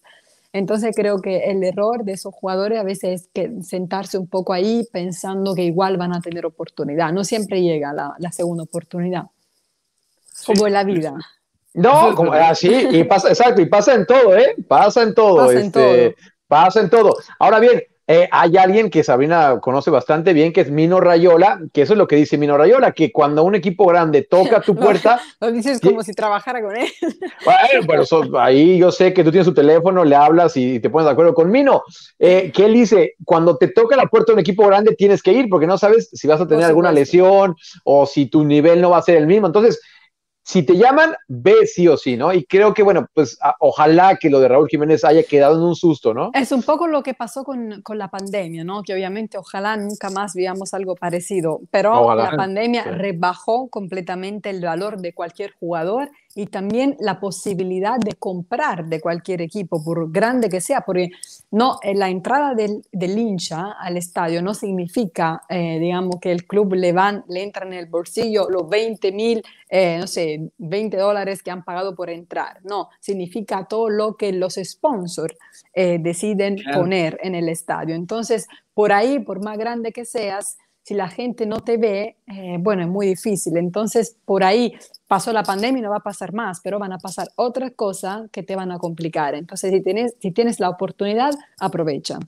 Entonces 0.52 0.94
creo 0.96 1.20
que 1.20 1.50
el 1.50 1.62
error 1.62 2.04
de 2.04 2.12
esos 2.12 2.34
jugadores 2.34 2.78
a 2.78 2.82
veces 2.82 3.22
es 3.22 3.28
que 3.32 3.62
sentarse 3.62 4.18
un 4.18 4.26
poco 4.26 4.52
ahí 4.52 4.86
pensando 4.92 5.54
que 5.54 5.62
igual 5.62 5.96
van 5.96 6.12
a 6.12 6.20
tener 6.20 6.44
oportunidad. 6.44 7.12
No 7.12 7.22
siempre 7.22 7.62
llega 7.62 7.92
la, 7.92 8.14
la 8.18 8.32
segunda 8.32 8.64
oportunidad, 8.64 9.24
como 10.44 10.66
en 10.66 10.72
la 10.72 10.84
vida. 10.84 11.14
No, 11.72 12.14
como, 12.16 12.32
así, 12.32 12.74
ah, 12.74 12.88
y 12.90 13.04
pasa, 13.04 13.28
exacto, 13.28 13.60
y 13.60 13.66
pasa 13.66 13.94
en 13.94 14.04
todo, 14.04 14.36
¿eh? 14.36 14.56
Pasa 14.66 15.02
en 15.02 15.14
todo. 15.14 15.36
Pasa 15.36 15.52
en 15.52 15.66
este, 15.66 15.70
todo. 15.70 16.14
Pasa 16.48 16.80
en 16.80 16.90
todo. 16.90 17.16
Ahora 17.38 17.60
bien, 17.60 17.82
eh, 18.12 18.28
hay 18.32 18.56
alguien 18.56 18.90
que 18.90 19.04
Sabrina 19.04 19.60
conoce 19.60 19.88
bastante 19.88 20.32
bien, 20.32 20.52
que 20.52 20.62
es 20.62 20.70
Mino 20.72 20.98
Rayola, 20.98 21.60
que 21.72 21.82
eso 21.82 21.92
es 21.92 21.96
lo 21.96 22.08
que 22.08 22.16
dice 22.16 22.38
Mino 22.38 22.58
Rayola, 22.58 22.90
que 22.90 23.12
cuando 23.12 23.44
un 23.44 23.54
equipo 23.54 23.86
grande 23.86 24.22
toca 24.22 24.60
tu 24.60 24.74
puerta... 24.74 25.20
lo 25.40 25.52
dices 25.52 25.80
como 25.80 26.02
si 26.02 26.12
trabajara 26.12 26.60
con 26.60 26.76
él. 26.76 26.88
Bueno, 27.86 28.02
ahí 28.40 28.78
yo 28.78 28.90
sé 28.90 29.14
que 29.14 29.22
tú 29.22 29.30
tienes 29.30 29.46
su 29.46 29.54
teléfono, 29.54 30.04
le 30.04 30.16
hablas 30.16 30.56
y 30.56 30.80
te 30.80 30.90
pones 30.90 31.06
de 31.06 31.12
acuerdo 31.12 31.34
con 31.34 31.52
Mino. 31.52 31.84
Eh, 32.18 32.50
que 32.52 32.66
él 32.66 32.74
dice, 32.74 33.14
cuando 33.24 33.56
te 33.56 33.68
toca 33.68 33.94
la 33.94 34.06
puerta 34.06 34.32
de 34.32 34.34
un 34.34 34.40
equipo 34.40 34.66
grande 34.66 34.96
tienes 34.96 35.22
que 35.22 35.32
ir, 35.32 35.48
porque 35.48 35.68
no 35.68 35.78
sabes 35.78 36.10
si 36.12 36.26
vas 36.26 36.40
a 36.40 36.48
tener 36.48 36.64
alguna 36.64 36.90
lesión 36.90 37.54
o 37.84 38.06
si 38.06 38.26
tu 38.26 38.44
nivel 38.44 38.80
no 38.80 38.90
va 38.90 38.98
a 38.98 39.02
ser 39.02 39.18
el 39.18 39.28
mismo. 39.28 39.46
Entonces, 39.46 39.80
si 40.42 40.62
te 40.62 40.76
llaman, 40.76 41.14
ve 41.28 41.66
sí 41.66 41.86
o 41.86 41.96
sí, 41.96 42.16
¿no? 42.16 42.32
Y 42.32 42.44
creo 42.44 42.74
que, 42.74 42.82
bueno, 42.82 43.06
pues 43.14 43.38
ojalá 43.60 44.16
que 44.16 44.30
lo 44.30 44.40
de 44.40 44.48
Raúl 44.48 44.68
Jiménez 44.68 45.04
haya 45.04 45.22
quedado 45.22 45.56
en 45.56 45.62
un 45.62 45.76
susto, 45.76 46.14
¿no? 46.14 46.30
Es 46.34 46.50
un 46.50 46.62
poco 46.62 46.86
lo 46.86 47.02
que 47.02 47.14
pasó 47.14 47.44
con, 47.44 47.82
con 47.82 47.98
la 47.98 48.08
pandemia, 48.08 48.64
¿no? 48.64 48.82
Que 48.82 48.94
obviamente 48.94 49.38
ojalá 49.38 49.76
nunca 49.76 50.10
más 50.10 50.34
veamos 50.34 50.74
algo 50.74 50.96
parecido, 50.96 51.60
pero 51.70 52.14
la 52.14 52.32
pandemia 52.36 52.84
rebajó 52.84 53.68
completamente 53.68 54.50
el 54.50 54.60
valor 54.60 55.00
de 55.00 55.12
cualquier 55.12 55.52
jugador 55.58 56.10
y 56.34 56.46
también 56.46 56.96
la 57.00 57.18
posibilidad 57.18 57.98
de 57.98 58.12
comprar 58.14 58.86
de 58.86 59.00
cualquier 59.00 59.42
equipo, 59.42 59.82
por 59.82 60.12
grande 60.12 60.48
que 60.48 60.60
sea, 60.60 60.82
porque 60.82 61.10
no, 61.50 61.78
eh, 61.82 61.94
la 61.94 62.08
entrada 62.08 62.54
del, 62.54 62.82
del 62.92 63.18
hincha 63.18 63.72
al 63.72 63.96
estadio 63.96 64.40
no 64.40 64.54
significa, 64.54 65.42
eh, 65.48 65.78
digamos, 65.80 66.16
que 66.20 66.30
el 66.30 66.46
club 66.46 66.74
le 66.74 66.92
van, 66.92 67.24
le 67.28 67.42
entra 67.42 67.66
en 67.66 67.72
el 67.72 67.86
bolsillo 67.86 68.48
los 68.48 68.68
20 68.68 69.10
mil, 69.10 69.42
eh, 69.68 69.98
no 69.98 70.06
sé, 70.06 70.52
20 70.58 70.96
dólares 70.96 71.42
que 71.42 71.50
han 71.50 71.64
pagado 71.64 71.96
por 71.96 72.10
entrar. 72.10 72.60
No, 72.62 72.90
significa 73.00 73.64
todo 73.64 73.90
lo 73.90 74.16
que 74.16 74.32
los 74.32 74.54
sponsors 74.54 75.36
deciden 75.74 76.56
poner 76.74 77.18
en 77.22 77.34
el 77.34 77.48
estadio. 77.48 77.94
Entonces, 77.94 78.48
por 78.74 78.92
ahí, 78.92 79.18
por 79.18 79.42
más 79.42 79.56
grande 79.56 79.92
que 79.92 80.04
seas, 80.04 80.58
si 80.82 80.94
la 80.94 81.08
gente 81.08 81.46
no 81.46 81.60
te 81.60 81.76
ve, 81.76 82.16
bueno, 82.58 82.82
es 82.82 82.88
muy 82.88 83.06
difícil. 83.06 83.56
Entonces, 83.56 84.16
por 84.24 84.42
ahí 84.42 84.74
pasó 85.10 85.32
la 85.32 85.42
pandemia 85.42 85.80
y 85.80 85.82
no 85.82 85.90
va 85.90 85.96
a 85.96 86.04
pasar 86.04 86.32
más, 86.32 86.60
pero 86.62 86.78
van 86.78 86.92
a 86.92 86.98
pasar 86.98 87.26
otras 87.34 87.72
cosas 87.74 88.30
que 88.30 88.44
te 88.44 88.54
van 88.54 88.70
a 88.70 88.78
complicar. 88.78 89.34
Entonces, 89.34 89.72
si 89.72 89.82
tienes, 89.82 90.14
si 90.20 90.30
tienes 90.30 90.60
la 90.60 90.68
oportunidad, 90.68 91.34
aprovecha. 91.58 92.20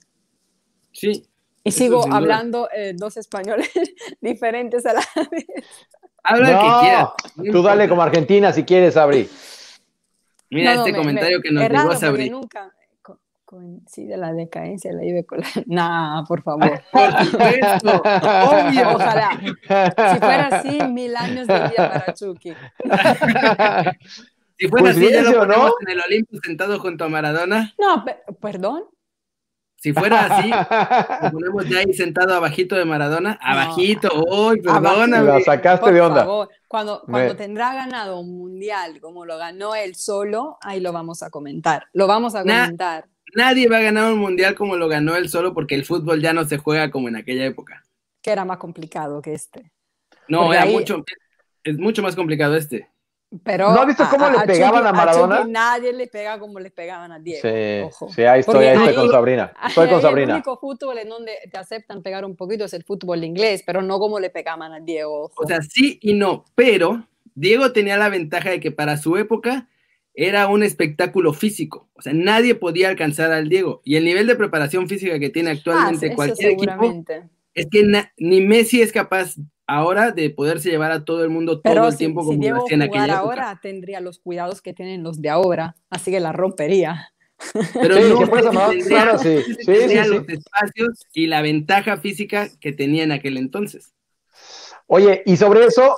Sí. 0.91 1.25
Y 1.63 1.71
sigo 1.71 2.05
hablando 2.11 2.67
eh, 2.75 2.91
dos 2.93 3.15
españoles 3.15 3.71
diferentes 4.21 4.85
a 4.85 4.95
la 4.95 5.03
vez. 5.31 5.45
Habla 6.23 6.47
que 6.47 6.79
quieras. 6.81 7.53
Tú 7.53 7.63
dale 7.63 7.87
como 7.87 8.01
Argentina 8.01 8.51
si 8.51 8.63
quieres, 8.63 8.95
Sabri. 8.95 9.29
Mira 10.49 10.73
este 10.73 10.93
comentario 10.93 11.39
que 11.41 11.51
nos 11.51 11.69
llegó 11.69 11.95
Sabri. 11.95 12.29
Nunca 12.29 12.69
coincide 13.53 14.17
la 14.17 14.33
decadencia 14.33 14.91
la 14.93 15.05
IBE 15.05 15.25
con 15.25 15.39
la... 15.39 15.47
Nah, 15.67 16.25
por 16.25 16.41
favor. 16.41 16.81
Obvio. 16.91 18.89
Ojalá. 18.95 19.39
Si 19.39 20.19
fuera 20.19 20.47
así, 20.47 20.79
mil 20.89 21.15
años 21.15 21.45
de 21.47 21.53
vida 21.53 21.91
para 21.93 22.13
Chucky. 22.13 22.49
si 24.57 24.67
fuera 24.67 24.83
pues 24.83 24.97
así, 24.97 25.11
ya 25.11 25.21
lo 25.21 25.37
ponemos 25.37 25.67
¿no? 25.67 25.73
en 25.81 25.89
el 25.89 25.99
Olimpo 26.03 26.37
sentado 26.43 26.79
junto 26.79 27.05
a 27.05 27.09
Maradona. 27.09 27.73
No, 27.79 28.03
perdón. 28.41 28.85
Si 29.75 29.93
fuera 29.93 30.37
así, 30.37 30.49
lo 30.49 31.31
ponemos 31.31 31.67
ya 31.67 31.79
ahí 31.79 31.93
sentado 31.93 32.33
abajito 32.33 32.77
de 32.77 32.85
Maradona, 32.85 33.37
abajito, 33.41 34.09
uy, 34.31 34.61
perdóname. 34.61 35.27
La 35.27 35.41
sacaste 35.41 35.91
de 35.91 35.99
onda. 35.99 36.23
Favor. 36.23 36.49
Cuando, 36.69 37.01
cuando 37.01 37.35
tendrá 37.35 37.73
ganado 37.73 38.19
un 38.21 38.37
mundial 38.37 39.01
como 39.01 39.25
lo 39.25 39.37
ganó 39.37 39.75
él 39.75 39.95
solo, 39.95 40.57
ahí 40.61 40.79
lo 40.79 40.93
vamos 40.93 41.21
a 41.21 41.29
comentar. 41.29 41.87
Lo 41.91 42.07
vamos 42.07 42.33
a 42.33 42.43
comentar. 42.43 43.09
Nadie 43.35 43.67
va 43.67 43.77
a 43.77 43.81
ganar 43.81 44.11
un 44.13 44.19
mundial 44.19 44.55
como 44.55 44.75
lo 44.75 44.87
ganó 44.87 45.15
él 45.15 45.29
solo 45.29 45.53
porque 45.53 45.75
el 45.75 45.85
fútbol 45.85 46.21
ya 46.21 46.33
no 46.33 46.45
se 46.45 46.57
juega 46.57 46.91
como 46.91 47.07
en 47.07 47.15
aquella 47.15 47.45
época. 47.45 47.83
Que 48.21 48.31
era 48.31 48.45
más 48.45 48.57
complicado 48.57 49.21
que 49.21 49.33
este. 49.33 49.71
No, 50.27 50.53
era 50.53 50.65
mucho, 50.65 51.03
es 51.63 51.77
mucho 51.77 52.01
más 52.01 52.15
complicado 52.15 52.55
este. 52.55 52.89
Pero 53.43 53.73
¿No 53.73 53.81
has 53.81 53.87
visto 53.87 54.05
cómo 54.11 54.29
le 54.29 54.45
pegaban 54.45 54.85
a 54.85 54.93
Maradona? 54.93 55.43
nadie 55.47 55.91
le 55.91 56.05
pega 56.07 56.37
como 56.37 56.59
le 56.59 56.69
pegaban 56.69 57.11
a 57.11 57.19
Diego. 57.19 57.89
Sí, 57.91 58.13
sí 58.13 58.23
ahí 58.23 58.41
estoy, 58.41 58.65
ahí 58.65 58.77
estoy 58.77 58.95
con 58.95 59.09
Sabrina. 59.09 59.51
Estoy 59.67 59.89
con 59.89 60.01
Sabrina. 60.01 60.33
El 60.33 60.35
único 60.35 60.57
fútbol 60.59 60.99
en 60.99 61.09
donde 61.09 61.33
te 61.51 61.57
aceptan 61.57 62.03
pegar 62.03 62.25
un 62.25 62.35
poquito 62.35 62.65
es 62.65 62.73
el 62.73 62.83
fútbol 62.83 63.23
inglés, 63.23 63.63
pero 63.65 63.81
no 63.81 63.97
como 63.97 64.19
le 64.19 64.29
pegaban 64.29 64.71
a 64.71 64.79
Diego. 64.79 65.31
O 65.35 65.47
sea, 65.47 65.61
sí 65.61 65.97
y 66.01 66.13
no, 66.13 66.45
pero 66.53 67.07
Diego 67.33 67.71
tenía 67.71 67.97
la 67.97 68.09
ventaja 68.09 68.51
de 68.51 68.59
que 68.59 68.71
para 68.71 68.97
su 68.97 69.17
época 69.17 69.67
era 70.13 70.47
un 70.47 70.63
espectáculo 70.63 71.33
físico. 71.33 71.89
O 71.93 72.01
sea, 72.01 72.13
nadie 72.13 72.55
podía 72.55 72.89
alcanzar 72.89 73.31
al 73.31 73.49
Diego. 73.49 73.81
Y 73.83 73.95
el 73.95 74.05
nivel 74.05 74.27
de 74.27 74.35
preparación 74.35 74.87
física 74.87 75.19
que 75.19 75.29
tiene 75.29 75.51
actualmente 75.51 76.11
ah, 76.11 76.15
cualquier 76.15 76.51
equipo 76.51 77.03
es 77.53 77.67
que 77.69 77.83
ni 78.17 78.41
Messi 78.41 78.81
es 78.81 78.91
capaz 78.91 79.35
ahora 79.67 80.11
de 80.11 80.29
poderse 80.29 80.69
llevar 80.69 80.91
a 80.91 81.05
todo 81.05 81.23
el 81.23 81.29
mundo 81.29 81.61
todo 81.61 81.87
el 81.87 81.97
tiempo 81.97 82.25
como 82.25 82.41
si 82.41 82.49
lo 82.49 82.57
hacía 82.57 82.75
en 82.75 82.81
aquella 82.81 83.17
ahora 83.17 83.59
tendría 83.61 84.01
los 84.01 84.19
cuidados 84.19 84.61
que 84.61 84.73
tienen 84.73 85.03
los 85.03 85.21
de 85.21 85.29
ahora, 85.29 85.77
así 85.89 86.11
que 86.11 86.19
la 86.19 86.33
rompería. 86.33 87.13
Pero 87.73 87.95
no 87.95 88.69
tendría, 88.69 89.17
sí. 89.17 89.43
los 89.65 90.29
espacios 90.29 91.05
y 91.13 91.27
la 91.27 91.41
ventaja 91.41 91.97
física 91.97 92.49
que 92.59 92.71
tenía 92.71 93.03
en 93.03 93.11
aquel 93.11 93.37
entonces. 93.37 93.93
Oye, 94.87 95.23
y 95.25 95.37
sobre 95.37 95.65
eso, 95.65 95.95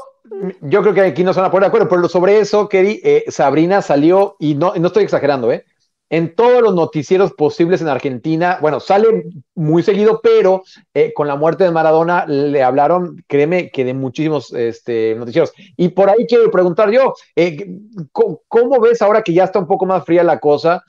yo 0.61 0.81
creo 0.81 0.93
que 0.93 1.01
aquí 1.01 1.23
no 1.23 1.33
se 1.33 1.39
van 1.39 1.49
a 1.49 1.51
poner 1.51 1.63
de 1.63 1.67
acuerdo, 1.67 1.89
pero 1.89 2.09
sobre 2.09 2.39
eso, 2.39 2.67
Keri, 2.69 3.01
eh, 3.03 3.25
Sabrina 3.27 3.81
salió, 3.81 4.35
y 4.39 4.55
no, 4.55 4.73
no 4.75 4.87
estoy 4.87 5.03
exagerando, 5.03 5.51
¿eh? 5.51 5.65
en 6.09 6.35
todos 6.35 6.61
los 6.61 6.75
noticieros 6.75 7.33
posibles 7.33 7.81
en 7.81 7.87
Argentina. 7.87 8.59
Bueno, 8.61 8.79
sale 8.79 9.25
muy 9.55 9.81
seguido, 9.81 10.19
pero 10.21 10.63
eh, 10.93 11.11
con 11.13 11.27
la 11.27 11.35
muerte 11.35 11.63
de 11.63 11.71
Maradona 11.71 12.25
le 12.27 12.61
hablaron, 12.61 13.23
créeme, 13.27 13.71
que 13.71 13.83
de 13.83 13.93
muchísimos 13.93 14.53
este, 14.53 15.15
noticieros. 15.15 15.51
Y 15.75 15.89
por 15.89 16.09
ahí 16.09 16.25
quiero 16.27 16.51
preguntar 16.51 16.91
yo, 16.91 17.15
eh, 17.35 17.79
¿cómo, 18.11 18.79
ves 18.79 19.01
ahora 19.01 19.23
que 19.23 19.33
ya 19.33 19.45
está 19.45 19.59
un 19.59 19.67
poco 19.67 19.85
más 19.85 20.05
fría 20.05 20.23
la 20.23 20.39
cosa? 20.39 20.83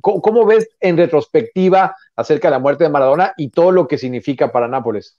¿cómo, 0.00 0.46
ves 0.46 0.68
en 0.80 0.96
retrospectiva 0.96 1.94
acerca 2.16 2.48
de 2.48 2.52
la 2.52 2.58
muerte 2.58 2.84
de 2.84 2.90
Maradona 2.90 3.34
y 3.36 3.50
todo 3.50 3.70
lo 3.70 3.86
que 3.86 3.98
significa 3.98 4.50
para 4.50 4.68
Nápoles? 4.68 5.16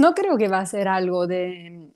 No 0.00 0.14
creo 0.14 0.38
que 0.38 0.48
va 0.48 0.60
a 0.60 0.64
ser 0.64 0.88
algo 0.88 1.26
de 1.26 1.92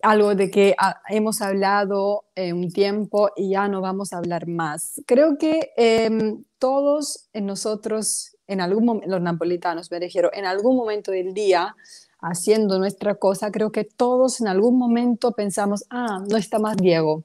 algo 0.00 0.34
de 0.34 0.50
que 0.50 0.74
ah, 0.78 1.02
hemos 1.10 1.42
hablado 1.42 2.24
eh, 2.34 2.54
un 2.54 2.72
tiempo 2.72 3.28
y 3.36 3.50
ya 3.50 3.68
no 3.68 3.82
vamos 3.82 4.14
a 4.14 4.16
hablar 4.16 4.46
más. 4.46 5.02
Creo 5.06 5.36
que 5.36 5.74
em, 5.76 6.44
todos 6.58 7.28
nosotros, 7.34 8.38
en 8.46 8.62
algún 8.62 8.86
momento, 8.86 9.10
los 9.10 9.20
napolitanos 9.20 9.90
me 9.90 10.00
refiero, 10.00 10.30
en 10.32 10.46
algún 10.46 10.78
momento 10.78 11.10
del 11.10 11.34
día, 11.34 11.76
haciendo 12.20 12.78
nuestra 12.78 13.16
cosa, 13.16 13.50
creo 13.50 13.70
que 13.70 13.84
todos 13.84 14.40
en 14.40 14.48
algún 14.48 14.78
momento 14.78 15.32
pensamos, 15.32 15.84
ah, 15.90 16.24
no 16.26 16.38
está 16.38 16.58
más 16.58 16.78
Diego. 16.78 17.24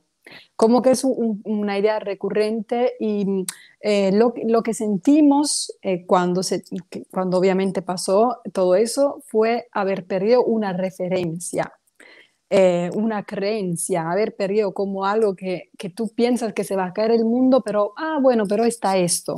Como 0.55 0.81
que 0.81 0.91
es 0.91 1.03
una 1.03 1.77
idea 1.77 1.99
recurrente 1.99 2.93
y 2.99 3.45
eh, 3.81 4.11
lo, 4.13 4.33
lo, 4.45 4.63
que 4.63 4.73
sentimos 4.73 5.75
eh, 5.81 6.05
cuando, 6.05 6.43
se, 6.43 6.63
cuando 7.11 7.37
obviamente 7.37 7.81
pasó 7.81 8.39
todo 8.53 8.75
eso 8.75 9.21
fue 9.27 9.67
haber 9.71 10.05
perdido 10.05 10.43
una 10.43 10.73
referencia 10.73 11.73
eh, 12.55 12.91
una 12.93 13.23
creencia, 13.23 14.11
haber 14.11 14.35
perdido 14.35 14.75
como 14.75 15.05
algo 15.05 15.35
que, 15.35 15.71
que, 15.75 15.89
tú 15.89 16.09
piensas 16.09 16.53
que 16.53 16.63
se 16.63 16.75
va 16.75 16.85
a 16.85 16.93
caer 16.93 17.09
el 17.09 17.25
mundo, 17.25 17.63
pero, 17.65 17.93
ah, 17.97 18.19
bueno, 18.21 18.45
pero 18.47 18.63
está 18.63 18.95
esto, 18.95 19.37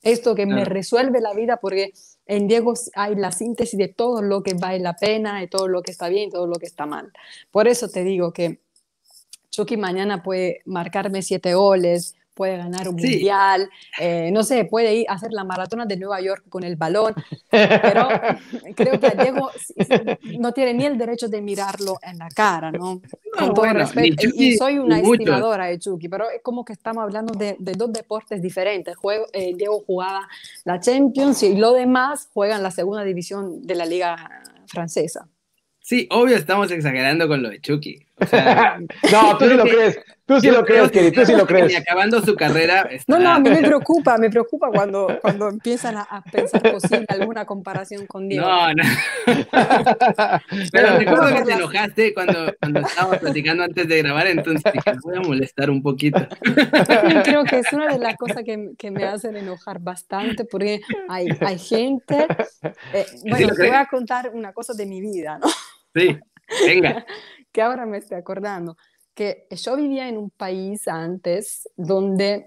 esto 0.00 0.36
que 0.36 0.46
me 0.46 0.64
resuelve 0.64 1.20
la 1.20 1.34
vida, 1.34 1.56
porque 1.56 1.92
en 2.24 2.46
Diego 2.46 2.74
hay 2.94 3.16
la 3.16 3.32
síntesis 3.32 3.76
de 3.76 3.88
todo 3.88 4.22
lo 4.22 4.44
que 4.44 4.54
vale 4.54 4.78
la 4.78 4.94
pena, 4.94 5.40
de 5.40 5.48
todo 5.48 5.66
lo 5.66 5.82
que 5.82 5.90
está 5.90 6.08
bien, 6.08 6.30
todo 6.30 6.46
lo 6.46 6.54
que 6.54 6.66
está 6.66 6.86
mal. 6.86 7.10
Por 7.50 7.66
eso 7.66 7.88
te 7.88 8.04
digo 8.04 8.32
que 8.32 8.60
Chucky 9.52 9.76
mañana 9.76 10.22
puede 10.22 10.62
marcarme 10.64 11.20
siete 11.20 11.52
goles, 11.52 12.16
puede 12.34 12.56
ganar 12.56 12.88
un 12.88 12.96
mundial, 12.96 13.68
eh, 14.00 14.30
no 14.32 14.42
sé, 14.42 14.64
puede 14.64 14.94
ir 14.94 15.06
a 15.10 15.12
hacer 15.12 15.32
la 15.32 15.44
maratona 15.44 15.84
de 15.84 15.98
Nueva 15.98 16.22
York 16.22 16.44
con 16.48 16.64
el 16.64 16.76
balón, 16.76 17.14
pero 17.50 18.08
creo 18.74 18.98
que 18.98 19.10
Diego 19.22 19.50
no 20.38 20.52
tiene 20.52 20.72
ni 20.72 20.86
el 20.86 20.96
derecho 20.96 21.28
de 21.28 21.42
mirarlo 21.42 21.98
en 22.02 22.16
la 22.16 22.28
cara, 22.28 22.72
¿no? 22.72 23.02
Con 23.38 23.52
todo 23.52 23.66
respeto. 23.66 24.26
y, 24.34 24.56
soy 24.56 24.78
una 24.78 25.00
estimadora 25.00 25.66
de 25.66 25.78
Chucky, 25.78 26.08
pero 26.08 26.30
es 26.30 26.40
como 26.42 26.64
que 26.64 26.72
estamos 26.72 27.02
hablando 27.02 27.34
de, 27.34 27.56
dos 27.58 27.92
deportes 27.92 28.40
diferentes. 28.40 28.96
Juego, 28.96 29.26
eh, 29.34 29.52
Diego 29.54 29.82
jugaba 29.86 30.26
la 30.64 30.80
Champions 30.80 31.42
y 31.42 31.56
lo 31.56 31.74
demás 31.74 32.30
juegan 32.32 32.62
la 32.62 32.70
segunda 32.70 33.04
división 33.04 33.66
de 33.66 33.74
la 33.74 33.84
liga 33.84 34.42
francesa. 34.66 35.28
Sí, 35.80 36.06
obvio 36.10 36.36
estamos 36.36 36.70
exagerando 36.70 37.26
con 37.26 37.42
lo 37.42 37.50
de 37.50 37.60
Chucky. 37.60 38.06
no, 39.12 39.38
tú 39.38 39.48
sí 39.48 39.54
lo 39.54 39.64
crees. 39.64 39.98
Tú 40.24 40.40
sí 40.40 40.50
lo 40.50 40.64
crees, 40.64 40.90
Kelly, 40.90 41.10
tú 41.10 41.26
sí 41.26 41.34
lo 41.34 41.46
crees. 41.46 41.72
Y 41.72 41.74
acabando 41.74 42.22
su 42.22 42.34
carrera. 42.36 42.88
No, 43.08 43.18
no, 43.18 43.30
a 43.30 43.38
mí 43.40 43.50
me 43.50 43.60
preocupa, 43.62 44.16
me 44.18 44.30
preocupa 44.30 44.70
cuando, 44.70 45.18
cuando 45.20 45.48
empiezan 45.48 45.96
a, 45.96 46.22
pensar 46.30 46.62
posible 46.62 47.06
alguna 47.08 47.44
comparación 47.44 48.06
con 48.06 48.28
Diego. 48.28 48.46
No, 48.46 48.72
no. 48.72 48.82
Pero 50.72 50.98
recuerdo 50.98 51.34
que 51.34 51.42
te 51.42 51.52
enojaste 51.52 52.14
cuando, 52.14 52.54
cuando 52.58 52.80
estábamos 52.80 53.18
platicando 53.18 53.64
antes 53.64 53.88
de 53.88 53.98
grabar, 53.98 54.28
entonces 54.28 54.72
dije, 54.72 54.92
voy 55.02 55.16
a 55.16 55.20
molestar 55.20 55.70
un 55.70 55.82
poquito. 55.82 56.26
Creo 57.24 57.44
que 57.44 57.58
es 57.58 57.72
una 57.72 57.88
de 57.88 57.98
las 57.98 58.16
cosas 58.16 58.42
que, 58.44 58.70
que 58.78 58.90
me 58.90 59.04
hacen 59.04 59.36
enojar 59.36 59.80
bastante, 59.80 60.44
porque 60.44 60.80
hay, 61.08 61.26
hay 61.40 61.58
gente. 61.58 62.26
Eh, 62.94 63.06
bueno, 63.28 63.48
te 63.54 63.66
voy 63.66 63.76
a 63.76 63.86
contar 63.86 64.30
una 64.32 64.52
cosa 64.52 64.72
de 64.72 64.86
mi 64.86 65.00
vida, 65.00 65.38
¿no? 65.38 65.48
Sí, 65.94 66.16
venga. 66.64 67.04
Que 67.52 67.62
ahora 67.62 67.86
me 67.86 67.98
estoy 67.98 68.16
acordando 68.16 68.76
que 69.14 69.46
yo 69.50 69.76
vivía 69.76 70.08
en 70.08 70.16
un 70.16 70.30
país 70.30 70.88
antes 70.88 71.68
donde 71.76 72.46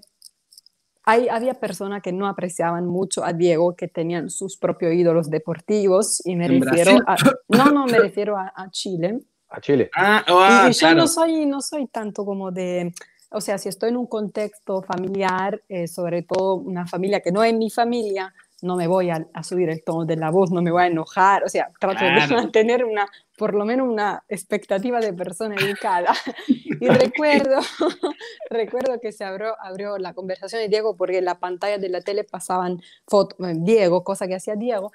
hay, 1.03 1.29
había 1.29 1.53
personas 1.53 2.01
que 2.01 2.11
no 2.11 2.27
apreciaban 2.27 2.87
mucho 2.87 3.23
a 3.23 3.31
Diego, 3.31 3.75
que 3.75 3.87
tenían 3.87 4.31
sus 4.31 4.57
propios 4.57 4.93
ídolos 4.93 5.29
deportivos, 5.29 6.25
y 6.25 6.35
me 6.35 6.47
refiero 6.47 6.97
a, 7.05 7.15
no, 7.49 7.65
no, 7.71 7.85
me 7.85 7.99
refiero 7.99 8.35
a, 8.37 8.69
Chile. 8.71 9.19
A 9.49 9.61
Chile. 9.61 9.91
Ah, 9.95 10.25
oh, 10.27 10.39
ah, 10.39 10.67
y, 10.69 10.73
yo 10.73 10.95
no 10.95 11.07
soy, 11.07 11.45
no 11.45 11.61
soy 11.61 11.85
tanto 11.87 12.25
como 12.25 12.51
de, 12.51 12.91
o 13.29 13.39
sea, 13.39 13.59
si 13.59 13.69
estoy 13.69 13.89
en 13.89 13.97
un 13.97 14.07
contexto 14.07 14.81
familiar, 14.81 15.61
eh, 15.69 15.87
sobre 15.87 16.23
todo 16.23 16.55
una 16.55 16.87
familia 16.87 17.21
que 17.21 17.31
no 17.31 17.43
es 17.43 17.53
mi 17.53 17.69
familia, 17.69 18.33
no 18.61 18.75
me 18.75 18.87
voy 18.87 19.09
a, 19.09 19.25
subir 19.43 19.69
el 19.69 19.83
tono 19.83 20.05
de 20.05 20.15
la 20.15 20.31
voz, 20.31 20.51
no 20.51 20.61
me 20.61 20.71
voy 20.71 20.83
a 20.83 20.87
enojar, 20.87 21.43
o 21.43 21.49
sea, 21.49 21.69
trato 21.79 22.03
de 22.03 22.27
mantener 22.27 22.85
una, 22.85 23.07
por 23.37 23.53
lo 23.53 23.65
menos 23.65 23.87
una 23.87 24.23
expectativa 24.27 24.99
de 24.99 25.13
persona 25.13 25.55
educada. 25.55 26.13
y 26.47 26.87
recuerdo, 26.87 27.59
recuerdo 28.49 28.99
que 28.99 29.11
se 29.11 29.23
abrió, 29.23 29.55
abrió 29.61 29.97
la 29.97 30.13
conversación 30.13 30.61
de 30.61 30.69
Diego 30.69 30.95
porque 30.95 31.19
en 31.19 31.25
la 31.25 31.39
pantalla 31.39 31.77
de 31.77 31.89
la 31.89 32.01
tele 32.01 32.23
pasaban 32.23 32.81
fotos, 33.07 33.37
Diego, 33.57 34.03
cosa 34.03 34.27
que 34.27 34.35
hacía 34.35 34.55
Diego, 34.55 34.91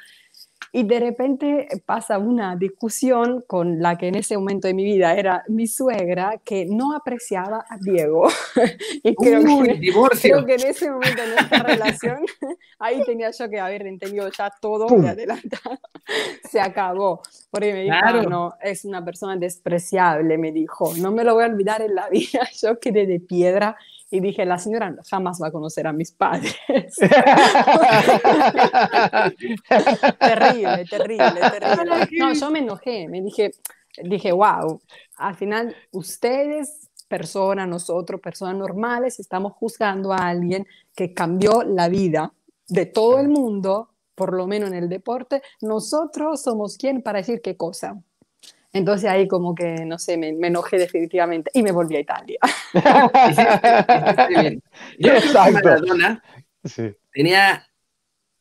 y 0.73 0.85
de 0.85 1.01
repente 1.01 1.69
pasa 1.85 2.19
una 2.19 2.55
discusión 2.55 3.45
con 3.47 3.81
la 3.81 3.99
que 3.99 4.09
en 4.09 4.15
ese 4.15 4.37
momento 4.37 4.69
de 4.69 4.75
mi 4.75 4.85
vida 4.85 5.15
era 5.15 5.45
mi 5.49 5.67
suegra, 5.67 6.41
que 6.45 6.67
no 6.67 6.95
apreciaba 6.95 7.65
a 7.69 7.77
Diego. 7.79 8.29
y 9.03 9.15
creo, 9.17 9.43
que, 9.65 9.75
divorcio. 9.75 10.37
creo 10.37 10.47
que 10.47 10.55
en 10.55 10.71
ese 10.71 10.91
momento 10.91 11.23
de 11.23 11.29
nuestra 11.29 11.63
relación, 11.65 12.19
ahí 12.79 13.03
tenía 13.05 13.31
yo 13.33 13.51
que 13.51 13.59
haber 13.59 13.87
entendido 13.87 14.31
ya 14.31 14.51
todo 14.61 14.87
de 14.87 15.09
adelantado. 15.09 15.79
Se 16.49 16.61
acabó. 16.61 17.21
Porque 17.51 17.73
me 17.73 17.83
dijo, 17.83 18.29
no, 18.29 18.55
es 18.63 18.85
una 18.85 19.05
persona 19.05 19.37
despreciable, 19.37 20.39
me 20.39 20.53
dijo. 20.53 20.93
No 20.99 21.11
me 21.11 21.25
lo 21.25 21.35
voy 21.35 21.45
a 21.45 21.47
olvidar 21.47 21.83
en 21.83 21.97
la 21.97 22.09
vida. 22.09 22.49
Yo 22.63 22.79
quedé 22.79 23.07
de 23.07 23.19
piedra 23.19 23.77
y 24.11 24.21
dije, 24.21 24.45
la 24.45 24.59
señora 24.59 24.95
jamás 25.09 25.41
va 25.41 25.47
a 25.49 25.53
conocer 25.53 25.87
a 25.87 25.93
mis 25.93 26.11
padres. 26.11 26.57
terrible, 30.19 30.85
terrible, 30.85 31.41
terrible. 31.41 32.09
No, 32.19 32.33
yo 32.33 32.51
me 32.51 32.59
enojé, 32.59 33.07
me 33.09 33.23
dije, 33.23 33.53
dije, 34.03 34.33
wow, 34.33 34.81
al 35.17 35.37
final 35.37 35.77
ustedes, 35.93 36.91
personas, 37.09 37.69
nosotros, 37.69 38.21
personas 38.21 38.57
normales, 38.57 39.21
estamos 39.21 39.53
juzgando 39.53 40.13
a 40.13 40.29
alguien 40.29 40.67
que 40.95 41.15
cambió 41.15 41.63
la 41.63 41.89
vida 41.89 42.33
de 42.69 42.87
todo 42.87 43.21
el 43.21 43.29
mundo, 43.29 43.91
por 44.15 44.35
lo 44.35 44.47
menos 44.47 44.71
en 44.71 44.77
el 44.77 44.89
deporte, 44.89 45.43
nosotros 45.61 46.43
somos 46.43 46.77
quien 46.77 47.03
para 47.03 47.19
decir 47.19 47.41
qué 47.43 47.57
cosa. 47.57 48.03
Entonces 48.73 49.11
ahí 49.11 49.27
como 49.27 49.55
que, 49.55 49.85
no 49.85 49.99
sé, 49.99 50.17
me, 50.17 50.29
enojé 50.29 50.79
definitivamente 50.79 51.51
y 51.55 51.63
me 51.63 51.73
volví 51.73 51.97
a 51.97 52.01
Italia. 52.01 52.39
Yo 54.99 55.13
Maradona 55.53 56.23
tenía 57.13 57.67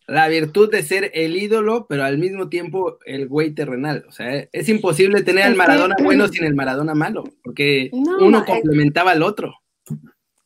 la 0.05 0.27
virtud 0.27 0.71
de 0.71 0.83
ser 0.83 1.11
el 1.13 1.35
ídolo, 1.35 1.85
pero 1.87 2.03
al 2.03 2.17
mismo 2.17 2.49
tiempo 2.49 2.97
el 3.05 3.27
güey 3.27 3.51
terrenal. 3.51 4.05
O 4.07 4.11
sea, 4.11 4.47
es 4.51 4.69
imposible 4.69 5.23
tener 5.23 5.45
al 5.45 5.55
Maradona 5.55 5.95
bueno 6.03 6.27
sin 6.27 6.45
el 6.45 6.55
Maradona 6.55 6.95
malo, 6.95 7.23
porque 7.43 7.89
uno 7.91 8.45
complementaba 8.45 9.11
al 9.11 9.23
otro. 9.23 9.55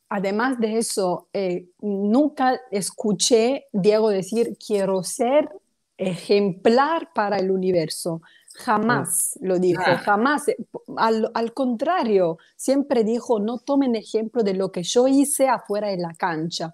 Además 0.10 0.60
de 0.60 0.78
eso, 0.78 1.28
eh, 1.34 1.66
nunca 1.82 2.62
escuché 2.72 3.66
Diego 3.72 4.10
decir, 4.10 4.58
quiero 4.64 5.02
ser 5.02 5.50
ejemplar 5.98 7.10
para 7.16 7.38
el 7.38 7.50
universo. 7.50 8.22
Jamás 8.56 9.38
lo 9.42 9.60
dijo, 9.60 9.84
jamás. 10.04 10.48
Eh, 10.48 10.58
al, 10.98 11.54
contrario, 11.54 12.38
siempre 12.56 13.04
dijo, 13.04 13.40
no 13.40 13.58
tomen 13.58 13.96
ejemplo 13.96 14.44
de 14.44 14.54
lo 14.54 14.72
que 14.72 14.84
yo 14.84 15.08
hice 15.08 15.48
afuera 15.48 15.88
de 15.88 15.98
la 15.98 16.14
cancha. 16.14 16.74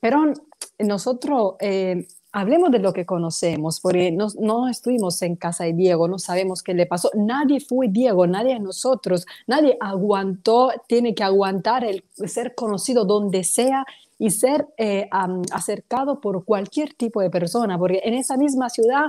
Pero 0.00 0.32
nosotros 0.78 1.54
eh, 1.60 2.06
hablemos 2.32 2.70
de 2.70 2.78
lo 2.78 2.92
que 2.92 3.04
conocemos, 3.04 3.80
porque 3.80 4.10
no, 4.12 4.28
no, 4.38 4.68
estuvimos 4.68 5.20
en 5.22 5.36
casa 5.36 5.64
de 5.64 5.74
Diego, 5.74 6.08
no 6.08 6.18
sabemos 6.18 6.62
qué 6.62 6.72
le 6.72 6.86
pasó. 6.86 7.10
Nadie 7.14 7.60
fue 7.60 7.88
Diego, 7.88 8.26
nadie 8.26 8.54
de 8.54 8.60
nosotros, 8.60 9.26
nadie 9.46 9.76
aguantó, 9.80 10.72
tiene 10.86 11.14
que 11.14 11.24
aguantar 11.24 11.84
el 11.84 12.04
ser 12.26 12.54
conocido 12.54 13.04
donde 13.04 13.44
sea 13.44 13.84
y 14.18 14.30
ser 14.30 14.68
eh, 14.76 15.08
acercado 15.52 16.20
por 16.20 16.44
cualquier 16.44 16.92
tipo 16.94 17.20
de 17.20 17.30
persona, 17.30 17.78
porque 17.78 18.02
en 18.04 18.14
esa 18.14 18.36
misma 18.36 18.68
ciudad 18.68 19.06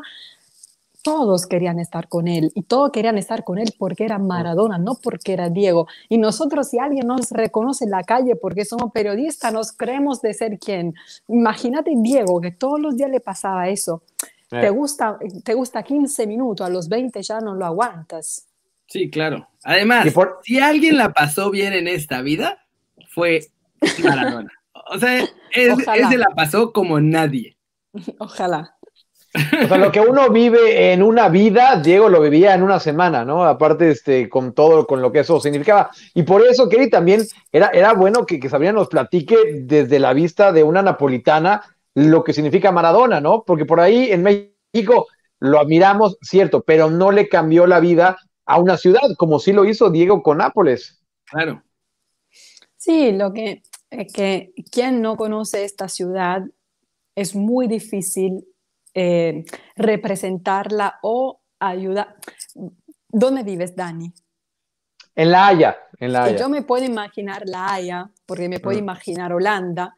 todos 1.01 1.47
querían 1.47 1.79
estar 1.79 2.07
con 2.07 2.27
él 2.27 2.51
y 2.55 2.63
todos 2.63 2.91
querían 2.91 3.17
estar 3.17 3.43
con 3.43 3.57
él 3.57 3.73
porque 3.77 4.05
era 4.05 4.17
Maradona, 4.17 4.77
no 4.77 4.95
porque 5.01 5.33
era 5.33 5.49
Diego. 5.49 5.87
Y 6.09 6.17
nosotros 6.17 6.69
si 6.69 6.79
alguien 6.79 7.07
nos 7.07 7.31
reconoce 7.31 7.85
en 7.85 7.91
la 7.91 8.03
calle 8.03 8.35
porque 8.35 8.65
somos 8.65 8.91
periodistas, 8.91 9.53
nos 9.53 9.71
creemos 9.71 10.21
de 10.21 10.33
ser 10.33 10.59
quien. 10.59 10.93
Imagínate 11.27 11.93
Diego, 11.95 12.39
que 12.41 12.51
todos 12.51 12.79
los 12.79 12.95
días 12.95 13.09
le 13.09 13.19
pasaba 13.19 13.69
eso. 13.69 14.03
Te, 14.49 14.67
eh. 14.67 14.69
gusta, 14.69 15.17
te 15.43 15.53
gusta 15.53 15.81
15 15.81 16.27
minutos, 16.27 16.65
a 16.65 16.69
los 16.69 16.89
20 16.89 17.21
ya 17.21 17.39
no 17.39 17.55
lo 17.55 17.65
aguantas. 17.65 18.47
Sí, 18.87 19.09
claro. 19.09 19.47
Además, 19.63 20.07
si 20.43 20.59
alguien 20.59 20.97
la 20.97 21.13
pasó 21.13 21.49
bien 21.49 21.73
en 21.73 21.87
esta 21.87 22.21
vida, 22.21 22.65
fue 23.07 23.47
Maradona. 24.03 24.51
O 24.93 24.99
sea, 24.99 25.19
él, 25.19 25.29
él 25.53 26.07
se 26.09 26.17
la 26.17 26.29
pasó 26.35 26.73
como 26.73 26.99
nadie. 26.99 27.55
Ojalá. 28.19 28.75
O 29.33 29.67
sea, 29.67 29.77
lo 29.77 29.91
que 29.91 30.01
uno 30.01 30.29
vive 30.29 30.91
en 30.91 31.01
una 31.01 31.29
vida, 31.29 31.77
Diego 31.81 32.09
lo 32.09 32.21
vivía 32.21 32.53
en 32.53 32.63
una 32.63 32.79
semana, 32.79 33.23
¿no? 33.23 33.45
Aparte, 33.45 33.91
este, 33.91 34.27
con 34.27 34.53
todo, 34.53 34.85
con 34.85 35.01
lo 35.01 35.11
que 35.11 35.19
eso 35.19 35.39
significaba. 35.39 35.89
Y 36.13 36.23
por 36.23 36.45
eso, 36.45 36.67
Kerry, 36.67 36.89
también 36.89 37.21
era, 37.51 37.67
era 37.67 37.93
bueno 37.93 38.25
que, 38.25 38.39
que 38.39 38.49
Sabrina 38.49 38.73
nos 38.73 38.89
platique 38.89 39.37
desde 39.61 39.99
la 39.99 40.13
vista 40.13 40.51
de 40.51 40.63
una 40.63 40.81
napolitana 40.81 41.61
lo 41.93 42.23
que 42.23 42.33
significa 42.33 42.71
Maradona, 42.71 43.21
¿no? 43.21 43.43
Porque 43.45 43.65
por 43.65 43.79
ahí 43.79 44.11
en 44.11 44.23
México 44.23 45.07
lo 45.39 45.59
admiramos, 45.59 46.17
cierto, 46.21 46.61
pero 46.61 46.89
no 46.89 47.11
le 47.11 47.27
cambió 47.27 47.67
la 47.67 47.79
vida 47.79 48.17
a 48.45 48.59
una 48.59 48.77
ciudad, 48.77 49.15
como 49.17 49.39
sí 49.39 49.53
lo 49.53 49.65
hizo 49.65 49.89
Diego 49.89 50.21
con 50.23 50.37
Nápoles. 50.37 51.01
Claro. 51.25 51.63
Sí, 52.77 53.11
lo 53.11 53.33
que 53.33 53.61
es 53.89 54.11
que 54.13 54.53
quien 54.71 55.01
no 55.01 55.15
conoce 55.17 55.63
esta 55.63 55.87
ciudad 55.87 56.43
es 57.15 57.35
muy 57.35 57.67
difícil 57.67 58.45
eh, 58.93 59.45
representarla 59.75 60.99
o 61.01 61.41
ayudar. 61.59 62.15
¿Dónde 63.07 63.43
vives, 63.43 63.75
Dani? 63.75 64.11
En 65.15 65.31
La 65.31 65.47
Haya, 65.47 65.77
en 65.99 66.13
La 66.13 66.23
Haya. 66.23 66.37
Yo 66.37 66.49
me 66.49 66.61
puedo 66.61 66.85
imaginar 66.85 67.43
La 67.45 67.73
Haya, 67.73 68.09
porque 68.25 68.47
me 68.47 68.59
puedo 68.59 68.77
mm. 68.77 68.83
imaginar 68.83 69.33
Holanda, 69.33 69.95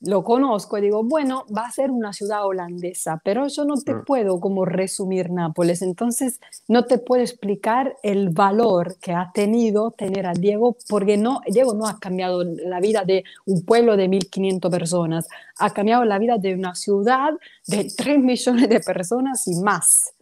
lo 0.00 0.24
conozco 0.24 0.78
y 0.78 0.80
digo, 0.80 1.04
bueno, 1.04 1.44
va 1.54 1.66
a 1.66 1.70
ser 1.70 1.90
una 1.90 2.12
ciudad 2.12 2.46
holandesa, 2.46 3.20
pero 3.22 3.48
yo 3.48 3.64
no 3.64 3.74
te 3.76 3.94
puedo 3.94 4.40
como 4.40 4.64
resumir 4.64 5.30
Nápoles, 5.30 5.82
entonces 5.82 6.40
no 6.68 6.86
te 6.86 6.98
puedo 6.98 7.22
explicar 7.22 7.96
el 8.02 8.30
valor 8.30 8.96
que 8.98 9.12
ha 9.12 9.30
tenido 9.34 9.90
tener 9.90 10.26
a 10.26 10.32
Diego, 10.32 10.76
porque 10.88 11.18
no, 11.18 11.40
Diego 11.46 11.74
no 11.74 11.86
ha 11.86 11.98
cambiado 12.00 12.42
la 12.44 12.80
vida 12.80 13.04
de 13.04 13.24
un 13.44 13.64
pueblo 13.64 13.96
de 13.96 14.08
1.500 14.08 14.70
personas, 14.70 15.28
ha 15.58 15.70
cambiado 15.70 16.04
la 16.04 16.18
vida 16.18 16.38
de 16.38 16.54
una 16.54 16.74
ciudad 16.74 17.34
de 17.66 17.92
3 17.94 18.18
millones 18.22 18.68
de 18.68 18.80
personas 18.80 19.46
y 19.48 19.56
más. 19.56 20.14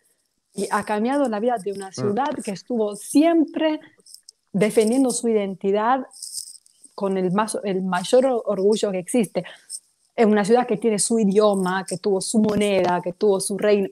Y 0.54 0.66
ha 0.72 0.82
cambiado 0.82 1.28
la 1.28 1.38
vida 1.38 1.56
de 1.62 1.72
una 1.72 1.90
mm. 1.90 1.92
ciudad 1.92 2.30
que 2.44 2.50
estuvo 2.50 2.96
siempre 2.96 3.78
defendiendo 4.52 5.10
su 5.12 5.28
identidad 5.28 6.04
con 6.98 7.16
el, 7.16 7.30
más, 7.30 7.56
el 7.62 7.82
mayor 7.82 8.26
orgullo 8.44 8.90
que 8.90 8.98
existe. 8.98 9.44
Es 10.18 10.26
una 10.26 10.44
ciudad 10.44 10.66
que 10.66 10.76
tiene 10.76 10.98
su 10.98 11.20
idioma, 11.20 11.84
que 11.88 11.96
tuvo 11.96 12.20
su 12.20 12.40
moneda, 12.40 13.00
que 13.00 13.12
tuvo 13.12 13.38
su 13.38 13.56
reino. 13.56 13.88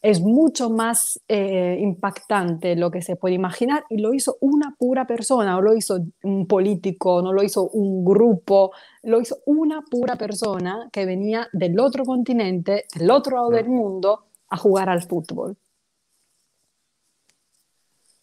Es 0.00 0.20
mucho 0.20 0.70
más 0.70 1.20
eh, 1.26 1.78
impactante 1.80 2.76
lo 2.76 2.92
que 2.92 3.02
se 3.02 3.16
puede 3.16 3.34
imaginar 3.34 3.84
y 3.90 3.98
lo 3.98 4.14
hizo 4.14 4.36
una 4.40 4.76
pura 4.78 5.04
persona, 5.04 5.50
no 5.50 5.62
lo 5.62 5.74
hizo 5.74 5.98
un 6.22 6.46
político, 6.46 7.22
no 7.22 7.32
lo 7.32 7.42
hizo 7.42 7.70
un 7.70 8.04
grupo, 8.04 8.70
lo 9.02 9.20
hizo 9.20 9.38
una 9.46 9.82
pura 9.82 10.14
persona 10.14 10.88
que 10.92 11.06
venía 11.06 11.48
del 11.52 11.80
otro 11.80 12.04
continente, 12.04 12.84
del 12.94 13.10
otro 13.10 13.34
lado 13.34 13.50
del 13.50 13.68
mundo, 13.68 14.26
a 14.50 14.56
jugar 14.56 14.88
al 14.88 15.02
fútbol. 15.02 15.56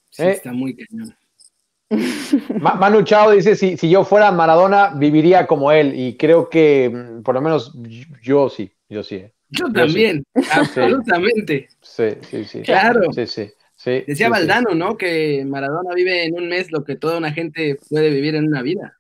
Sí, 0.10 0.24
está 0.24 0.54
muy 0.54 0.74
cañón. 0.74 1.14
Manu 2.60 3.04
Chao 3.04 3.32
dice, 3.32 3.56
si, 3.56 3.78
si 3.78 3.90
yo 3.90 4.04
fuera 4.04 4.32
Maradona, 4.32 4.94
viviría 4.96 5.48
como 5.48 5.72
él. 5.72 5.94
Y 5.96 6.18
creo 6.18 6.50
que, 6.50 6.90
mm, 6.90 7.24
por 7.24 7.36
lo 7.36 7.42
menos, 7.42 7.74
yo 8.22 8.50
sí, 8.50 8.72
yo 8.90 9.04
sí. 9.04 9.16
¿eh? 9.16 9.34
Yo, 9.50 9.72
también, 9.72 10.24
absolutamente. 10.52 11.68
Sí, 11.82 12.10
sí, 12.22 12.46
sí. 12.46 12.62
Claro. 12.62 13.12
Sí, 13.14 13.28
sí. 13.28 13.52
Decía 13.84 14.30
Valdano, 14.30 14.76
¿no? 14.76 14.96
Que 14.96 15.44
Maradona 15.46 15.94
vive 15.96 16.26
en 16.26 16.36
un 16.36 16.48
mes 16.48 16.72
lo 16.72 16.84
que 16.84 16.96
toda 16.96 17.18
una 17.18 17.34
gente 17.34 17.78
puede 17.90 18.10
vivir 18.10 18.36
en 18.36 18.48
una 18.48 18.62
vida. 18.62 18.98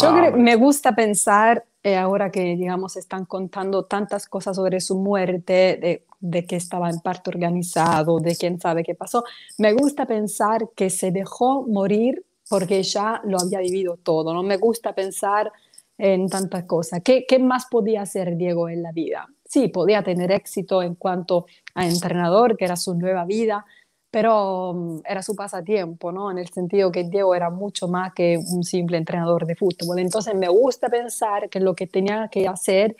Yo 0.00 0.32
me 0.36 0.54
gusta 0.54 0.94
pensar, 0.94 1.64
eh, 1.82 1.96
ahora 1.96 2.30
que, 2.30 2.56
digamos, 2.56 2.96
están 2.96 3.24
contando 3.24 3.84
tantas 3.84 4.26
cosas 4.26 4.56
sobre 4.56 4.80
su 4.80 4.96
muerte, 4.96 5.78
de 5.80 6.04
de 6.24 6.46
que 6.46 6.56
estaba 6.56 6.88
en 6.88 7.00
parto 7.00 7.30
organizado, 7.30 8.18
de 8.18 8.34
quién 8.34 8.58
sabe 8.58 8.82
qué 8.82 8.94
pasó. 8.94 9.24
Me 9.58 9.74
gusta 9.74 10.06
pensar 10.06 10.70
que 10.74 10.88
se 10.88 11.10
dejó 11.10 11.66
morir 11.66 12.24
porque 12.48 12.82
ya 12.82 13.20
lo 13.24 13.38
había 13.38 13.58
vivido 13.60 13.98
todo, 13.98 14.32
no 14.32 14.42
me 14.42 14.56
gusta 14.56 14.94
pensar 14.94 15.52
en 15.98 16.28
tantas 16.28 16.64
cosas. 16.64 17.02
¿Qué, 17.04 17.26
¿Qué, 17.28 17.38
más 17.38 17.66
podía 17.66 18.02
hacer 18.02 18.36
Diego 18.36 18.70
en 18.70 18.82
la 18.82 18.92
vida? 18.92 19.26
Sí, 19.44 19.68
podía 19.68 20.02
tener 20.02 20.32
éxito 20.32 20.82
en 20.82 20.94
cuanto 20.94 21.46
a 21.74 21.86
entrenador, 21.86 22.56
que 22.56 22.64
era 22.64 22.76
su 22.76 22.94
nueva 22.94 23.26
vida, 23.26 23.64
pero 24.10 24.72
mm, 24.72 25.00
era 25.06 25.22
su 25.22 25.36
pasatiempo, 25.36 26.10
¿no? 26.10 26.30
En 26.30 26.38
el 26.38 26.48
sentido 26.48 26.90
que 26.90 27.04
Diego 27.04 27.34
era 27.34 27.50
mucho 27.50 27.86
más 27.86 28.14
que 28.14 28.38
un 28.38 28.64
simple 28.64 28.96
entrenador 28.96 29.44
de 29.44 29.56
fútbol. 29.56 29.98
Entonces 29.98 30.34
me 30.34 30.48
gusta 30.48 30.88
pensar 30.88 31.50
que 31.50 31.60
lo 31.60 31.74
que 31.74 31.86
tenía 31.86 32.28
que 32.28 32.48
hacer 32.48 32.96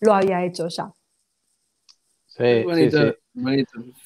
lo 0.00 0.12
había 0.12 0.44
hecho 0.44 0.66
ya. 0.68 0.92
Sí, 2.36 2.64
sí, 2.90 3.64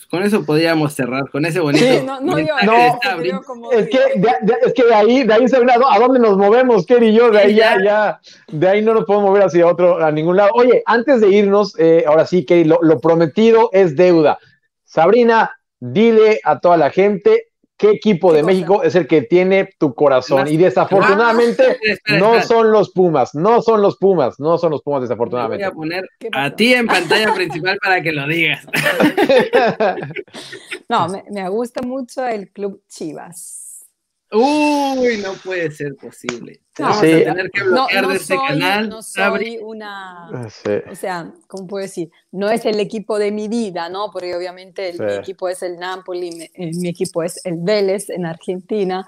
Con 0.09 0.23
eso 0.23 0.45
podríamos 0.45 0.93
cerrar, 0.93 1.29
con 1.31 1.45
ese 1.45 1.59
bonito. 1.59 1.85
Sí, 1.85 2.01
no, 2.05 2.21
no, 2.21 2.39
yo, 2.39 2.55
no 2.65 3.73
es, 3.73 3.89
que 3.89 3.99
de, 4.21 4.31
es 4.63 4.73
que 4.73 4.85
de 4.85 4.95
ahí, 4.95 5.25
de 5.25 5.35
ahí 5.35 5.49
se 5.49 5.57
a 5.57 5.99
dónde 5.99 6.21
nos 6.21 6.37
movemos, 6.37 6.87
Kerry 6.87 7.09
y 7.09 7.15
yo, 7.15 7.31
de 7.31 7.39
ahí 7.41 7.55
ya, 7.57 7.83
ya, 7.83 8.21
de 8.49 8.69
ahí 8.69 8.83
no 8.83 8.95
nos 8.95 9.05
podemos 9.05 9.31
mover 9.31 9.43
hacia 9.43 9.67
otro, 9.67 10.05
a 10.05 10.13
ningún 10.13 10.37
lado. 10.37 10.51
Oye, 10.55 10.83
antes 10.87 11.21
de 11.21 11.29
irnos, 11.29 11.75
eh, 11.79 12.05
ahora 12.07 12.25
sí, 12.25 12.45
Kerry, 12.45 12.65
lo, 12.65 12.79
lo 12.83 13.01
prometido 13.01 13.69
es 13.73 13.97
deuda. 13.97 14.39
Sabrina, 14.85 15.51
dile 15.81 16.41
a 16.45 16.61
toda 16.61 16.77
la 16.77 16.91
gente 16.91 17.50
qué 17.81 17.93
equipo 17.93 18.33
de 18.33 18.43
México 18.43 18.83
es 18.83 18.95
el 18.95 19.07
que 19.07 19.23
tiene 19.23 19.71
tu 19.79 19.95
corazón. 19.95 20.47
Y 20.49 20.59
desafortunadamente 20.59 21.79
no 22.19 22.43
son 22.43 22.71
los 22.71 22.91
Pumas, 22.91 23.35
no 23.35 23.63
son 23.63 23.81
los 23.81 23.97
Pumas, 23.97 24.39
no 24.39 24.59
son 24.59 24.73
los 24.73 24.83
Pumas, 24.83 25.01
desafortunadamente. 25.01 25.65
voy 25.65 25.73
a 25.73 25.75
poner 25.75 26.09
a 26.33 26.55
ti 26.55 26.75
en 26.75 26.87
pantalla 26.87 27.33
principal 27.35 27.79
para 27.83 28.03
que 28.03 28.13
lo 28.13 28.27
digas. 28.27 28.67
no, 30.89 31.09
me, 31.09 31.25
me 31.31 31.49
gusta 31.49 31.81
mucho 31.81 32.27
el 32.27 32.51
Club 32.51 32.83
Chivas. 32.87 33.87
Uy, 34.31 35.17
no 35.23 35.33
puede 35.43 35.71
ser 35.71 35.97
posible. 35.97 36.61
Vamos 36.81 36.99
a 36.99 37.01
tener 37.01 37.51
que 37.51 37.63
bloquear 37.63 38.09
de 38.09 38.17
este 38.17 38.37
canal. 38.37 38.89
No 38.89 39.03
soy 39.03 39.59
una. 39.63 40.29
Ah, 40.29 40.49
o 40.91 40.95
sea, 40.95 41.33
¿cómo 41.47 41.67
puedo 41.67 41.83
decir? 41.83 42.11
No 42.33 42.51
es 42.51 42.65
el 42.65 42.81
equipo 42.81 43.19
de 43.19 43.31
mi 43.31 43.49
vida, 43.49 43.89
¿no? 43.89 44.11
Porque 44.11 44.35
obviamente 44.35 44.95
mi 44.99 45.13
equipo 45.15 45.49
es 45.49 45.63
el 45.63 45.79
Napoli, 45.79 46.51
eh, 46.55 46.71
mi, 46.75 46.89
equipo 46.89 47.23
es 47.23 47.45
el 47.45 47.57
Vélez 47.59 48.11
en 48.11 48.27
Argentina. 48.27 49.07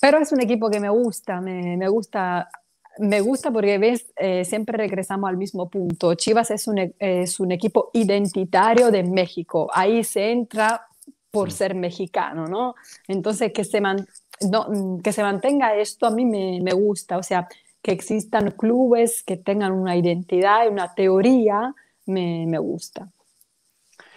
Pero 0.00 0.18
es 0.18 0.32
un 0.32 0.40
equipo 0.40 0.70
que 0.70 0.80
me 0.80 0.90
gusta, 0.90 1.40
me, 1.40 1.76
me 1.76 1.88
gusta. 1.88 2.48
Me 2.98 3.22
gusta 3.22 3.50
porque 3.50 3.78
ves, 3.78 4.12
eh, 4.16 4.44
siempre 4.44 4.76
regresamos 4.76 5.30
al 5.30 5.38
mismo 5.38 5.70
punto. 5.70 6.14
Chivas 6.14 6.50
es 6.50 6.68
un, 6.68 6.94
es 6.98 7.40
un 7.40 7.50
equipo 7.50 7.90
identitario 7.94 8.90
de 8.90 9.02
México. 9.02 9.70
Ahí 9.72 10.04
se 10.04 10.30
entra 10.30 10.88
por 11.32 11.50
ser 11.50 11.74
mexicano, 11.74 12.46
¿no? 12.46 12.74
Entonces, 13.08 13.52
que 13.54 13.64
se, 13.64 13.80
man, 13.80 14.06
no, 14.50 15.00
que 15.02 15.12
se 15.12 15.22
mantenga 15.22 15.76
esto 15.76 16.06
a 16.06 16.10
mí 16.10 16.24
me, 16.24 16.60
me, 16.62 16.72
gusta, 16.72 17.18
o 17.18 17.22
sea, 17.22 17.48
que 17.82 17.92
existan 17.92 18.50
clubes 18.52 19.22
que 19.22 19.36
tengan 19.36 19.72
una 19.72 19.96
identidad 19.96 20.64
y 20.64 20.68
una 20.68 20.94
teoría, 20.94 21.74
me, 22.06 22.46
me 22.46 22.58
gusta. 22.58 23.10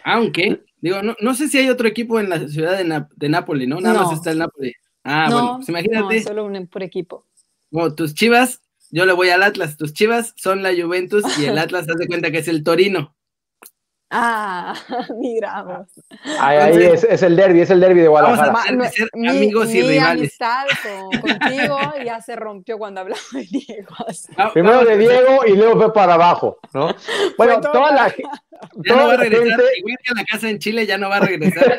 Aunque, 0.04 0.64
digo, 0.82 1.02
no, 1.02 1.16
no, 1.20 1.34
sé 1.34 1.48
si 1.48 1.58
hay 1.58 1.70
otro 1.70 1.88
equipo 1.88 2.20
en 2.20 2.30
la 2.30 2.48
ciudad 2.48 2.78
de, 2.78 3.06
de 3.16 3.30
Nápoles, 3.30 3.68
¿no? 3.68 3.82
Nada 3.82 4.04
más 4.04 4.14
está 4.14 4.32
el 4.32 4.40
Nápoles. 4.40 4.74
Ah, 5.04 5.30
bueno, 5.32 5.56
pues 5.58 5.70
imagínate. 5.70 6.24
Solo 6.24 6.46
un 6.46 6.68
por 6.68 6.84
equipo. 6.84 7.26
Como 7.72 7.94
tus 7.94 8.14
chivas, 8.14 8.62
yo 8.92 9.06
le 9.06 9.14
voy 9.14 9.30
al 9.30 9.44
Atlas, 9.44 9.78
tus 9.78 9.94
chivas 9.94 10.34
son 10.36 10.64
la 10.64 10.72
Juventus 10.74 11.24
y 11.40 11.46
el 11.46 11.58
Atlas 11.58 11.88
hace 11.90 12.08
cuenta 12.08 12.32
que 12.32 12.40
es 12.40 12.48
el 12.48 12.64
Torino. 12.64 13.16
Ah, 14.18 14.74
miramos. 15.20 15.88
Ahí, 16.40 16.58
ahí 16.58 16.84
es, 16.84 17.04
es, 17.04 17.22
el 17.22 17.36
derby, 17.36 17.60
es 17.60 17.70
el 17.70 17.82
derby 17.82 18.00
de 18.00 18.08
Guadalajara. 18.08 18.54
Vamos 18.54 18.88
a 18.88 18.90
ser 18.90 19.10
amigos 19.14 19.76
y 19.76 19.84
mi 19.84 19.98
amistad 19.98 20.64
con, 21.12 21.20
contigo 21.20 21.78
ya 22.04 22.22
se 22.22 22.38
rompió 22.38 22.78
cuando 22.78 23.02
hablamos 23.02 23.30
de 23.34 23.44
Diego. 23.44 23.94
Primero 24.54 24.86
de 24.86 24.98
Diego 24.98 25.46
y 25.46 25.58
luego 25.58 25.76
fue 25.76 25.94
para 25.94 26.14
abajo, 26.14 26.60
¿no? 26.74 26.96
Bueno, 27.38 27.60
toda 27.60 27.92
la 27.92 28.14
ya 28.76 28.96
no 28.96 29.08
va 29.08 29.14
a 29.16 29.18
regresar, 29.18 29.48
gente... 29.48 29.64
igual 29.80 29.98
que 30.02 30.12
a 30.12 30.16
la 30.16 30.24
casa 30.24 30.50
en 30.50 30.60
Chile, 30.60 30.86
ya 30.86 30.98
no 30.98 31.10
va 31.10 31.18
a 31.18 31.20
regresar. 31.20 31.78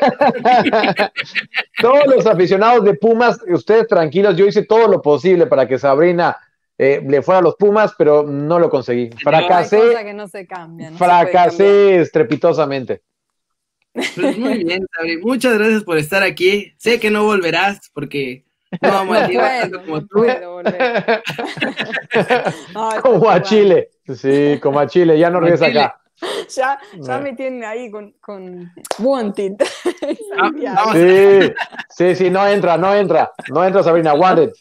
Todos 1.81 2.05
los 2.05 2.27
aficionados 2.27 2.83
de 2.83 2.93
Pumas, 2.93 3.39
ustedes 3.47 3.87
tranquilos, 3.87 4.35
yo 4.35 4.45
hice 4.45 4.63
todo 4.63 4.87
lo 4.87 5.01
posible 5.01 5.47
para 5.47 5.67
que 5.67 5.79
Sabrina 5.79 6.37
eh, 6.77 7.01
le 7.05 7.21
fuera 7.21 7.39
a 7.39 7.41
los 7.41 7.55
Pumas, 7.55 7.93
pero 7.97 8.23
no 8.23 8.59
lo 8.59 8.69
conseguí. 8.69 9.09
Fracasé. 9.23 9.95
Que 10.03 10.13
no 10.13 10.27
se 10.27 10.45
cambia, 10.45 10.91
no 10.91 10.97
fracasé 10.97 12.01
estrepitosamente. 12.01 13.01
Pues 13.93 14.37
muy 14.37 14.63
bien, 14.63 14.85
Sabri. 14.95 15.17
Muchas 15.17 15.57
gracias 15.57 15.83
por 15.83 15.97
estar 15.97 16.21
aquí. 16.21 16.73
Sé 16.77 16.99
que 16.99 17.09
no 17.09 17.23
volverás 17.23 17.89
porque 17.93 18.45
no 18.81 18.89
vamos 18.89 19.17
a 19.17 19.27
tanto 19.27 19.81
como 19.81 20.05
tú. 20.05 20.23
como 23.01 23.29
a 23.29 23.41
Chile. 23.41 23.89
Sí, 24.15 24.59
como 24.61 24.79
a 24.79 24.85
Chile. 24.87 25.17
Ya 25.17 25.31
no 25.31 25.39
regresa 25.39 25.67
acá. 25.67 26.01
Ya, 26.55 26.79
ya 26.99 27.19
me 27.19 27.33
tienen 27.33 27.63
ahí 27.63 27.91
con, 27.91 28.11
con 28.21 28.71
Wanted. 28.99 29.53
Ah, 30.67 30.91
sí, 30.93 31.51
sí, 31.89 32.15
sí, 32.15 32.29
no 32.29 32.47
entra, 32.47 32.77
no 32.77 32.93
entra. 32.93 33.31
No 33.49 33.63
entra 33.63 33.81
Sabrina, 33.83 34.13
Wanted. 34.13 34.51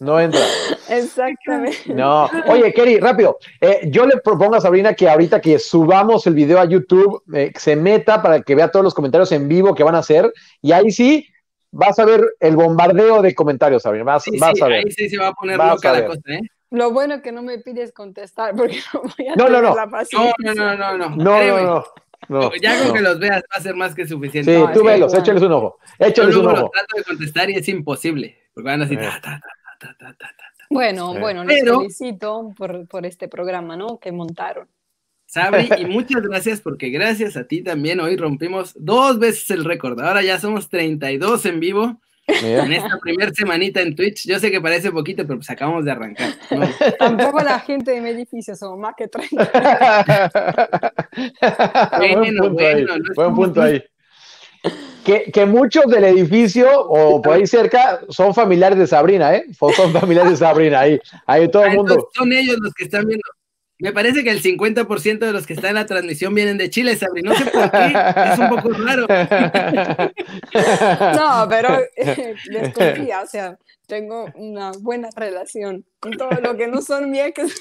No 0.00 0.20
entra. 0.20 0.40
Exactamente. 0.88 1.94
No. 1.94 2.28
Oye, 2.48 2.72
Kerry, 2.72 2.98
rápido. 2.98 3.38
Eh, 3.60 3.88
yo 3.90 4.06
le 4.06 4.18
propongo 4.18 4.56
a 4.56 4.60
Sabrina 4.60 4.94
que 4.94 5.08
ahorita 5.08 5.40
que 5.40 5.58
subamos 5.58 6.26
el 6.26 6.34
video 6.34 6.58
a 6.58 6.64
YouTube, 6.64 7.22
eh, 7.34 7.52
se 7.56 7.76
meta 7.76 8.22
para 8.22 8.42
que 8.42 8.54
vea 8.54 8.70
todos 8.70 8.84
los 8.84 8.94
comentarios 8.94 9.32
en 9.32 9.48
vivo 9.48 9.74
que 9.74 9.84
van 9.84 9.94
a 9.94 9.98
hacer. 9.98 10.32
Y 10.60 10.72
ahí 10.72 10.90
sí 10.90 11.26
vas 11.70 11.98
a 11.98 12.04
ver 12.04 12.24
el 12.40 12.56
bombardeo 12.56 13.22
de 13.22 13.34
comentarios, 13.34 13.82
Sabrina. 13.82 14.04
Vas, 14.04 14.24
vas 14.38 14.60
a 14.60 14.68
ver. 14.68 14.84
Ahí 14.84 14.92
sí 14.92 15.08
se 15.08 15.18
va 15.18 15.28
a 15.28 15.32
poner 15.32 15.58
loca 15.58 15.92
la 15.92 16.06
cosa, 16.06 16.20
¿eh? 16.26 16.40
Lo 16.70 16.90
bueno 16.90 17.14
es 17.14 17.22
que 17.22 17.30
no 17.30 17.42
me 17.42 17.58
pides 17.58 17.92
contestar 17.92 18.54
porque 18.56 18.78
no 18.92 19.02
voy 19.02 19.28
a 19.28 19.36
no, 19.36 19.48
no, 19.48 19.62
no. 19.62 19.74
la 19.74 19.88
paciencia. 19.88 20.34
No, 20.38 20.54
no, 20.54 20.76
no, 20.76 20.98
no. 20.98 21.16
No, 21.16 21.62
no, 21.62 21.84
no. 22.28 22.52
ya 22.60 22.82
con 22.82 22.92
que 22.92 23.00
los 23.00 23.18
veas 23.18 23.42
va 23.42 23.56
a 23.56 23.60
ser 23.60 23.74
más 23.76 23.94
que 23.94 24.06
suficiente. 24.06 24.56
Sí, 24.56 24.64
tú 24.74 24.84
velos, 24.84 25.14
échales 25.14 25.42
un 25.42 25.52
ojo. 25.52 25.78
Échales 25.98 26.34
un 26.34 26.46
ojo. 26.46 26.70
trato 26.70 26.96
de 26.96 27.04
contestar 27.04 27.50
y 27.50 27.54
es 27.54 27.68
imposible. 27.68 28.36
Porque 28.52 28.68
van 28.68 28.82
así, 28.82 28.96
ta, 28.96 29.20
ta, 29.22 29.40
ta, 29.40 29.42
bueno, 30.70 31.14
bueno, 31.18 31.44
les 31.44 31.62
felicito 31.64 32.52
por, 32.56 32.86
por, 32.86 33.06
este 33.06 33.28
programa, 33.28 33.76
¿no? 33.76 33.98
Que 33.98 34.12
montaron. 34.12 34.68
Sabri, 35.26 35.68
y 35.78 35.84
muchas 35.86 36.22
gracias 36.22 36.60
porque 36.60 36.90
gracias 36.90 37.36
a 37.36 37.44
ti 37.44 37.62
también 37.62 38.00
hoy 38.00 38.16
rompimos 38.16 38.74
dos 38.78 39.18
veces 39.18 39.50
el 39.50 39.64
récord. 39.64 40.00
Ahora 40.00 40.22
ya 40.22 40.38
somos 40.38 40.68
32 40.68 41.46
en 41.46 41.60
vivo. 41.60 42.00
En 42.28 42.72
esta 42.72 42.98
primera 43.00 43.32
semanita 43.32 43.80
en 43.80 43.94
Twitch, 43.94 44.26
yo 44.26 44.40
sé 44.40 44.50
que 44.50 44.60
parece 44.60 44.90
poquito, 44.90 45.24
pero 45.24 45.38
pues 45.38 45.48
acabamos 45.48 45.84
de 45.84 45.92
arrancar. 45.92 46.30
Tampoco 46.98 47.38
la 47.38 47.60
gente 47.60 47.92
de 47.92 48.00
mi 48.00 48.10
edificio 48.10 48.56
somos 48.56 48.80
más 48.80 48.94
que 48.96 49.06
30. 49.06 50.92
bueno, 51.98 52.50
bueno, 52.52 52.94
buen 53.14 53.34
punto 53.34 53.62
ahí 53.62 53.80
que, 55.04 55.46
muchos 55.46 55.86
del 55.86 56.04
edificio 56.04 56.68
o 56.82 57.22
por 57.22 57.34
ahí 57.34 57.46
cerca 57.46 58.00
son 58.08 58.34
familiares 58.34 58.78
de 58.78 58.86
Sabrina, 58.86 59.34
¿eh? 59.34 59.46
Son 59.58 59.92
familiares 59.92 60.32
de 60.32 60.36
Sabrina, 60.36 60.80
ahí, 60.80 61.00
ahí 61.26 61.48
todo 61.48 61.64
el 61.64 61.76
mundo. 61.76 62.08
Son 62.14 62.32
ellos 62.32 62.56
los 62.60 62.74
que 62.74 62.84
están 62.84 63.06
viendo. 63.06 63.24
Me 63.78 63.92
parece 63.92 64.24
que 64.24 64.30
el 64.30 64.42
50% 64.42 65.18
de 65.18 65.32
los 65.32 65.46
que 65.46 65.52
están 65.52 65.70
en 65.70 65.76
la 65.76 65.86
transmisión 65.86 66.34
vienen 66.34 66.56
de 66.56 66.70
Chile, 66.70 66.96
Sabrina. 66.96 67.30
No 67.30 67.36
sé 67.36 67.44
por 67.50 67.70
qué, 67.70 67.92
es 68.32 68.38
un 68.38 68.48
poco 68.48 68.70
raro. 68.72 69.06
No, 71.16 71.46
pero 71.48 71.78
eh, 71.96 72.34
desconfía, 72.50 73.22
o 73.22 73.26
sea, 73.26 73.58
tengo 73.86 74.26
una 74.34 74.72
buena 74.80 75.08
relación 75.14 75.84
con 76.00 76.12
todo 76.12 76.30
lo 76.42 76.56
que 76.56 76.68
no 76.68 76.80
son 76.80 77.10
mi 77.10 77.20
ex. 77.20 77.42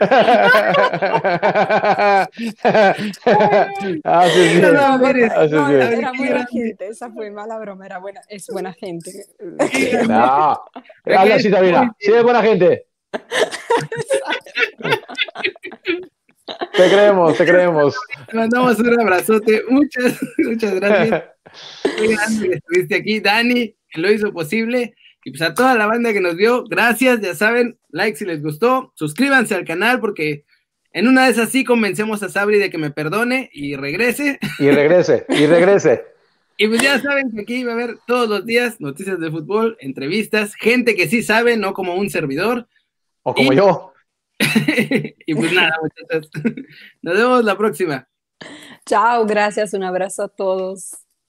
ah, 0.00 2.26
sí, 2.32 2.52
sí. 2.54 2.62
No, 4.60 4.72
no, 4.72 5.08
era 5.08 6.12
buena 6.16 6.46
gente, 6.46 6.88
esa 6.88 7.10
fue 7.10 7.30
mala 7.30 7.58
broma, 7.58 7.84
era 7.86 7.98
buena, 7.98 8.22
es 8.28 8.46
buena 8.48 8.72
gente. 8.72 9.10
No, 10.08 10.58
habla 11.04 11.34
así, 11.34 11.50
Sabina, 11.50 11.94
sí 11.98 12.12
es 12.12 12.22
buena 12.22 12.42
gente. 12.42 12.86
Te 16.72 16.88
creemos, 16.88 17.36
te 17.36 17.44
creemos. 17.44 17.94
Te 18.28 18.36
mandamos 18.36 18.78
un 18.78 19.00
abrazote. 19.00 19.62
Muchas, 19.68 20.18
muchas 20.38 20.74
gracias. 20.74 21.24
Muy 21.98 22.08
grande 22.14 22.48
que 22.48 22.54
estuviste 22.54 22.94
aquí. 22.94 23.20
Dani, 23.20 23.76
que 23.90 24.00
lo 24.00 24.10
hizo 24.10 24.32
posible. 24.32 24.94
Y 25.24 25.30
pues 25.30 25.42
a 25.42 25.54
toda 25.54 25.74
la 25.74 25.86
banda 25.86 26.12
que 26.12 26.20
nos 26.20 26.36
vio, 26.36 26.64
gracias, 26.64 27.20
ya 27.20 27.34
saben, 27.34 27.78
like 27.90 28.16
si 28.16 28.24
les 28.24 28.42
gustó, 28.42 28.92
suscríbanse 28.94 29.54
al 29.54 29.66
canal 29.66 30.00
porque 30.00 30.44
en 30.92 31.08
una 31.08 31.26
de 31.26 31.32
esas 31.32 31.50
sí 31.50 31.62
convencemos 31.62 32.22
a 32.22 32.30
Sabri 32.30 32.58
de 32.58 32.70
que 32.70 32.78
me 32.78 32.90
perdone 32.90 33.50
y 33.52 33.76
regrese. 33.76 34.38
Y 34.58 34.70
regrese, 34.70 35.26
y 35.28 35.46
regrese. 35.46 36.04
y 36.56 36.68
pues 36.68 36.80
ya 36.80 36.98
saben 37.00 37.30
que 37.32 37.42
aquí 37.42 37.64
va 37.64 37.72
a 37.72 37.74
haber 37.74 37.98
todos 38.06 38.28
los 38.28 38.46
días 38.46 38.80
noticias 38.80 39.20
de 39.20 39.30
fútbol, 39.30 39.76
entrevistas, 39.80 40.54
gente 40.54 40.94
que 40.94 41.06
sí 41.06 41.22
sabe, 41.22 41.58
no 41.58 41.74
como 41.74 41.96
un 41.96 42.08
servidor. 42.08 42.66
O 43.22 43.34
como 43.34 43.52
yo. 43.52 43.92
y 45.26 45.34
pues 45.34 45.52
nada, 45.52 45.78
muchachos. 45.82 46.30
Nos 47.02 47.16
vemos 47.16 47.44
la 47.44 47.56
próxima. 47.56 48.08
Chao, 48.86 49.26
gracias, 49.26 49.74
un 49.74 49.84
abrazo 49.84 50.24
a 50.24 50.28
todos. 50.28 51.06